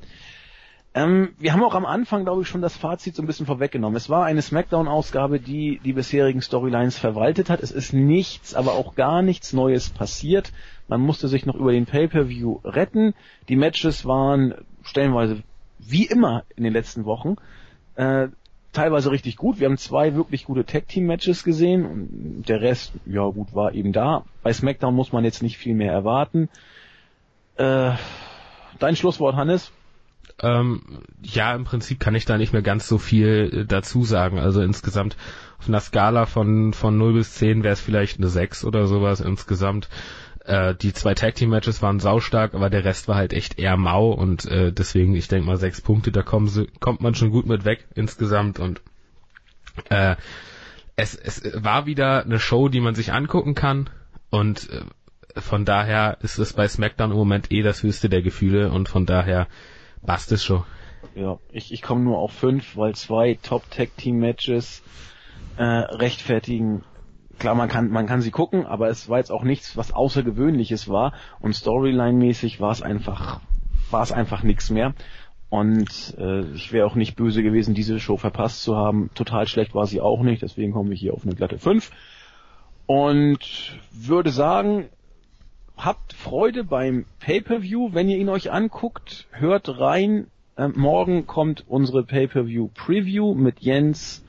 Ähm, 0.95 1.33
wir 1.37 1.51
haben 1.51 1.63
auch 1.63 1.75
am 1.75 1.85
Anfang, 1.85 2.23
glaube 2.23 2.43
ich, 2.43 2.47
schon 2.47 2.61
das 2.61 2.77
Fazit 2.77 3.15
so 3.15 3.21
ein 3.21 3.27
bisschen 3.27 3.45
vorweggenommen. 3.45 3.97
Es 3.97 4.09
war 4.09 4.23
eine 4.23 4.41
Smackdown-Ausgabe, 4.41 5.41
die 5.41 5.81
die 5.83 5.91
bisherigen 5.91 6.41
Storylines 6.41 6.97
verwaltet 6.97 7.49
hat. 7.49 7.61
Es 7.61 7.71
ist 7.71 7.91
nichts, 7.91 8.55
aber 8.55 8.73
auch 8.73 8.95
gar 8.95 9.21
nichts 9.21 9.51
Neues 9.51 9.89
passiert. 9.89 10.53
Man 10.87 11.01
musste 11.01 11.27
sich 11.27 11.45
noch 11.45 11.55
über 11.55 11.73
den 11.73 11.85
Pay-per-View 11.85 12.61
retten. 12.63 13.13
Die 13.49 13.57
Matches 13.57 14.05
waren 14.05 14.55
stellenweise 14.83 15.43
wie 15.79 16.05
immer 16.05 16.43
in 16.55 16.63
den 16.63 16.71
letzten 16.71 17.03
Wochen, 17.03 17.35
äh, 17.95 18.29
teilweise 18.71 19.11
richtig 19.11 19.35
gut. 19.35 19.59
Wir 19.59 19.67
haben 19.67 19.77
zwei 19.77 20.15
wirklich 20.15 20.45
gute 20.45 20.65
Tag-Team-Matches 20.65 21.43
gesehen 21.43 21.85
und 21.85 22.43
der 22.47 22.61
Rest, 22.61 22.93
ja 23.05 23.25
gut, 23.25 23.53
war 23.53 23.73
eben 23.73 23.91
da. 23.91 24.23
Bei 24.43 24.53
SmackDown 24.53 24.95
muss 24.95 25.11
man 25.11 25.25
jetzt 25.25 25.43
nicht 25.43 25.57
viel 25.57 25.75
mehr 25.75 25.91
erwarten. 25.91 26.47
Äh, 27.57 27.91
dein 28.79 28.95
Schlusswort, 28.95 29.35
Hannes? 29.35 29.73
Ähm, 30.41 30.81
ja, 31.21 31.55
im 31.55 31.63
Prinzip 31.63 31.99
kann 31.99 32.15
ich 32.15 32.25
da 32.25 32.37
nicht 32.37 32.51
mehr 32.51 32.61
ganz 32.61 32.87
so 32.87 32.97
viel 32.97 33.51
äh, 33.53 33.65
dazu 33.65 34.03
sagen. 34.03 34.39
Also 34.39 34.61
insgesamt 34.61 35.15
auf 35.59 35.67
einer 35.67 35.79
Skala 35.79 36.25
von, 36.25 36.73
von 36.73 36.97
0 36.97 37.13
bis 37.13 37.35
10 37.35 37.63
wäre 37.63 37.73
es 37.73 37.81
vielleicht 37.81 38.19
eine 38.19 38.27
6 38.27 38.65
oder 38.65 38.87
sowas 38.87 39.21
insgesamt. 39.21 39.89
Äh, 40.43 40.75
die 40.75 40.93
zwei 40.93 41.15
Tag 41.15 41.35
Team 41.35 41.49
Matches 41.49 41.81
waren 41.81 41.99
saustark, 41.99 42.53
aber 42.53 42.69
der 42.69 42.83
Rest 42.85 43.07
war 43.07 43.15
halt 43.15 43.33
echt 43.33 43.57
eher 43.57 43.77
mau 43.77 44.11
und 44.11 44.45
äh, 44.45 44.71
deswegen, 44.71 45.15
ich 45.15 45.27
denke 45.27 45.47
mal, 45.47 45.57
sechs 45.57 45.81
Punkte, 45.81 46.11
da 46.11 46.21
kommen 46.21 46.47
sie, 46.47 46.67
kommt 46.79 47.01
man 47.01 47.15
schon 47.15 47.31
gut 47.31 47.47
mit 47.47 47.65
weg 47.65 47.87
insgesamt 47.95 48.59
und 48.59 48.81
äh, 49.89 50.15
es, 50.95 51.15
es 51.15 51.41
war 51.55 51.87
wieder 51.87 52.23
eine 52.23 52.39
Show, 52.39 52.69
die 52.69 52.79
man 52.79 52.93
sich 52.93 53.11
angucken 53.11 53.55
kann 53.55 53.89
und 54.29 54.69
äh, 54.69 54.81
von 55.41 55.65
daher 55.65 56.19
ist 56.21 56.37
es 56.37 56.53
bei 56.53 56.67
SmackDown 56.67 57.11
im 57.11 57.17
Moment 57.17 57.51
eh 57.51 57.63
das 57.63 57.81
höchste 57.81 58.07
der 58.07 58.21
Gefühle 58.21 58.71
und 58.71 58.87
von 58.87 59.05
daher 59.07 59.47
passt 60.05 60.31
es 60.31 60.43
schon. 60.43 60.63
Ja, 61.15 61.39
ich, 61.51 61.71
ich 61.71 61.81
komme 61.81 62.01
nur 62.01 62.17
auf 62.17 62.31
fünf, 62.31 62.77
weil 62.77 62.95
zwei 62.95 63.37
Top 63.41 63.69
Tag 63.69 63.95
Team 63.97 64.19
Matches 64.19 64.81
äh, 65.57 65.63
rechtfertigen 65.63 66.83
klar, 67.39 67.55
man 67.55 67.69
kann, 67.69 67.89
man 67.89 68.05
kann 68.05 68.21
sie 68.21 68.31
gucken, 68.31 68.65
aber 68.65 68.89
es 68.89 69.09
war 69.09 69.17
jetzt 69.17 69.31
auch 69.31 69.43
nichts, 69.43 69.77
was 69.77 69.91
Außergewöhnliches 69.91 70.89
war. 70.89 71.13
Und 71.39 71.55
Storyline-mäßig 71.55 72.59
war 72.59 72.71
es 72.71 72.81
einfach, 72.81 73.41
war 73.91 74.03
es 74.03 74.11
einfach 74.11 74.43
nichts 74.43 74.69
mehr. 74.69 74.93
Und 75.49 76.15
äh, 76.17 76.41
ich 76.53 76.71
wäre 76.71 76.87
auch 76.87 76.95
nicht 76.95 77.15
böse 77.15 77.43
gewesen, 77.43 77.75
diese 77.75 77.99
Show 77.99 78.17
verpasst 78.17 78.63
zu 78.63 78.75
haben. 78.75 79.09
Total 79.13 79.47
schlecht 79.47 79.75
war 79.75 79.85
sie 79.85 80.01
auch 80.01 80.21
nicht, 80.21 80.41
deswegen 80.41 80.73
kommen 80.73 80.89
wir 80.89 80.97
hier 80.97 81.13
auf 81.13 81.23
eine 81.23 81.35
glatte 81.35 81.59
5. 81.59 81.91
Und 82.87 83.79
würde 83.91 84.31
sagen, 84.31 84.89
habt 85.77 86.13
Freude 86.13 86.63
beim 86.63 87.05
Pay-per-View, 87.19 87.93
wenn 87.93 88.09
ihr 88.09 88.17
ihn 88.17 88.29
euch 88.29 88.51
anguckt, 88.51 89.27
hört 89.31 89.79
rein. 89.79 90.27
Äh, 90.57 90.69
morgen 90.69 91.27
kommt 91.27 91.65
unsere 91.67 92.03
Pay-per-View 92.03 92.69
Preview 92.73 93.33
mit 93.33 93.59
Jens, 93.59 94.23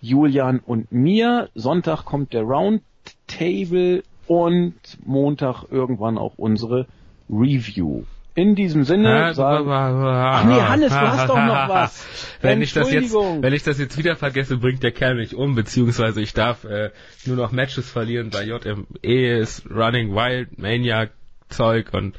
Julian 0.00 0.60
und 0.60 0.92
mir. 0.92 1.48
Sonntag 1.54 2.04
kommt 2.04 2.32
der 2.32 2.42
Roundtable 2.42 4.02
und 4.26 4.74
Montag 5.04 5.64
irgendwann 5.70 6.18
auch 6.18 6.34
unsere 6.36 6.86
Review. 7.30 8.04
In 8.36 8.54
diesem 8.54 8.84
Sinne 8.84 9.32
sagen, 9.32 9.68
ach 9.70 10.44
nee, 10.44 10.60
Hannes, 10.60 10.90
du 10.90 11.00
hast 11.00 11.28
doch 11.28 11.36
noch 11.36 11.68
was. 11.70 12.06
wenn 12.42 12.60
ich 12.60 12.74
das 12.74 12.92
jetzt, 12.92 13.14
wenn 13.14 13.54
ich 13.54 13.62
das 13.62 13.78
jetzt 13.78 13.96
wieder 13.96 14.14
vergesse, 14.14 14.58
bringt 14.58 14.82
der 14.82 14.92
Kerl 14.92 15.14
mich 15.14 15.34
um, 15.34 15.54
beziehungsweise 15.54 16.20
ich 16.20 16.34
darf 16.34 16.64
äh, 16.64 16.90
nur 17.24 17.36
noch 17.36 17.50
Matches 17.50 17.90
verlieren 17.90 18.28
bei 18.28 18.44
JME 18.44 19.38
ist 19.38 19.64
Running 19.70 20.14
Wild, 20.14 20.58
Maniac 20.58 21.12
Zeug 21.48 21.94
und 21.94 22.16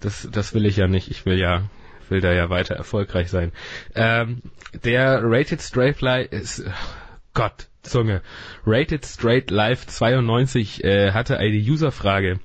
das, 0.00 0.28
das 0.32 0.54
will 0.54 0.66
ich 0.66 0.76
ja 0.76 0.88
nicht. 0.88 1.08
Ich 1.08 1.24
will 1.24 1.38
ja, 1.38 1.70
will 2.08 2.20
da 2.20 2.32
ja 2.32 2.50
weiter 2.50 2.74
erfolgreich 2.74 3.30
sein. 3.30 3.52
Ähm, 3.94 4.42
der 4.82 5.20
Rated 5.22 5.62
Straight 5.62 6.00
Line 6.00 6.24
ist, 6.24 6.64
Gott, 7.32 7.68
Zunge. 7.82 8.22
Rated 8.66 9.06
Straight 9.06 9.50
Live 9.50 9.86
92 9.86 10.84
äh, 10.84 11.12
hatte 11.12 11.38
eine 11.38 11.56
Userfrage. 11.56 12.40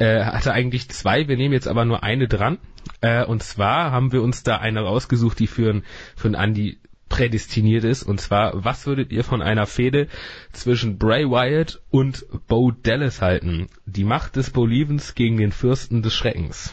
Äh, 0.00 0.24
hatte 0.24 0.54
eigentlich 0.54 0.88
zwei, 0.88 1.28
wir 1.28 1.36
nehmen 1.36 1.52
jetzt 1.52 1.68
aber 1.68 1.84
nur 1.84 2.02
eine 2.02 2.26
dran. 2.26 2.56
Äh, 3.02 3.24
und 3.26 3.42
zwar 3.42 3.90
haben 3.90 4.12
wir 4.12 4.22
uns 4.22 4.42
da 4.42 4.56
eine 4.56 4.80
rausgesucht, 4.80 5.38
die 5.38 5.46
für 5.46 5.70
ein, 5.70 5.84
für 6.16 6.28
ein 6.28 6.36
Andi 6.36 6.78
prädestiniert 7.10 7.84
ist. 7.84 8.02
Und 8.04 8.18
zwar, 8.18 8.64
was 8.64 8.86
würdet 8.86 9.12
ihr 9.12 9.24
von 9.24 9.42
einer 9.42 9.66
Fehde 9.66 10.08
zwischen 10.52 10.96
Bray 10.96 11.28
Wyatt 11.28 11.82
und 11.90 12.24
Bo 12.48 12.70
Dallas 12.70 13.20
halten? 13.20 13.66
Die 13.84 14.04
Macht 14.04 14.36
des 14.36 14.48
Bolivens 14.48 15.14
gegen 15.14 15.36
den 15.36 15.52
Fürsten 15.52 16.00
des 16.00 16.14
Schreckens. 16.14 16.72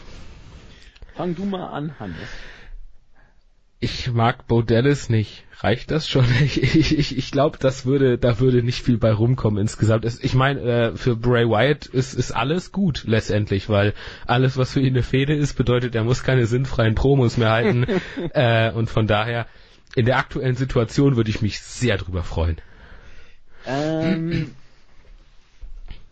Fang 1.14 1.34
du 1.34 1.44
mal 1.44 1.66
an, 1.66 1.98
Hannes. 2.00 2.16
Ich 3.80 4.10
mag 4.10 4.46
Bo 4.46 4.62
Dallas 4.62 5.08
nicht 5.08 5.44
reicht 5.60 5.90
das 5.90 6.08
schon? 6.08 6.24
Ich, 6.40 6.62
ich, 6.62 7.16
ich 7.16 7.30
glaube, 7.30 7.58
das 7.58 7.84
würde, 7.84 8.18
da 8.18 8.40
würde 8.40 8.62
nicht 8.62 8.82
viel 8.82 8.98
bei 8.98 9.12
rumkommen 9.12 9.60
insgesamt. 9.60 10.04
Ich 10.04 10.34
meine, 10.34 10.60
äh, 10.60 10.96
für 10.96 11.16
Bray 11.16 11.48
Wyatt 11.48 11.86
ist, 11.86 12.14
ist 12.14 12.32
alles 12.32 12.72
gut 12.72 13.04
letztendlich, 13.06 13.68
weil 13.68 13.94
alles, 14.26 14.56
was 14.56 14.72
für 14.72 14.80
ihn 14.80 14.94
eine 14.94 15.02
Fehde 15.02 15.34
ist, 15.34 15.54
bedeutet, 15.54 15.94
er 15.94 16.04
muss 16.04 16.22
keine 16.22 16.46
sinnfreien 16.46 16.94
Promos 16.94 17.36
mehr 17.36 17.50
halten. 17.50 17.86
äh, 18.32 18.72
und 18.72 18.88
von 18.88 19.06
daher, 19.06 19.46
in 19.94 20.06
der 20.06 20.18
aktuellen 20.18 20.54
Situation 20.54 21.16
würde 21.16 21.30
ich 21.30 21.42
mich 21.42 21.60
sehr 21.60 21.98
drüber 21.98 22.22
freuen. 22.22 22.58
Ähm, 23.66 24.52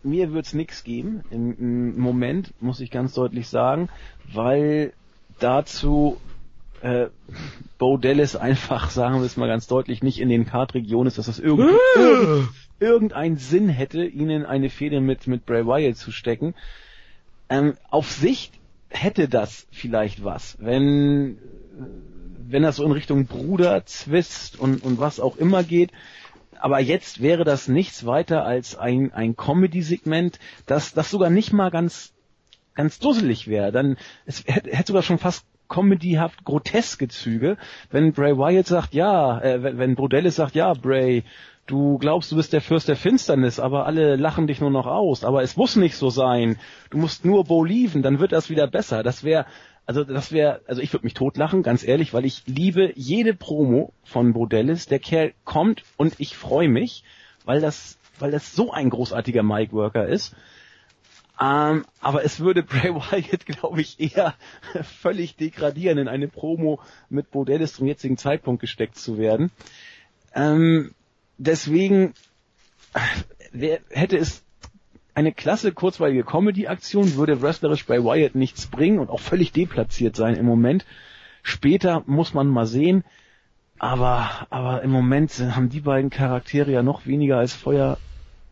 mir 0.03 0.33
wird's 0.33 0.53
nix 0.53 0.83
geben 0.83 1.23
im, 1.31 1.57
im 1.57 1.99
Moment, 1.99 2.53
muss 2.61 2.79
ich 2.79 2.91
ganz 2.91 3.13
deutlich 3.13 3.47
sagen, 3.47 3.89
weil 4.31 4.93
dazu 5.39 6.19
äh, 6.81 7.07
Bo 7.77 7.97
Dallas 7.97 8.35
einfach, 8.35 8.89
sagen 8.91 9.15
wir 9.15 9.25
es 9.25 9.37
mal 9.37 9.47
ganz 9.47 9.67
deutlich, 9.67 10.03
nicht 10.03 10.19
in 10.19 10.29
den 10.29 10.45
Kartregionen 10.45 11.07
ist, 11.07 11.17
dass 11.17 11.27
das 11.27 11.39
irgend, 11.39 11.71
irgend, 11.95 12.49
irgendeinen 12.79 13.37
Sinn 13.37 13.69
hätte, 13.69 14.05
ihnen 14.05 14.45
eine 14.45 14.69
Fehde 14.69 15.01
mit, 15.01 15.27
mit 15.27 15.45
Bray 15.45 15.65
Wyatt 15.65 15.97
zu 15.97 16.11
stecken. 16.11 16.53
Ähm, 17.49 17.75
auf 17.89 18.11
Sicht 18.11 18.53
hätte 18.89 19.27
das 19.27 19.67
vielleicht 19.71 20.23
was, 20.23 20.57
wenn, 20.59 21.37
wenn 22.47 22.63
das 22.63 22.77
so 22.77 22.85
in 22.85 22.91
Richtung 22.91 23.25
Bruder, 23.25 23.85
Zwist 23.85 24.59
und, 24.59 24.83
und 24.83 24.99
was 24.99 25.19
auch 25.19 25.37
immer 25.37 25.63
geht. 25.63 25.91
aber 26.59 26.79
jetzt 26.79 27.21
wäre 27.21 27.43
das 27.43 27.67
nichts 27.67 28.05
weiter 28.05 28.43
als 28.43 28.75
ein, 28.75 29.13
ein 29.13 29.35
Comedy-Segment, 29.35 30.39
das, 30.65 30.93
das 30.93 31.09
sogar 31.09 31.29
nicht 31.29 31.53
mal 31.53 31.69
ganz, 31.69 32.13
ganz 32.75 32.99
dusselig 32.99 33.47
wäre. 33.47 33.71
Dann, 33.71 33.97
es 34.25 34.43
hätte, 34.45 34.71
hätte 34.71 34.87
sogar 34.87 35.03
schon 35.03 35.19
fast 35.19 35.45
comedyhaft 35.67 36.43
groteske 36.45 37.07
Züge, 37.07 37.57
wenn 37.91 38.13
Bray 38.13 38.37
Wyatt 38.37 38.67
sagt, 38.67 38.93
ja, 38.93 39.39
äh, 39.41 39.63
wenn, 39.63 39.77
wenn 39.77 39.95
Brodellis 39.95 40.35
sagt, 40.35 40.55
ja, 40.55 40.73
Bray, 40.73 41.23
du 41.65 41.97
glaubst, 41.97 42.31
du 42.31 42.35
bist 42.35 42.53
der 42.53 42.61
Fürst 42.61 42.87
der 42.87 42.95
Finsternis, 42.95 43.59
aber 43.59 43.85
alle 43.85 44.15
lachen 44.15 44.47
dich 44.47 44.61
nur 44.61 44.71
noch 44.71 44.87
aus, 44.87 45.23
aber 45.23 45.43
es 45.43 45.57
muss 45.57 45.75
nicht 45.75 45.95
so 45.95 46.09
sein. 46.09 46.57
Du 46.89 46.97
musst 46.97 47.25
nur 47.25 47.43
belieben, 47.43 48.01
dann 48.01 48.19
wird 48.19 48.31
das 48.31 48.49
wieder 48.49 48.67
besser. 48.67 49.03
Das 49.03 49.23
wäre 49.23 49.45
also 49.87 50.03
das 50.03 50.33
wäre, 50.33 50.59
also 50.67 50.81
ich 50.81 50.91
würde 50.91 51.05
mich 51.05 51.13
totlachen, 51.13 51.63
ganz 51.63 51.87
ehrlich, 51.87 52.13
weil 52.13 52.25
ich 52.25 52.43
liebe 52.45 52.91
jede 52.95 53.33
Promo 53.33 53.93
von 54.03 54.33
Brodellis. 54.33 54.87
Der 54.87 54.99
Kerl 54.99 55.33
kommt 55.45 55.83
und 55.95 56.15
ich 56.17 56.35
freue 56.35 56.67
mich, 56.67 57.05
weil 57.45 57.61
das, 57.61 57.97
weil 58.19 58.31
das 58.31 58.53
so 58.53 58.71
ein 58.71 58.89
großartiger 58.89 59.43
Mic-Worker 59.43 60.05
ist. 60.05 60.35
Ähm, 61.39 61.85
aber 62.01 62.23
es 62.23 62.39
würde 62.39 62.63
Bray 62.63 62.93
Wyatt, 62.93 63.45
glaube 63.45 63.81
ich, 63.81 63.99
eher 63.99 64.35
völlig 65.01 65.35
degradieren, 65.35 65.97
in 65.97 66.07
eine 66.07 66.27
Promo 66.27 66.79
mit 67.09 67.31
Brodellis 67.31 67.73
zum 67.73 67.87
jetzigen 67.87 68.17
Zeitpunkt 68.17 68.61
gesteckt 68.61 68.97
zu 68.97 69.17
werden. 69.17 69.51
Ähm, 70.33 70.93
deswegen 71.37 72.13
äh, 72.93 72.99
wer, 73.51 73.79
hätte 73.89 74.17
es 74.17 74.43
eine 75.13 75.31
klasse 75.31 75.71
kurzweilige 75.71 76.23
Comedy-Aktion 76.23 77.15
würde 77.15 77.41
wrestlerisch 77.41 77.85
bei 77.85 78.03
Wyatt 78.03 78.35
nichts 78.35 78.67
bringen 78.67 78.99
und 78.99 79.09
auch 79.09 79.19
völlig 79.19 79.51
deplatziert 79.51 80.15
sein 80.15 80.35
im 80.35 80.45
Moment. 80.45 80.85
Später 81.41 82.03
muss 82.05 82.33
man 82.33 82.47
mal 82.47 82.67
sehen. 82.67 83.03
Aber, 83.79 84.47
aber 84.49 84.81
im 84.81 84.91
Moment 84.91 85.39
haben 85.39 85.69
die 85.69 85.81
beiden 85.81 86.09
Charaktere 86.09 86.71
ja 86.71 86.83
noch 86.83 87.05
weniger 87.05 87.37
als 87.37 87.53
Feuer 87.53 87.97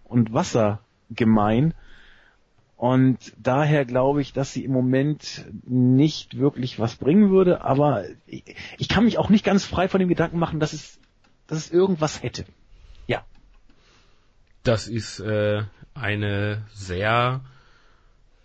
und 0.03 0.33
Wasser 0.33 0.79
gemein. 1.09 1.73
Und 2.77 3.33
daher 3.37 3.85
glaube 3.85 4.21
ich, 4.21 4.33
dass 4.33 4.51
sie 4.51 4.65
im 4.65 4.71
Moment 4.71 5.45
nicht 5.65 6.37
wirklich 6.37 6.77
was 6.77 6.95
bringen 6.95 7.31
würde. 7.31 7.61
Aber 7.63 8.03
ich, 8.25 8.43
ich 8.77 8.89
kann 8.89 9.05
mich 9.05 9.17
auch 9.17 9.29
nicht 9.29 9.45
ganz 9.45 9.65
frei 9.65 9.87
von 9.87 9.99
dem 9.99 10.09
Gedanken 10.09 10.39
machen, 10.39 10.59
dass 10.59 10.73
es, 10.73 10.99
dass 11.47 11.57
es 11.57 11.71
irgendwas 11.71 12.21
hätte. 12.21 12.45
Ja. 13.07 13.23
Das 14.63 14.87
ist 14.87 15.19
äh, 15.21 15.63
eine 15.93 16.65
sehr 16.73 17.41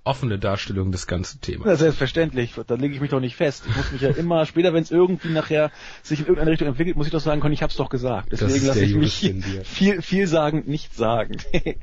offene 0.04 0.38
Darstellung 0.38 0.92
des 0.92 1.06
ganzen 1.06 1.40
Themas. 1.40 1.66
Ja, 1.66 1.76
selbstverständlich. 1.76 2.54
Da 2.66 2.74
lege 2.74 2.94
ich 2.94 3.00
mich 3.00 3.10
doch 3.10 3.20
nicht 3.20 3.36
fest. 3.36 3.64
Ich 3.68 3.76
muss 3.76 3.92
mich 3.92 4.00
ja 4.00 4.10
immer, 4.16 4.46
später 4.46 4.72
wenn 4.72 4.82
es 4.82 4.90
irgendwie 4.90 5.28
nachher 5.28 5.70
sich 6.02 6.20
in 6.20 6.26
irgendeine 6.26 6.52
Richtung 6.52 6.68
entwickelt, 6.68 6.96
muss 6.96 7.06
ich 7.06 7.12
doch 7.12 7.20
sagen 7.20 7.40
können, 7.40 7.52
ich 7.52 7.62
hab's 7.62 7.76
doch 7.76 7.90
gesagt. 7.90 8.32
Deswegen 8.32 8.66
lasse 8.66 8.84
ich 8.84 8.94
mich 8.94 9.34
viel, 9.64 10.02
viel 10.02 10.26
sagen, 10.26 10.64
nicht 10.66 10.94
sagen. 10.94 11.36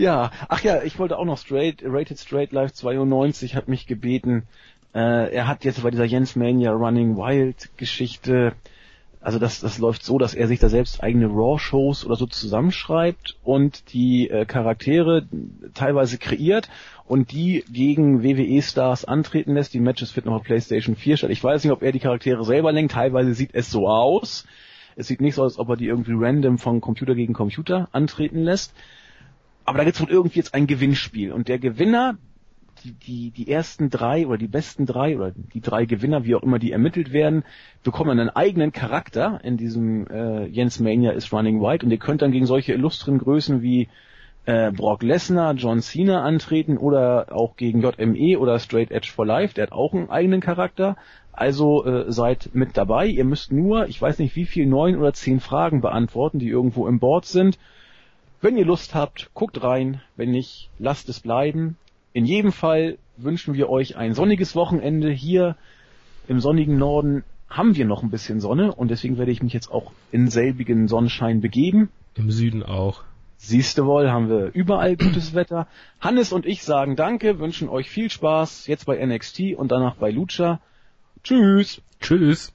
ja, 0.00 0.30
ach 0.48 0.62
ja, 0.62 0.82
ich 0.82 0.98
wollte 0.98 1.18
auch 1.18 1.24
noch 1.24 1.38
Straight, 1.38 1.82
Rated 1.84 2.18
Straight 2.18 2.52
Life 2.52 2.74
92 2.74 3.54
hat 3.54 3.68
mich 3.68 3.86
gebeten, 3.86 4.44
äh, 4.94 5.32
er 5.32 5.46
hat 5.46 5.64
jetzt 5.64 5.82
bei 5.82 5.90
dieser 5.90 6.04
Jens 6.04 6.36
Mania 6.36 6.72
Running 6.72 7.16
Wild 7.16 7.70
Geschichte 7.76 8.54
also 9.22 9.38
das, 9.38 9.60
das 9.60 9.78
läuft 9.78 10.02
so, 10.02 10.16
dass 10.16 10.34
er 10.34 10.48
sich 10.48 10.60
da 10.60 10.70
selbst 10.70 11.02
eigene 11.02 11.26
Raw-Shows 11.26 12.06
oder 12.06 12.16
so 12.16 12.26
zusammenschreibt 12.26 13.36
und 13.44 13.92
die 13.92 14.30
äh, 14.30 14.46
Charaktere 14.46 15.26
teilweise 15.74 16.16
kreiert 16.16 16.70
und 17.06 17.30
die 17.30 17.62
gegen 17.70 18.22
WWE-Stars 18.22 19.04
antreten 19.04 19.54
lässt. 19.54 19.74
Die 19.74 19.80
Matches 19.80 20.12
finden 20.12 20.30
auf 20.30 20.42
PlayStation 20.42 20.96
4 20.96 21.18
statt. 21.18 21.30
Ich 21.30 21.44
weiß 21.44 21.62
nicht, 21.62 21.72
ob 21.72 21.82
er 21.82 21.92
die 21.92 22.00
Charaktere 22.00 22.44
selber 22.44 22.72
lenkt. 22.72 22.92
Teilweise 22.92 23.34
sieht 23.34 23.50
es 23.52 23.70
so 23.70 23.88
aus. 23.88 24.46
Es 24.96 25.08
sieht 25.08 25.20
nicht 25.20 25.34
so 25.34 25.42
aus, 25.42 25.52
als 25.52 25.58
ob 25.58 25.68
er 25.68 25.76
die 25.76 25.88
irgendwie 25.88 26.14
random 26.14 26.56
von 26.56 26.80
Computer 26.80 27.14
gegen 27.14 27.34
Computer 27.34 27.90
antreten 27.92 28.42
lässt. 28.42 28.72
Aber 29.70 29.78
da 29.78 29.84
gibt 29.84 29.94
es 29.94 30.02
wohl 30.02 30.10
irgendwie 30.10 30.40
jetzt 30.40 30.52
ein 30.52 30.66
Gewinnspiel. 30.66 31.30
Und 31.30 31.46
der 31.46 31.60
Gewinner, 31.60 32.18
die, 32.82 32.90
die, 32.90 33.30
die 33.30 33.48
ersten 33.48 33.88
drei 33.88 34.26
oder 34.26 34.36
die 34.36 34.48
besten 34.48 34.84
drei 34.84 35.14
oder 35.14 35.30
die 35.30 35.60
drei 35.60 35.84
Gewinner, 35.84 36.24
wie 36.24 36.34
auch 36.34 36.42
immer 36.42 36.58
die 36.58 36.72
ermittelt 36.72 37.12
werden, 37.12 37.44
bekommen 37.84 38.18
einen 38.18 38.30
eigenen 38.30 38.72
Charakter 38.72 39.38
in 39.44 39.56
diesem 39.56 40.08
äh, 40.08 40.46
Jens 40.46 40.80
Mania 40.80 41.12
is 41.12 41.32
Running 41.32 41.60
White 41.60 41.86
und 41.86 41.92
ihr 41.92 41.98
könnt 41.98 42.20
dann 42.20 42.32
gegen 42.32 42.46
solche 42.46 42.72
illustren 42.72 43.18
Größen 43.18 43.62
wie 43.62 43.86
äh, 44.44 44.72
Brock 44.72 45.04
Lesnar, 45.04 45.54
John 45.54 45.82
Cena 45.82 46.24
antreten 46.24 46.76
oder 46.76 47.28
auch 47.30 47.54
gegen 47.54 47.80
JME 47.80 48.40
oder 48.40 48.58
Straight 48.58 48.90
Edge 48.90 49.12
for 49.14 49.24
Life, 49.24 49.54
der 49.54 49.68
hat 49.68 49.72
auch 49.72 49.94
einen 49.94 50.10
eigenen 50.10 50.40
Charakter. 50.40 50.96
Also 51.32 51.84
äh, 51.84 52.10
seid 52.10 52.50
mit 52.54 52.76
dabei. 52.76 53.06
Ihr 53.06 53.24
müsst 53.24 53.52
nur, 53.52 53.86
ich 53.86 54.02
weiß 54.02 54.18
nicht 54.18 54.34
wie 54.34 54.46
viel, 54.46 54.66
neun 54.66 54.96
oder 54.96 55.12
zehn 55.12 55.38
Fragen 55.38 55.80
beantworten, 55.80 56.40
die 56.40 56.48
irgendwo 56.48 56.88
im 56.88 56.98
Board 56.98 57.24
sind. 57.24 57.56
Wenn 58.40 58.56
ihr 58.56 58.64
Lust 58.64 58.94
habt, 58.94 59.30
guckt 59.34 59.62
rein. 59.62 60.00
Wenn 60.16 60.30
nicht, 60.30 60.70
lasst 60.78 61.08
es 61.08 61.20
bleiben. 61.20 61.76
In 62.12 62.24
jedem 62.24 62.52
Fall 62.52 62.98
wünschen 63.16 63.54
wir 63.54 63.68
euch 63.68 63.96
ein 63.96 64.14
sonniges 64.14 64.56
Wochenende. 64.56 65.10
Hier 65.10 65.56
im 66.26 66.40
sonnigen 66.40 66.78
Norden 66.78 67.24
haben 67.48 67.76
wir 67.76 67.84
noch 67.84 68.02
ein 68.02 68.10
bisschen 68.10 68.40
Sonne 68.40 68.74
und 68.74 68.90
deswegen 68.90 69.18
werde 69.18 69.32
ich 69.32 69.42
mich 69.42 69.52
jetzt 69.52 69.70
auch 69.70 69.92
in 70.10 70.28
selbigen 70.28 70.88
Sonnenschein 70.88 71.40
begeben. 71.40 71.90
Im 72.14 72.30
Süden 72.30 72.62
auch. 72.62 73.02
Siehste 73.36 73.86
wohl, 73.86 74.10
haben 74.10 74.28
wir 74.28 74.50
überall 74.52 74.96
gutes 74.96 75.34
Wetter. 75.34 75.66
Hannes 76.00 76.32
und 76.32 76.46
ich 76.46 76.62
sagen 76.62 76.94
Danke, 76.96 77.38
wünschen 77.38 77.68
euch 77.68 77.90
viel 77.90 78.10
Spaß 78.10 78.66
jetzt 78.66 78.86
bei 78.86 79.04
NXT 79.04 79.54
und 79.56 79.72
danach 79.72 79.96
bei 79.96 80.10
Lucha. 80.10 80.60
Tschüss. 81.22 81.82
Tschüss. 82.00 82.52